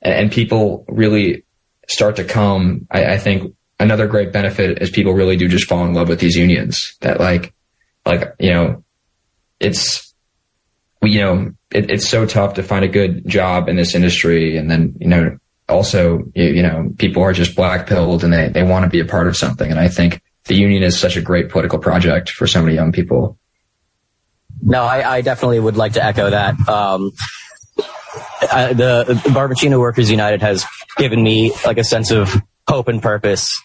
and 0.00 0.32
people 0.32 0.84
really 0.88 1.44
start 1.92 2.16
to 2.16 2.24
come, 2.24 2.86
I, 2.90 3.14
I, 3.14 3.18
think 3.18 3.54
another 3.78 4.06
great 4.06 4.32
benefit 4.32 4.82
is 4.82 4.90
people 4.90 5.12
really 5.12 5.36
do 5.36 5.48
just 5.48 5.68
fall 5.68 5.84
in 5.84 5.94
love 5.94 6.08
with 6.08 6.20
these 6.20 6.36
unions 6.36 6.96
that 7.00 7.20
like, 7.20 7.52
like, 8.06 8.34
you 8.38 8.50
know, 8.50 8.84
it's, 9.60 10.14
you 11.02 11.20
know, 11.20 11.52
it, 11.70 11.90
it's 11.90 12.08
so 12.08 12.26
tough 12.26 12.54
to 12.54 12.62
find 12.62 12.84
a 12.84 12.88
good 12.88 13.26
job 13.28 13.68
in 13.68 13.76
this 13.76 13.94
industry. 13.94 14.56
And 14.56 14.70
then, 14.70 14.94
you 15.00 15.08
know, 15.08 15.36
also, 15.68 16.24
you, 16.34 16.44
you 16.44 16.62
know, 16.62 16.92
people 16.98 17.22
are 17.22 17.32
just 17.32 17.54
black 17.54 17.86
pilled 17.86 18.24
and 18.24 18.32
they, 18.32 18.48
they 18.48 18.62
want 18.62 18.84
to 18.84 18.90
be 18.90 19.00
a 19.00 19.04
part 19.04 19.26
of 19.26 19.36
something. 19.36 19.70
And 19.70 19.78
I 19.78 19.88
think 19.88 20.20
the 20.44 20.54
union 20.54 20.82
is 20.82 20.98
such 20.98 21.16
a 21.16 21.22
great 21.22 21.48
political 21.48 21.78
project 21.78 22.30
for 22.30 22.46
so 22.46 22.62
many 22.62 22.74
young 22.74 22.92
people. 22.92 23.38
No, 24.60 24.82
I, 24.82 25.16
I 25.16 25.20
definitely 25.22 25.60
would 25.60 25.76
like 25.76 25.94
to 25.94 26.04
echo 26.04 26.30
that. 26.30 26.68
Um, 26.68 27.12
uh, 28.52 28.68
the, 28.68 29.04
the 29.06 29.30
Barboncino 29.30 29.78
Workers 29.78 30.10
United 30.10 30.42
has 30.42 30.64
given 30.96 31.22
me 31.22 31.52
like 31.64 31.78
a 31.78 31.84
sense 31.84 32.10
of 32.10 32.34
hope 32.68 32.88
and 32.88 33.02
purpose 33.02 33.60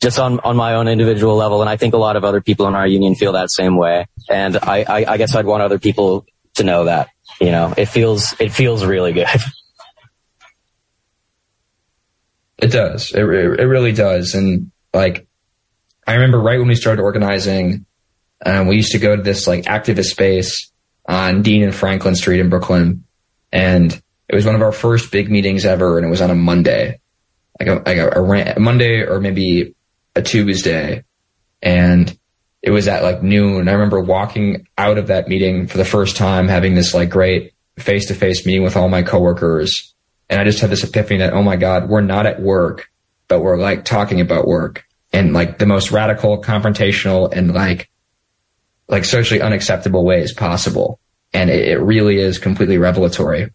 just 0.00 0.18
on, 0.18 0.40
on 0.40 0.56
my 0.56 0.74
own 0.74 0.88
individual 0.88 1.36
level. 1.36 1.60
And 1.60 1.68
I 1.68 1.76
think 1.76 1.94
a 1.94 1.98
lot 1.98 2.16
of 2.16 2.24
other 2.24 2.40
people 2.40 2.66
in 2.68 2.74
our 2.74 2.86
union 2.86 3.14
feel 3.14 3.32
that 3.32 3.50
same 3.50 3.76
way. 3.76 4.06
And 4.28 4.56
I, 4.56 4.84
I, 4.88 5.12
I 5.12 5.16
guess 5.16 5.34
I'd 5.34 5.46
want 5.46 5.62
other 5.62 5.78
people 5.78 6.24
to 6.54 6.64
know 6.64 6.84
that, 6.84 7.08
you 7.40 7.50
know, 7.50 7.74
it 7.76 7.86
feels, 7.86 8.34
it 8.38 8.52
feels 8.52 8.84
really 8.84 9.12
good. 9.12 9.28
It 12.60 12.72
does. 12.72 13.12
It, 13.12 13.22
it, 13.22 13.60
it 13.60 13.66
really 13.66 13.92
does. 13.92 14.34
And 14.34 14.72
like, 14.92 15.28
I 16.08 16.14
remember 16.14 16.40
right 16.40 16.58
when 16.58 16.66
we 16.66 16.74
started 16.74 17.00
organizing, 17.00 17.86
um, 18.44 18.66
we 18.66 18.74
used 18.74 18.90
to 18.92 18.98
go 18.98 19.14
to 19.14 19.22
this 19.22 19.46
like 19.46 19.62
activist 19.66 20.06
space 20.06 20.72
on 21.06 21.42
Dean 21.42 21.62
and 21.62 21.74
Franklin 21.74 22.16
Street 22.16 22.40
in 22.40 22.48
Brooklyn 22.48 23.04
and 23.52 23.92
it 24.28 24.34
was 24.34 24.44
one 24.44 24.54
of 24.54 24.62
our 24.62 24.72
first 24.72 25.10
big 25.10 25.30
meetings 25.30 25.64
ever, 25.64 25.96
and 25.96 26.06
it 26.06 26.10
was 26.10 26.20
on 26.20 26.30
a 26.30 26.34
Monday, 26.34 27.00
like 27.58 27.68
a, 27.68 27.74
like 27.74 27.98
a, 27.98 28.08
a, 28.10 28.54
a 28.56 28.60
Monday 28.60 29.00
or 29.00 29.20
maybe 29.20 29.74
a 30.14 30.22
Tuesday, 30.22 31.04
and 31.62 32.16
it 32.62 32.70
was 32.70 32.88
at 32.88 33.02
like 33.02 33.22
noon. 33.22 33.68
I 33.68 33.72
remember 33.72 34.00
walking 34.00 34.66
out 34.76 34.98
of 34.98 35.06
that 35.06 35.28
meeting 35.28 35.66
for 35.66 35.78
the 35.78 35.84
first 35.84 36.16
time, 36.16 36.48
having 36.48 36.74
this 36.74 36.92
like 36.92 37.08
great 37.08 37.54
face 37.78 38.06
to 38.08 38.14
face 38.14 38.44
meeting 38.44 38.64
with 38.64 38.76
all 38.76 38.88
my 38.88 39.02
coworkers, 39.02 39.94
and 40.28 40.40
I 40.40 40.44
just 40.44 40.60
had 40.60 40.70
this 40.70 40.84
epiphany 40.84 41.20
that 41.20 41.32
oh 41.32 41.42
my 41.42 41.56
god, 41.56 41.88
we're 41.88 42.00
not 42.02 42.26
at 42.26 42.40
work, 42.40 42.90
but 43.28 43.40
we're 43.40 43.58
like 43.58 43.84
talking 43.84 44.20
about 44.20 44.46
work. 44.46 44.84
In 45.10 45.32
like 45.32 45.56
the 45.56 45.64
most 45.64 45.90
radical, 45.90 46.42
confrontational, 46.42 47.32
and 47.32 47.54
like 47.54 47.88
like 48.88 49.06
socially 49.06 49.40
unacceptable 49.40 50.04
ways 50.04 50.34
possible 50.34 51.00
and 51.38 51.50
it, 51.50 51.68
it 51.68 51.78
really 51.78 52.18
is 52.18 52.36
completely 52.38 52.78
revelatory. 52.78 53.50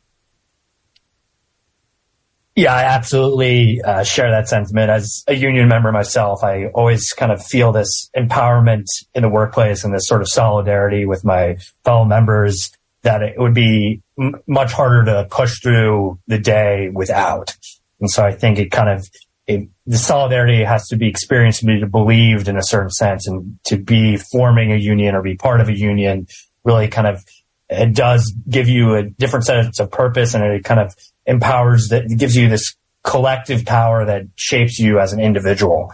Yeah, 2.56 2.74
I 2.74 2.84
absolutely 2.84 3.82
uh, 3.82 4.04
share 4.04 4.30
that 4.32 4.48
sentiment. 4.48 4.90
As 4.90 5.24
a 5.28 5.34
union 5.34 5.68
member 5.68 5.92
myself, 5.92 6.44
I 6.44 6.68
always 6.68 7.12
kind 7.12 7.32
of 7.32 7.44
feel 7.44 7.72
this 7.72 8.10
empowerment 8.16 8.86
in 9.14 9.24
the 9.24 9.30
workplace 9.30 9.84
and 9.84 9.94
this 9.94 10.08
sort 10.08 10.22
of 10.22 10.30
solidarity 10.30 11.06
with 11.06 11.26
my 11.26 11.58
fellow 11.84 12.06
members 12.06 12.72
that 13.02 13.22
it 13.22 13.34
would 13.38 13.56
be 13.56 14.02
m- 14.18 14.36
much 14.48 14.72
harder 14.72 15.04
to 15.06 15.28
push 15.30 15.60
through 15.62 16.20
the 16.28 16.38
day 16.38 16.90
without. 16.94 17.58
And 18.00 18.10
so 18.10 18.24
I 18.24 18.32
think 18.32 18.60
it 18.60 18.72
kind 18.72 18.90
of, 18.90 19.10
it, 19.48 19.68
the 19.88 19.98
solidarity 19.98 20.64
has 20.64 20.88
to 20.88 20.96
be 20.96 21.10
experienced 21.10 21.62
to 21.62 21.66
be 21.66 21.84
believed 21.84 22.48
in 22.48 22.56
a 22.56 22.64
certain 22.64 22.92
sense 22.92 23.28
and 23.28 23.60
to 23.66 23.78
be 23.78 24.16
forming 24.16 24.72
a 24.72 24.78
union 24.78 25.16
or 25.16 25.22
be 25.22 25.36
part 25.36 25.60
of 25.60 25.68
a 25.68 25.78
union 25.78 26.28
really 26.64 26.88
kind 26.88 27.08
of, 27.08 27.26
it 27.70 27.96
does 27.96 28.34
give 28.50 28.68
you 28.68 28.96
a 28.96 29.04
different 29.04 29.46
sense 29.46 29.80
of 29.80 29.92
purpose 29.92 30.34
and 30.34 30.44
it 30.44 30.64
kind 30.64 30.80
of 30.80 30.96
empowers 31.26 31.88
that 31.90 32.08
gives 32.08 32.36
you 32.36 32.50
this 32.50 32.76
collective 33.04 33.66
power 33.66 34.06
that 34.06 34.24
shapes 34.36 34.80
you 34.80 35.00
as 35.00 35.14
an 35.14 35.20
individual. 35.20 35.92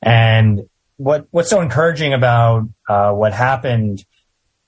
And 0.00 0.62
what 0.96 1.26
what's 1.30 1.50
so 1.50 1.60
encouraging 1.60 2.12
about 2.12 2.68
uh, 2.88 3.12
what 3.12 3.32
happened 3.32 4.04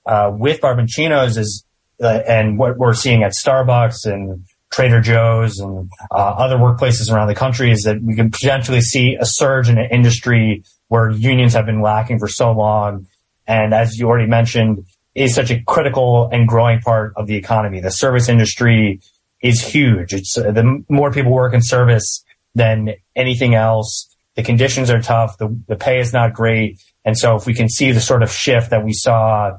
uh, 0.06 0.30
with 0.32 0.60
Barboncinos 0.60 1.36
is, 1.38 1.64
uh, 2.02 2.20
and 2.26 2.58
what 2.58 2.76
we're 2.76 2.94
seeing 2.94 3.22
at 3.22 3.32
Starbucks 3.32 4.04
and 4.06 4.44
Trader 4.70 5.00
Joe's 5.00 5.60
and 5.60 5.88
uh, 6.10 6.14
other 6.14 6.56
workplaces 6.56 7.12
around 7.12 7.28
the 7.28 7.34
country 7.34 7.70
is 7.70 7.82
that 7.82 8.02
we 8.02 8.16
can 8.16 8.30
potentially 8.30 8.80
see 8.80 9.16
a 9.18 9.24
surge 9.24 9.68
in 9.68 9.78
an 9.78 9.88
industry 9.90 10.64
where 10.88 11.10
unions 11.10 11.54
have 11.54 11.66
been 11.66 11.80
lacking 11.80 12.18
for 12.18 12.28
so 12.28 12.50
long. 12.52 13.06
And 13.46 13.72
as 13.72 13.98
you 13.98 14.08
already 14.08 14.26
mentioned, 14.28 14.84
is 15.14 15.34
such 15.34 15.50
a 15.50 15.62
critical 15.62 16.28
and 16.32 16.48
growing 16.48 16.80
part 16.80 17.12
of 17.16 17.26
the 17.26 17.36
economy. 17.36 17.80
The 17.80 17.90
service 17.90 18.28
industry 18.28 19.00
is 19.40 19.60
huge. 19.60 20.12
It's 20.12 20.36
uh, 20.36 20.50
the 20.50 20.84
more 20.88 21.12
people 21.12 21.32
work 21.32 21.54
in 21.54 21.62
service 21.62 22.24
than 22.54 22.94
anything 23.14 23.54
else. 23.54 24.08
The 24.34 24.42
conditions 24.42 24.90
are 24.90 25.00
tough. 25.00 25.38
The, 25.38 25.56
the 25.68 25.76
pay 25.76 26.00
is 26.00 26.12
not 26.12 26.32
great. 26.32 26.80
And 27.04 27.16
so 27.16 27.36
if 27.36 27.46
we 27.46 27.54
can 27.54 27.68
see 27.68 27.92
the 27.92 28.00
sort 28.00 28.22
of 28.22 28.30
shift 28.30 28.70
that 28.70 28.84
we 28.84 28.92
saw 28.92 29.52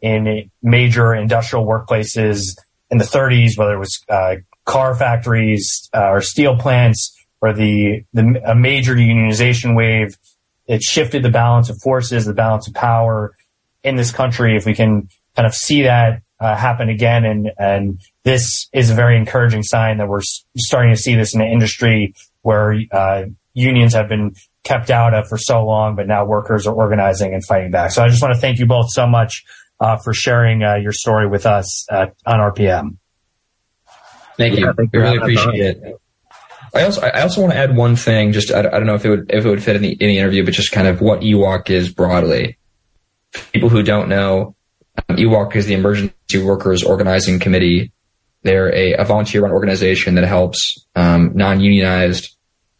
in 0.00 0.50
major 0.62 1.14
industrial 1.14 1.66
workplaces 1.66 2.56
in 2.90 2.98
the 2.98 3.04
30s, 3.04 3.56
whether 3.56 3.74
it 3.74 3.78
was 3.78 4.00
uh, 4.08 4.36
car 4.64 4.94
factories 4.94 5.88
uh, 5.94 6.08
or 6.08 6.20
steel 6.20 6.56
plants 6.56 7.14
or 7.40 7.52
the, 7.52 8.04
the 8.12 8.42
a 8.44 8.54
major 8.54 8.94
unionization 8.94 9.76
wave, 9.76 10.16
it 10.66 10.82
shifted 10.82 11.22
the 11.22 11.30
balance 11.30 11.70
of 11.70 11.80
forces, 11.80 12.26
the 12.26 12.34
balance 12.34 12.68
of 12.68 12.74
power 12.74 13.34
in 13.88 13.96
this 13.96 14.12
country. 14.12 14.56
If 14.56 14.66
we 14.66 14.74
can 14.74 15.08
kind 15.34 15.46
of 15.46 15.54
see 15.54 15.82
that 15.82 16.22
uh, 16.40 16.56
happen 16.56 16.88
again. 16.88 17.24
And, 17.24 17.50
and 17.58 18.00
this 18.24 18.68
is 18.72 18.90
a 18.90 18.94
very 18.94 19.16
encouraging 19.16 19.62
sign 19.62 19.98
that 19.98 20.08
we're 20.08 20.22
starting 20.56 20.94
to 20.94 21.00
see 21.00 21.14
this 21.14 21.34
in 21.34 21.40
an 21.40 21.48
industry 21.48 22.14
where 22.42 22.78
uh, 22.92 23.24
unions 23.54 23.94
have 23.94 24.08
been 24.08 24.34
kept 24.64 24.90
out 24.90 25.14
of 25.14 25.28
for 25.28 25.38
so 25.38 25.64
long, 25.64 25.96
but 25.96 26.06
now 26.06 26.24
workers 26.24 26.66
are 26.66 26.74
organizing 26.74 27.34
and 27.34 27.44
fighting 27.44 27.70
back. 27.70 27.90
So 27.90 28.02
I 28.02 28.08
just 28.08 28.22
want 28.22 28.34
to 28.34 28.40
thank 28.40 28.58
you 28.58 28.66
both 28.66 28.90
so 28.90 29.06
much 29.06 29.44
uh, 29.80 29.96
for 29.96 30.12
sharing 30.12 30.62
uh, 30.62 30.76
your 30.76 30.92
story 30.92 31.28
with 31.28 31.46
us 31.46 31.86
at, 31.90 32.14
on 32.26 32.38
RPM. 32.40 32.96
Thank 34.36 34.58
you. 34.58 34.66
Yeah, 34.66 34.72
thank 34.76 34.90
you. 34.92 35.00
I 35.00 35.02
really 35.02 35.16
appreciate 35.16 35.76
it. 35.76 36.00
I 36.74 36.82
also 36.82 37.00
I 37.00 37.22
also 37.22 37.40
want 37.40 37.54
to 37.54 37.58
add 37.58 37.74
one 37.74 37.96
thing. 37.96 38.32
Just 38.32 38.52
I, 38.52 38.58
I, 38.58 38.62
don't 38.62 38.84
know 38.84 38.94
if 38.94 39.04
it 39.04 39.08
would 39.08 39.30
if 39.30 39.46
it 39.46 39.48
would 39.48 39.62
fit 39.62 39.76
in 39.76 39.82
the 39.82 39.92
in 39.92 40.08
the 40.08 40.18
interview, 40.18 40.44
but 40.44 40.52
just 40.52 40.70
kind 40.70 40.86
of 40.86 41.00
what 41.00 41.20
EWOC 41.20 41.70
is 41.70 41.92
broadly. 41.92 42.58
People 43.52 43.68
who 43.68 43.82
don't 43.82 44.08
know, 44.08 44.54
um, 45.08 45.16
EWOC 45.16 45.56
is 45.56 45.66
the 45.66 45.74
Emergency 45.74 46.42
Workers 46.42 46.82
Organizing 46.82 47.38
Committee. 47.38 47.92
They're 48.42 48.74
a, 48.74 48.94
a 48.94 49.04
volunteer 49.04 49.42
run 49.42 49.52
organization 49.52 50.14
that 50.14 50.24
helps 50.24 50.86
um, 50.94 51.32
non 51.34 51.60
unionized 51.60 52.36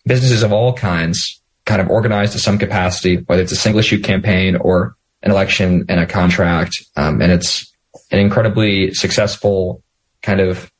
businesses 0.07 0.43
of 0.43 0.53
all 0.53 0.73
kinds 0.73 1.41
kind 1.65 1.83
of 1.83 1.91
organize 1.91 2.33
to 2.33 2.39
some 2.39 2.59
capacity, 2.59 3.17
whether 3.27 3.43
it's 3.43 3.53
a 3.53 3.57
single 3.57 3.79
issue 3.79 4.01
campaign 4.01 4.57
or 4.57 4.97
an 5.23 5.31
election 5.31 5.85
and 5.89 6.01
a 6.01 6.07
contract. 6.07 6.73
Um, 6.97 7.21
and 7.21 7.31
it's 7.31 7.71
an 8.11 8.19
incredibly 8.19 8.95
successful 8.95 9.83
kind 10.23 10.41
of 10.41 10.73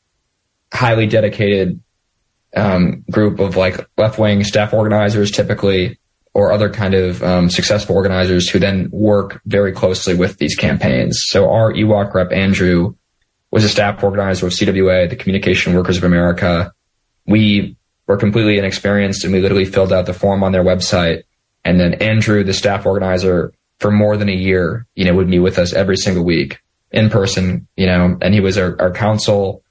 highly 0.73 1.07
dedicated 1.07 1.81
um, 2.57 3.05
group 3.11 3.39
of 3.39 3.57
like 3.57 3.87
left 3.97 4.19
wing 4.19 4.43
staff 4.45 4.73
organizers 4.73 5.31
typically 5.31 5.99
or 6.39 6.53
other 6.53 6.71
kind 6.71 6.95
of 6.95 7.21
um, 7.25 7.51
successful 7.51 7.97
organizers 7.97 8.49
who 8.49 8.61
then 8.61 8.89
work 8.93 9.43
very 9.47 9.73
closely 9.73 10.15
with 10.15 10.39
these 10.39 10.55
campaigns. 10.55 11.21
So 11.27 11.51
our 11.51 11.73
EWOC 11.73 12.15
rep, 12.15 12.31
Andrew, 12.31 12.95
was 13.51 13.65
a 13.65 13.69
staff 13.69 14.05
organizer 14.05 14.47
of 14.47 14.53
CWA, 14.53 15.11
the 15.11 15.17
Communication 15.17 15.75
Workers 15.75 15.97
of 15.97 16.05
America. 16.05 16.73
We 17.27 17.77
were 18.07 18.17
completely 18.17 18.57
inexperienced 18.57 19.25
and 19.25 19.33
we 19.33 19.41
literally 19.41 19.65
filled 19.65 19.93
out 19.93 20.07
the 20.07 20.15
form 20.15 20.45
on 20.45 20.53
their 20.53 20.63
website. 20.63 21.25
And 21.65 21.81
then 21.81 21.95
Andrew, 21.95 22.45
the 22.45 22.55
staff 22.55 22.87
organizer, 22.87 23.53
for 23.81 23.91
more 23.91 24.17
than 24.17 24.29
a 24.29 24.33
year, 24.33 24.87
you 24.95 25.07
know, 25.07 25.15
would 25.15 25.29
meet 25.29 25.41
with 25.41 25.59
us 25.59 25.73
every 25.73 25.97
single 25.97 26.25
week 26.25 26.61
in 26.93 27.11
person, 27.11 27.67
you 27.77 27.87
know, 27.87 28.17
and 28.23 28.33
he 28.33 28.39
was 28.39 28.57
our, 28.57 28.81
our 28.81 28.93
counsel 28.93 29.65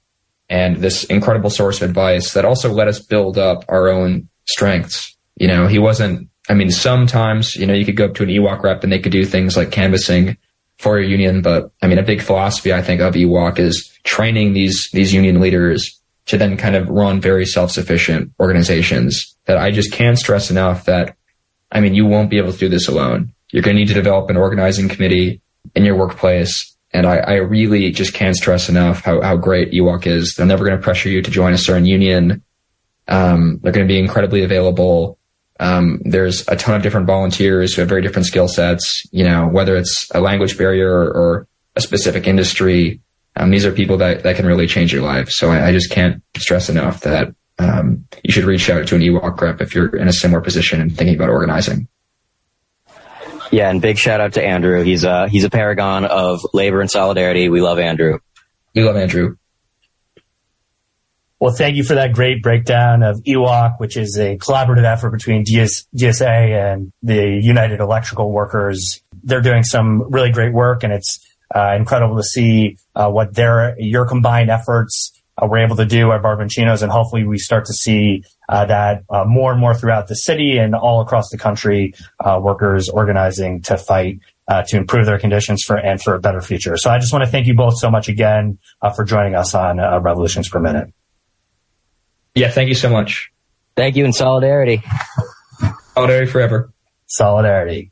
and 0.50 0.76
this 0.76 1.04
incredible 1.04 1.48
source 1.48 1.80
of 1.80 1.88
advice 1.88 2.34
that 2.34 2.44
also 2.44 2.70
let 2.70 2.88
us 2.88 3.00
build 3.00 3.38
up 3.38 3.64
our 3.70 3.88
own 3.88 4.28
strengths. 4.44 5.16
You 5.36 5.48
know, 5.48 5.66
he 5.66 5.78
wasn't 5.78 6.27
I 6.48 6.54
mean, 6.54 6.70
sometimes, 6.70 7.56
you 7.56 7.66
know, 7.66 7.74
you 7.74 7.84
could 7.84 7.96
go 7.96 8.06
up 8.06 8.14
to 8.14 8.22
an 8.22 8.30
EWOC 8.30 8.62
rep 8.62 8.82
and 8.82 8.92
they 8.92 8.98
could 8.98 9.12
do 9.12 9.24
things 9.24 9.56
like 9.56 9.70
canvassing 9.70 10.36
for 10.78 10.98
your 10.98 11.08
union. 11.08 11.42
But 11.42 11.70
I 11.82 11.86
mean, 11.86 11.98
a 11.98 12.02
big 12.02 12.22
philosophy, 12.22 12.72
I 12.72 12.82
think, 12.82 13.00
of 13.00 13.14
EWOC 13.14 13.58
is 13.58 13.90
training 14.04 14.52
these, 14.52 14.88
these 14.92 15.12
union 15.12 15.40
leaders 15.40 16.00
to 16.26 16.38
then 16.38 16.56
kind 16.56 16.76
of 16.76 16.88
run 16.88 17.20
very 17.20 17.44
self-sufficient 17.46 18.32
organizations 18.40 19.36
that 19.46 19.58
I 19.58 19.70
just 19.70 19.92
can't 19.92 20.18
stress 20.18 20.50
enough 20.50 20.84
that, 20.84 21.16
I 21.72 21.80
mean, 21.80 21.94
you 21.94 22.06
won't 22.06 22.30
be 22.30 22.38
able 22.38 22.52
to 22.52 22.58
do 22.58 22.68
this 22.68 22.88
alone. 22.88 23.32
You're 23.50 23.62
going 23.62 23.76
to 23.76 23.80
need 23.80 23.88
to 23.88 23.94
develop 23.94 24.30
an 24.30 24.36
organizing 24.36 24.88
committee 24.88 25.40
in 25.74 25.84
your 25.84 25.96
workplace. 25.96 26.76
And 26.92 27.06
I, 27.06 27.16
I 27.18 27.34
really 27.34 27.90
just 27.90 28.14
can't 28.14 28.36
stress 28.36 28.68
enough 28.68 29.02
how, 29.02 29.20
how 29.20 29.36
great 29.36 29.72
EWOC 29.72 30.06
is. 30.06 30.34
They're 30.34 30.46
never 30.46 30.64
going 30.64 30.76
to 30.78 30.82
pressure 30.82 31.08
you 31.08 31.20
to 31.20 31.30
join 31.30 31.52
a 31.52 31.58
certain 31.58 31.84
union. 31.84 32.42
Um, 33.06 33.60
they're 33.62 33.72
going 33.72 33.86
to 33.86 33.92
be 33.92 33.98
incredibly 33.98 34.42
available 34.42 35.17
um, 35.60 36.00
there's 36.04 36.46
a 36.48 36.56
ton 36.56 36.74
of 36.74 36.82
different 36.82 37.06
volunteers 37.06 37.74
who 37.74 37.82
have 37.82 37.88
very 37.88 38.02
different 38.02 38.26
skill 38.26 38.48
sets, 38.48 39.04
you 39.10 39.24
know, 39.24 39.48
whether 39.48 39.76
it's 39.76 40.08
a 40.14 40.20
language 40.20 40.56
barrier 40.56 40.90
or, 40.90 41.10
or 41.10 41.48
a 41.76 41.80
specific 41.80 42.26
industry. 42.26 43.00
Um, 43.36 43.50
these 43.50 43.66
are 43.66 43.72
people 43.72 43.96
that, 43.98 44.22
that 44.22 44.36
can 44.36 44.46
really 44.46 44.66
change 44.66 44.92
your 44.92 45.02
life. 45.02 45.30
So 45.30 45.50
I, 45.50 45.68
I 45.68 45.72
just 45.72 45.90
can't 45.90 46.22
stress 46.36 46.68
enough 46.68 47.00
that 47.00 47.34
um, 47.58 48.06
you 48.22 48.32
should 48.32 48.44
reach 48.44 48.70
out 48.70 48.86
to 48.86 48.94
an 48.94 49.00
EWOC 49.00 49.40
rep 49.40 49.60
if 49.60 49.74
you're 49.74 49.94
in 49.96 50.08
a 50.08 50.12
similar 50.12 50.40
position 50.40 50.80
and 50.80 50.96
thinking 50.96 51.16
about 51.16 51.28
organizing. 51.28 51.88
Yeah, 53.50 53.70
and 53.70 53.80
big 53.80 53.98
shout 53.98 54.20
out 54.20 54.34
to 54.34 54.44
Andrew. 54.44 54.82
He's 54.82 55.04
a 55.04 55.26
he's 55.28 55.44
a 55.44 55.50
paragon 55.50 56.04
of 56.04 56.40
labor 56.52 56.82
and 56.82 56.90
solidarity. 56.90 57.48
We 57.48 57.62
love 57.62 57.78
Andrew. 57.78 58.18
We 58.74 58.84
love 58.84 58.96
Andrew. 58.96 59.36
Well, 61.40 61.54
thank 61.54 61.76
you 61.76 61.84
for 61.84 61.94
that 61.94 62.14
great 62.14 62.42
breakdown 62.42 63.04
of 63.04 63.22
EWOC, 63.22 63.78
which 63.78 63.96
is 63.96 64.18
a 64.18 64.36
collaborative 64.38 64.84
effort 64.84 65.10
between 65.10 65.44
DS, 65.44 65.86
GSA 65.96 66.72
and 66.72 66.92
the 67.00 67.38
United 67.40 67.78
Electrical 67.78 68.32
Workers. 68.32 69.00
They're 69.22 69.40
doing 69.40 69.62
some 69.62 70.02
really 70.10 70.32
great 70.32 70.52
work, 70.52 70.82
and 70.82 70.92
it's 70.92 71.24
uh, 71.54 71.76
incredible 71.76 72.16
to 72.16 72.24
see 72.24 72.76
uh, 72.96 73.08
what 73.08 73.34
their 73.34 73.76
your 73.78 74.04
combined 74.04 74.50
efforts 74.50 75.12
uh, 75.40 75.46
were 75.46 75.58
able 75.58 75.76
to 75.76 75.84
do 75.84 76.10
at 76.10 76.22
Barboncino's, 76.22 76.82
and 76.82 76.90
hopefully 76.90 77.24
we 77.24 77.38
start 77.38 77.66
to 77.66 77.72
see 77.72 78.24
uh, 78.48 78.64
that 78.66 79.04
uh, 79.08 79.22
more 79.24 79.52
and 79.52 79.60
more 79.60 79.76
throughout 79.76 80.08
the 80.08 80.16
city 80.16 80.58
and 80.58 80.74
all 80.74 81.00
across 81.00 81.30
the 81.30 81.38
country, 81.38 81.94
uh, 82.18 82.40
workers 82.42 82.88
organizing 82.88 83.62
to 83.62 83.78
fight 83.78 84.18
to 84.66 84.78
improve 84.78 85.04
their 85.04 85.18
conditions 85.18 85.62
for 85.62 85.76
and 85.76 86.02
for 86.02 86.14
a 86.14 86.18
better 86.18 86.40
future. 86.40 86.76
So 86.78 86.90
I 86.90 86.98
just 86.98 87.12
want 87.12 87.22
to 87.22 87.30
thank 87.30 87.46
you 87.46 87.54
both 87.54 87.78
so 87.78 87.90
much 87.90 88.08
again 88.08 88.58
for 88.96 89.04
joining 89.04 89.34
us 89.34 89.54
on 89.54 89.76
Revolutions 90.02 90.48
per 90.48 90.58
Minute. 90.58 90.90
Yeah, 92.38 92.50
thank 92.50 92.68
you 92.68 92.76
so 92.76 92.88
much. 92.88 93.32
Thank 93.76 93.96
you 93.96 94.04
in 94.04 94.12
solidarity. 94.12 94.80
Solidarity 95.94 96.30
forever. 96.30 96.72
Solidarity. 97.08 97.90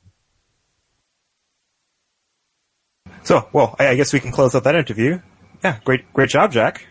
So, 3.24 3.49
well, 3.53 3.74
I 3.80 3.97
guess 3.97 4.12
we 4.12 4.20
can 4.20 4.30
close 4.30 4.55
out 4.55 4.62
that 4.62 4.76
interview. 4.76 5.20
Yeah, 5.64 5.80
great, 5.84 6.12
great 6.12 6.28
job, 6.28 6.53
Jack. 6.53 6.86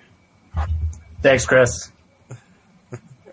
Thanks, 1.21 1.45
Chris. 1.45 1.93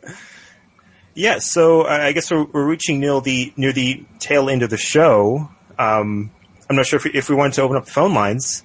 yeah, 1.14 1.38
so 1.40 1.82
uh, 1.82 1.98
I 2.02 2.12
guess 2.12 2.30
we're, 2.30 2.44
we're, 2.44 2.64
reaching 2.64 3.00
near 3.00 3.20
the 3.20 3.52
near 3.56 3.72
the 3.72 4.04
tail 4.20 4.48
end 4.48 4.62
of 4.62 4.70
the 4.70 4.76
show. 4.76 5.50
Um, 5.80 6.30
I'm 6.70 6.76
not 6.76 6.86
sure 6.86 6.98
if 6.98 7.04
we, 7.04 7.10
if 7.12 7.28
we 7.28 7.34
wanted 7.34 7.54
to 7.54 7.62
open 7.62 7.76
up 7.76 7.86
the 7.86 7.90
phone 7.90 8.14
lines. 8.14 8.62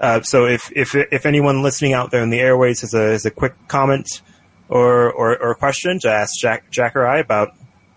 Uh, 0.00 0.22
so 0.22 0.46
if, 0.46 0.72
if 0.74 0.94
if 0.94 1.26
anyone 1.26 1.62
listening 1.62 1.92
out 1.92 2.10
there 2.10 2.22
in 2.22 2.30
the 2.30 2.40
airways 2.40 2.80
has 2.80 2.94
a 2.94 3.10
has 3.10 3.26
a 3.26 3.30
quick 3.30 3.52
comment 3.68 4.22
or, 4.68 5.12
or, 5.12 5.40
or 5.40 5.52
a 5.52 5.54
question 5.54 6.00
to 6.00 6.10
ask 6.10 6.32
Jack, 6.40 6.68
Jack 6.70 6.96
or 6.96 7.06
I 7.06 7.18
about 7.18 7.52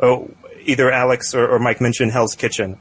oh, 0.02 0.30
either 0.64 0.90
Alex 0.90 1.34
or, 1.34 1.48
or 1.48 1.58
Mike 1.58 1.80
mentioned 1.80 2.12
Hell's 2.12 2.34
Kitchen 2.34 2.78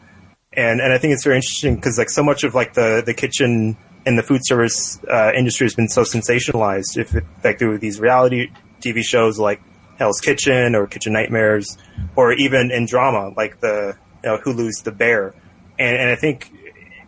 and 0.53 0.82
and 0.82 0.91
I 0.91 0.97
think 0.97 1.13
it's 1.13 1.24
very 1.24 1.36
interesting 1.36 1.76
because 1.76 1.97
like 1.97 2.09
so 2.09 2.24
much 2.24 2.43
of 2.43 2.55
like 2.55 2.74
the 2.74 3.03
the 3.05 3.13
kitchen 3.13 3.78
and 4.05 4.17
the 4.17 4.24
food 4.24 4.41
service 4.43 4.99
uh, 5.09 5.32
industry 5.36 5.65
has 5.65 5.76
been 5.76 5.89
so 5.89 6.01
sensationalized. 6.03 6.97
If 6.97 7.15
like 7.43 7.59
through 7.59 7.78
these 7.80 7.99
reality 7.99 8.49
TV 8.82 9.03
shows 9.03 9.38
like 9.38 9.61
Hell's 9.97 10.20
Kitchen 10.20 10.76
or 10.76 10.88
Kitchen 10.88 11.13
Nightmares, 11.13 11.78
or 12.15 12.34
even 12.34 12.72
in 12.72 12.86
drama 12.86 13.32
like 13.36 13.59
the 13.59 13.97
you 14.24 14.30
know 14.30 14.38
Hulu's 14.38 14.82
The 14.84 14.91
Bear, 14.91 15.36
and 15.78 15.97
and 15.97 16.09
I 16.09 16.15
think 16.15 16.51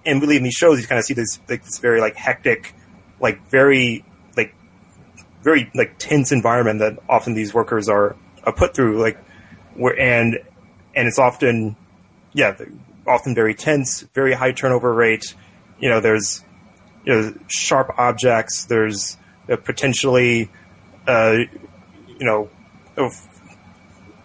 in 0.05 0.19
really 0.19 0.37
in 0.37 0.43
these 0.43 0.53
shows 0.53 0.81
you 0.81 0.87
kind 0.87 0.99
of 0.99 1.05
see 1.05 1.13
this 1.13 1.39
like 1.49 1.63
this 1.63 1.79
very 1.79 2.01
like 2.01 2.15
hectic, 2.15 2.73
like 3.19 3.49
very 3.49 4.03
like 4.35 4.55
very 5.43 5.71
like 5.75 5.97
tense 5.97 6.31
environment 6.31 6.79
that 6.79 6.97
often 7.09 7.33
these 7.33 7.53
workers 7.53 7.89
are, 7.89 8.15
are 8.43 8.53
put 8.53 8.75
through 8.75 9.01
like 9.01 9.17
where 9.75 9.97
and 9.99 10.39
and 10.95 11.07
it's 11.07 11.19
often 11.19 11.75
yeah 12.33 12.55
often 13.07 13.35
very 13.35 13.53
tense, 13.53 14.01
very 14.13 14.33
high 14.33 14.51
turnover 14.51 14.93
rate. 14.93 15.35
You 15.79 15.89
know, 15.89 15.99
there's 15.99 16.43
you 17.05 17.13
know 17.13 17.33
sharp 17.47 17.93
objects. 17.97 18.65
There's 18.65 19.17
uh, 19.49 19.57
potentially 19.57 20.49
uh, 21.07 21.37
you 22.07 22.25
know 22.25 22.49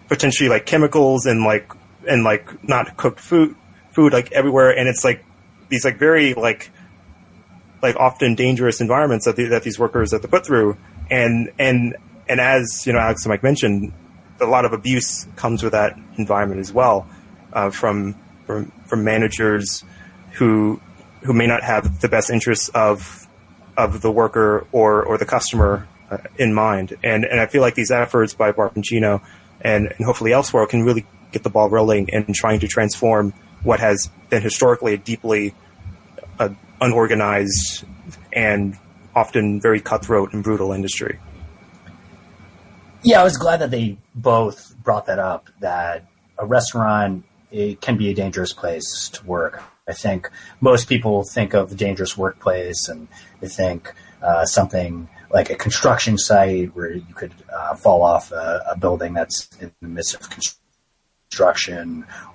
potentially 0.07 0.49
like 0.49 0.65
chemicals 0.65 1.25
and 1.25 1.43
like 1.43 1.71
and 2.07 2.23
like 2.23 2.63
not 2.67 2.97
cooked 2.97 3.19
food 3.19 3.55
food 3.91 4.13
like 4.13 4.31
everywhere, 4.31 4.75
and 4.77 4.87
it's 4.87 5.03
like 5.03 5.23
these 5.69 5.85
like 5.85 5.97
very 5.97 6.33
like 6.33 6.71
like 7.81 7.95
often 7.95 8.35
dangerous 8.35 8.81
environments 8.81 9.25
that 9.25 9.35
the, 9.35 9.45
that 9.45 9.63
these 9.63 9.77
workers 9.77 10.11
have 10.11 10.21
to 10.21 10.27
put 10.27 10.45
through, 10.45 10.77
and 11.09 11.51
and 11.59 11.95
and 12.27 12.39
as 12.39 12.85
you 12.85 12.93
know, 12.93 12.99
Alex 12.99 13.23
and 13.23 13.31
Mike 13.31 13.43
mentioned, 13.43 13.93
a 14.39 14.45
lot 14.45 14.65
of 14.65 14.73
abuse 14.73 15.27
comes 15.35 15.63
with 15.63 15.73
that 15.73 15.97
environment 16.17 16.59
as 16.59 16.73
well, 16.73 17.07
uh, 17.53 17.69
from 17.69 18.15
from 18.45 18.71
from 18.85 19.03
managers 19.03 19.83
who 20.33 20.79
who 21.21 21.33
may 21.33 21.47
not 21.47 21.63
have 21.63 22.01
the 22.01 22.07
best 22.07 22.29
interests 22.29 22.69
of 22.69 23.27
of 23.77 24.01
the 24.01 24.11
worker 24.11 24.65
or 24.71 25.03
or 25.03 25.17
the 25.17 25.25
customer 25.25 25.87
uh, 26.09 26.17
in 26.37 26.53
mind. 26.53 26.97
And 27.03 27.25
and 27.25 27.39
I 27.39 27.45
feel 27.45 27.61
like 27.61 27.75
these 27.75 27.91
efforts 27.91 28.33
by 28.33 28.51
Barboncino 28.51 29.21
and, 29.61 29.87
and 29.87 30.05
hopefully 30.05 30.33
elsewhere 30.33 30.65
can 30.67 30.83
really 30.83 31.05
get 31.31 31.43
the 31.43 31.49
ball 31.49 31.69
rolling 31.69 32.07
in 32.09 32.33
trying 32.33 32.59
to 32.61 32.67
transform 32.67 33.33
what 33.63 33.79
has 33.79 34.09
been 34.29 34.41
historically 34.41 34.93
a 34.93 34.97
deeply 34.97 35.53
uh, 36.39 36.49
unorganized 36.81 37.85
and 38.33 38.77
often 39.15 39.59
very 39.59 39.81
cutthroat 39.81 40.33
and 40.33 40.43
brutal 40.43 40.71
industry. 40.71 41.19
Yeah, 43.03 43.21
I 43.21 43.23
was 43.23 43.37
glad 43.37 43.61
that 43.61 43.71
they 43.71 43.97
both 44.15 44.75
brought 44.83 45.05
that 45.07 45.19
up. 45.19 45.49
That 45.59 46.05
a 46.37 46.45
restaurant 46.45 47.25
it 47.51 47.81
can 47.81 47.97
be 47.97 48.09
a 48.09 48.13
dangerous 48.13 48.53
place 48.53 49.09
to 49.13 49.25
work. 49.25 49.63
I 49.87 49.93
think 49.93 50.29
most 50.59 50.89
people 50.89 51.23
think 51.23 51.53
of 51.53 51.71
a 51.71 51.75
dangerous 51.75 52.17
workplace 52.17 52.89
and 52.89 53.07
they 53.39 53.47
think 53.47 53.93
uh, 54.21 54.45
something 54.45 55.07
like 55.31 55.49
a 55.49 55.55
construction 55.55 56.17
site 56.17 56.75
where 56.75 56.91
you 56.91 57.13
could 57.13 57.33
uh, 57.53 57.75
fall 57.75 58.01
off 58.01 58.31
a, 58.31 58.63
a, 58.71 58.77
building 58.77 59.13
that's 59.13 59.49
in 59.61 59.71
the 59.81 59.87
midst 59.87 60.15
of 60.15 60.21
construction, 60.21 60.61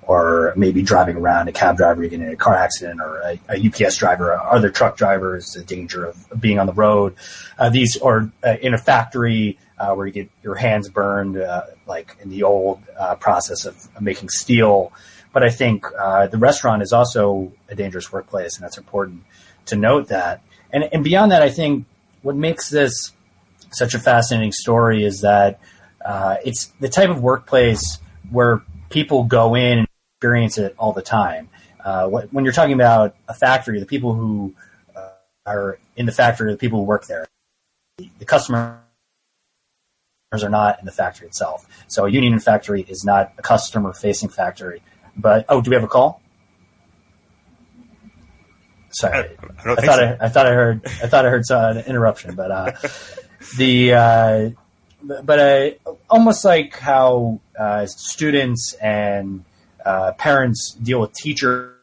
or 0.03 0.53
maybe 0.55 0.81
driving 0.81 1.17
around 1.17 1.47
a 1.47 1.51
cab 1.51 1.77
driver, 1.77 2.03
you 2.03 2.09
get 2.09 2.21
in 2.21 2.29
a 2.29 2.35
car 2.35 2.55
accident, 2.55 3.01
or 3.01 3.19
a, 3.19 3.39
a 3.49 3.67
UPS 3.67 3.97
driver, 3.97 4.33
other 4.33 4.69
truck 4.69 4.97
drivers, 4.97 5.53
the 5.53 5.63
danger 5.63 6.05
of 6.05 6.27
being 6.39 6.59
on 6.59 6.67
the 6.67 6.73
road. 6.73 7.15
Uh, 7.57 7.69
these, 7.69 7.97
or 7.97 8.31
uh, 8.43 8.55
in 8.61 8.73
a 8.73 8.77
factory, 8.77 9.57
uh, 9.77 9.93
where 9.93 10.05
you 10.05 10.13
get 10.13 10.29
your 10.43 10.55
hands 10.55 10.89
burned, 10.89 11.37
uh, 11.37 11.63
like 11.87 12.15
in 12.21 12.29
the 12.29 12.43
old 12.43 12.81
uh, 12.97 13.15
process 13.15 13.65
of, 13.65 13.75
making 14.01 14.29
steel. 14.29 14.91
But 15.31 15.43
I 15.43 15.49
think 15.49 15.85
uh, 15.97 16.27
the 16.27 16.37
restaurant 16.37 16.81
is 16.81 16.93
also 16.93 17.51
a 17.69 17.75
dangerous 17.75 18.11
workplace, 18.11 18.55
and 18.55 18.63
that's 18.63 18.77
important 18.77 19.23
to 19.67 19.75
note 19.75 20.09
that. 20.09 20.41
And, 20.71 20.87
and 20.91 21.03
beyond 21.03 21.31
that, 21.31 21.41
I 21.41 21.49
think 21.49 21.85
what 22.21 22.35
makes 22.35 22.69
this 22.69 23.11
such 23.71 23.93
a 23.93 23.99
fascinating 23.99 24.51
story 24.51 25.03
is 25.03 25.21
that 25.21 25.59
it's 26.45 26.65
the 26.79 26.89
type 26.89 27.09
of 27.09 27.21
workplace 27.21 27.99
where 28.29 28.61
people 28.93 29.23
go 29.23 29.55
in 29.55 29.79
and 29.79 29.87
experience 30.15 30.57
it 30.57 30.75
all 30.77 30.93
the 30.93 31.01
time. 31.01 31.49
Uh, 31.83 32.07
when 32.07 32.45
you're 32.45 32.53
talking 32.53 32.73
about 32.73 33.15
a 33.27 33.33
factory, 33.33 33.79
the 33.79 33.85
people 33.85 34.13
who 34.13 34.53
are 35.45 35.77
in 35.97 36.05
the 36.05 36.11
factory, 36.11 36.51
the 36.51 36.57
people 36.57 36.79
who 36.79 36.85
work 36.85 37.07
there, 37.07 37.27
the 37.97 38.25
customers 38.25 38.77
are 40.31 40.49
not 40.49 40.79
in 40.79 40.85
the 40.85 40.91
factory 40.91 41.27
itself. 41.27 41.67
So 41.87 42.05
a 42.05 42.09
union 42.09 42.39
factory 42.39 42.85
is 42.87 43.03
not 43.03 43.33
a 43.37 43.41
customer 43.41 43.93
facing 43.93 44.29
factory. 44.29 44.81
But 45.15 45.45
oh, 45.49 45.61
do 45.61 45.69
we 45.69 45.75
have 45.75 45.83
a 45.83 45.87
call? 45.87 46.21
Sorry, 48.91 49.35
I, 49.65 49.69
I, 49.69 49.73
I 49.73 49.75
thought 49.75 49.85
so. 49.85 50.03
I, 50.03 50.25
I, 50.25 50.29
thought 50.29 50.45
I 50.45 50.53
heard 50.53 50.85
I 50.85 51.07
thought 51.07 51.25
I 51.25 51.29
heard 51.29 51.43
an 51.49 51.77
interruption, 51.85 52.35
but 52.35 52.51
uh, 52.51 52.71
the 53.57 53.93
uh, 53.93 54.49
but 55.03 55.79
almost 56.09 56.45
like 56.45 56.77
how 56.77 57.39
uh, 57.59 57.85
students 57.85 58.73
and 58.81 59.43
uh, 59.85 60.13
parents 60.13 60.73
deal 60.73 60.99
with 61.01 61.13
teachers 61.13 61.73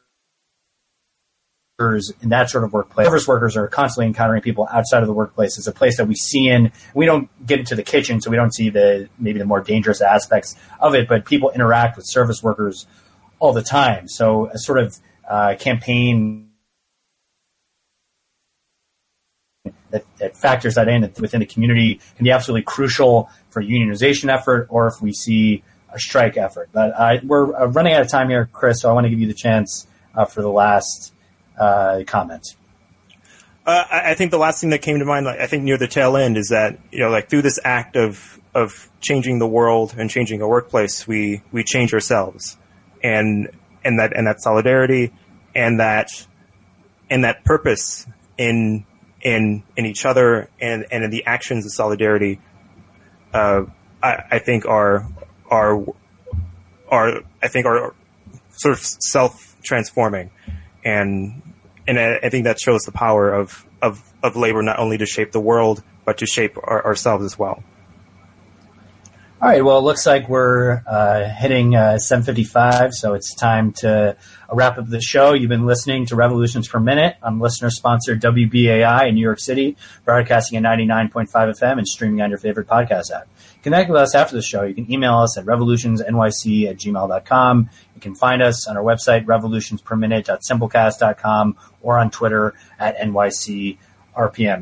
in 2.21 2.29
that 2.29 2.51
sort 2.51 2.64
of 2.64 2.73
workplace. 2.73 3.07
Service 3.07 3.27
workers 3.27 3.57
are 3.57 3.66
constantly 3.66 4.07
encountering 4.07 4.43
people 4.43 4.68
outside 4.71 5.03
of 5.03 5.07
the 5.07 5.12
workplace. 5.14 5.57
It's 5.57 5.66
a 5.66 5.73
place 5.73 5.97
that 5.97 6.07
we 6.07 6.14
see 6.14 6.49
in. 6.49 6.73
We 6.95 7.07
don't 7.07 7.29
get 7.47 7.59
into 7.59 7.75
the 7.75 7.83
kitchen, 7.83 8.21
so 8.21 8.31
we 8.31 8.37
don't 8.37 8.55
see 8.55 8.71
the 8.71 9.09
maybe 9.18 9.39
the 9.39 9.47
more 9.47 9.61
dangerous 9.61 10.01
aspects 10.01 10.57
of 10.79 10.95
it. 10.95 11.09
But 11.09 11.25
people 11.25 11.51
interact 11.51 11.97
with 11.97 12.07
service 12.07 12.43
workers 12.43 12.87
all 13.39 13.53
the 13.53 13.62
time. 13.62 14.09
So 14.09 14.49
a 14.49 14.59
sort 14.59 14.79
of 14.79 14.99
uh, 15.29 15.55
campaign 15.59 16.50
that, 19.91 20.05
that, 20.18 20.36
factors 20.36 20.74
that 20.74 20.88
in 20.88 21.03
within 21.18 21.41
the 21.41 21.47
community 21.47 22.01
can 22.16 22.24
be 22.24 22.30
absolutely 22.30 22.62
crucial 22.62 23.28
for 23.51 23.62
unionization 23.62 24.32
effort, 24.32 24.66
or 24.70 24.86
if 24.86 25.01
we 25.01 25.12
see 25.12 25.62
a 25.93 25.99
strike 25.99 26.36
effort. 26.36 26.68
But 26.72 26.95
we're 27.24 27.55
uh, 27.55 27.66
running 27.66 27.93
out 27.93 28.03
of 28.03 28.09
time 28.09 28.28
here, 28.28 28.49
Chris. 28.53 28.82
So 28.82 28.91
I 28.91 28.93
want 28.93 29.05
to 29.05 29.11
give 29.11 29.20
you 29.20 29.26
the 29.26 29.34
chance 29.34 29.86
uh, 30.14 30.24
for 30.24 30.43
the 30.43 30.51
last 30.51 31.12
uh, 31.61 32.03
comments? 32.07 32.57
Uh, 33.66 33.84
I 33.91 34.14
think 34.14 34.30
the 34.30 34.38
last 34.38 34.61
thing 34.61 34.70
that 34.70 34.80
came 34.80 34.99
to 34.99 35.05
mind, 35.05 35.28
I 35.28 35.47
think 35.47 35.62
near 35.62 35.76
the 35.76 35.86
tail 35.86 36.16
end, 36.16 36.36
is 36.36 36.49
that 36.49 36.78
you 36.91 37.01
know, 37.01 37.11
like 37.11 37.28
through 37.28 37.43
this 37.43 37.59
act 37.62 37.95
of 37.95 38.41
of 38.55 38.91
changing 39.01 39.38
the 39.38 39.47
world 39.47 39.95
and 39.97 40.09
changing 40.09 40.41
a 40.41 40.49
workplace, 40.49 41.07
we 41.07 41.43
we 41.53 41.62
change 41.62 41.93
ourselves, 41.93 42.57
and 43.05 43.51
and 43.84 43.99
that 43.99 44.16
and 44.16 44.26
that 44.26 44.41
solidarity, 44.41 45.12
and 45.55 45.78
that 45.78 46.09
and 47.11 47.24
that 47.24 47.45
purpose 47.45 48.07
in 48.38 48.86
in 49.23 49.62
in 49.77 49.87
each 49.87 50.05
other 50.05 50.49
and 50.61 50.87
and 50.91 51.05
in 51.05 51.11
the 51.11 51.25
actions 51.27 51.66
of 51.66 51.73
solidarity, 51.73 52.41
uh, 53.33 53.64
I, 54.03 54.25
I 54.33 54.39
think 54.39 54.66
are 54.66 55.07
are 55.51 55.85
are 56.89 57.23
I 57.43 57.49
think 57.49 57.66
are 57.66 57.95
sort 58.51 58.73
of 58.73 58.81
self 58.81 59.57
transforming, 59.62 60.31
and 60.85 61.43
and 61.87 61.99
I, 61.99 62.21
I, 62.23 62.29
think 62.29 62.45
that 62.45 62.61
shows 62.61 62.83
the 62.83 62.93
power 62.93 63.33
of, 63.33 63.66
of, 63.83 64.01
of 64.23 64.37
labor 64.37 64.62
not 64.62 64.79
only 64.79 64.99
to 64.99 65.07
shape 65.07 65.33
the 65.33 65.41
world, 65.41 65.83
but 66.05 66.18
to 66.18 66.27
shape 66.27 66.57
our, 66.62 66.85
ourselves 66.85 67.25
as 67.25 67.39
well. 67.39 67.64
All 69.43 69.49
right. 69.49 69.64
Well, 69.64 69.78
it 69.78 69.82
looks 69.82 70.07
like 70.07 70.28
we're 70.28 70.82
uh, 70.86 71.26
hitting 71.30 71.74
uh, 71.74 71.97
7:55, 71.99 72.93
so 72.93 73.14
it's 73.14 73.34
time 73.34 73.72
to 73.78 74.14
wrap 74.53 74.76
up 74.76 74.86
the 74.86 75.01
show. 75.01 75.32
You've 75.32 75.49
been 75.49 75.64
listening 75.64 76.05
to 76.07 76.16
Revolutions 76.16 76.68
Per 76.68 76.78
Minute 76.78 77.16
on 77.22 77.38
listener-sponsored 77.38 78.20
WBAI 78.20 79.09
in 79.09 79.14
New 79.14 79.22
York 79.22 79.41
City, 79.41 79.78
broadcasting 80.05 80.59
at 80.59 80.64
99.5 80.64 81.30
FM 81.30 81.78
and 81.78 81.88
streaming 81.88 82.20
on 82.20 82.28
your 82.28 82.38
favorite 82.38 82.66
podcast 82.66 83.12
app. 83.12 83.28
Connect 83.62 83.88
with 83.88 84.03
us 84.03 84.14
after 84.14 84.36
the 84.36 84.43
show. 84.43 84.64
You 84.64 84.74
can 84.74 84.93
email 84.93 85.16
us 85.16 85.38
at 85.38 85.47
revolutionsnyc 85.47 86.68
at 86.68 86.76
gmail.com. 86.76 87.70
You 87.95 88.01
can 88.03 88.14
find 88.14 88.43
us 88.43 88.68
on 88.68 88.76
our 88.76 88.82
website, 88.82 89.24
revolutionsperminute.simplecast.com, 89.24 91.57
or 91.80 91.99
on 91.99 92.11
Twitter 92.11 92.53
at 92.78 92.99
nycrpm. 92.99 93.78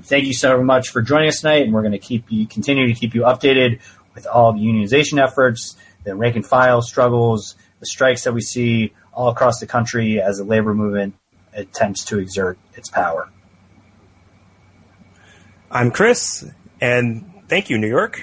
Thank 0.04 0.24
you 0.24 0.34
so 0.34 0.62
much 0.62 0.90
for 0.90 1.02
joining 1.02 1.30
us 1.30 1.40
tonight, 1.40 1.64
and 1.64 1.72
we're 1.72 1.82
going 1.82 1.90
to 1.90 1.98
keep 1.98 2.30
you 2.30 2.46
continue 2.46 2.86
to 2.86 2.94
keep 2.94 3.16
you 3.16 3.22
updated 3.22 3.80
with 4.18 4.26
all 4.26 4.52
the 4.52 4.58
unionization 4.58 5.22
efforts, 5.22 5.76
the 6.02 6.12
rank 6.12 6.34
and 6.34 6.44
file 6.44 6.82
struggles, 6.82 7.54
the 7.78 7.86
strikes 7.86 8.24
that 8.24 8.32
we 8.32 8.40
see 8.40 8.92
all 9.12 9.28
across 9.28 9.60
the 9.60 9.66
country 9.66 10.20
as 10.20 10.38
the 10.38 10.44
labor 10.44 10.74
movement 10.74 11.14
attempts 11.52 12.04
to 12.04 12.18
exert 12.18 12.58
its 12.74 12.88
power. 12.88 13.28
I'm 15.70 15.92
Chris, 15.92 16.44
and 16.80 17.30
thank 17.48 17.70
you, 17.70 17.78
New 17.78 17.86
York. 17.88 18.20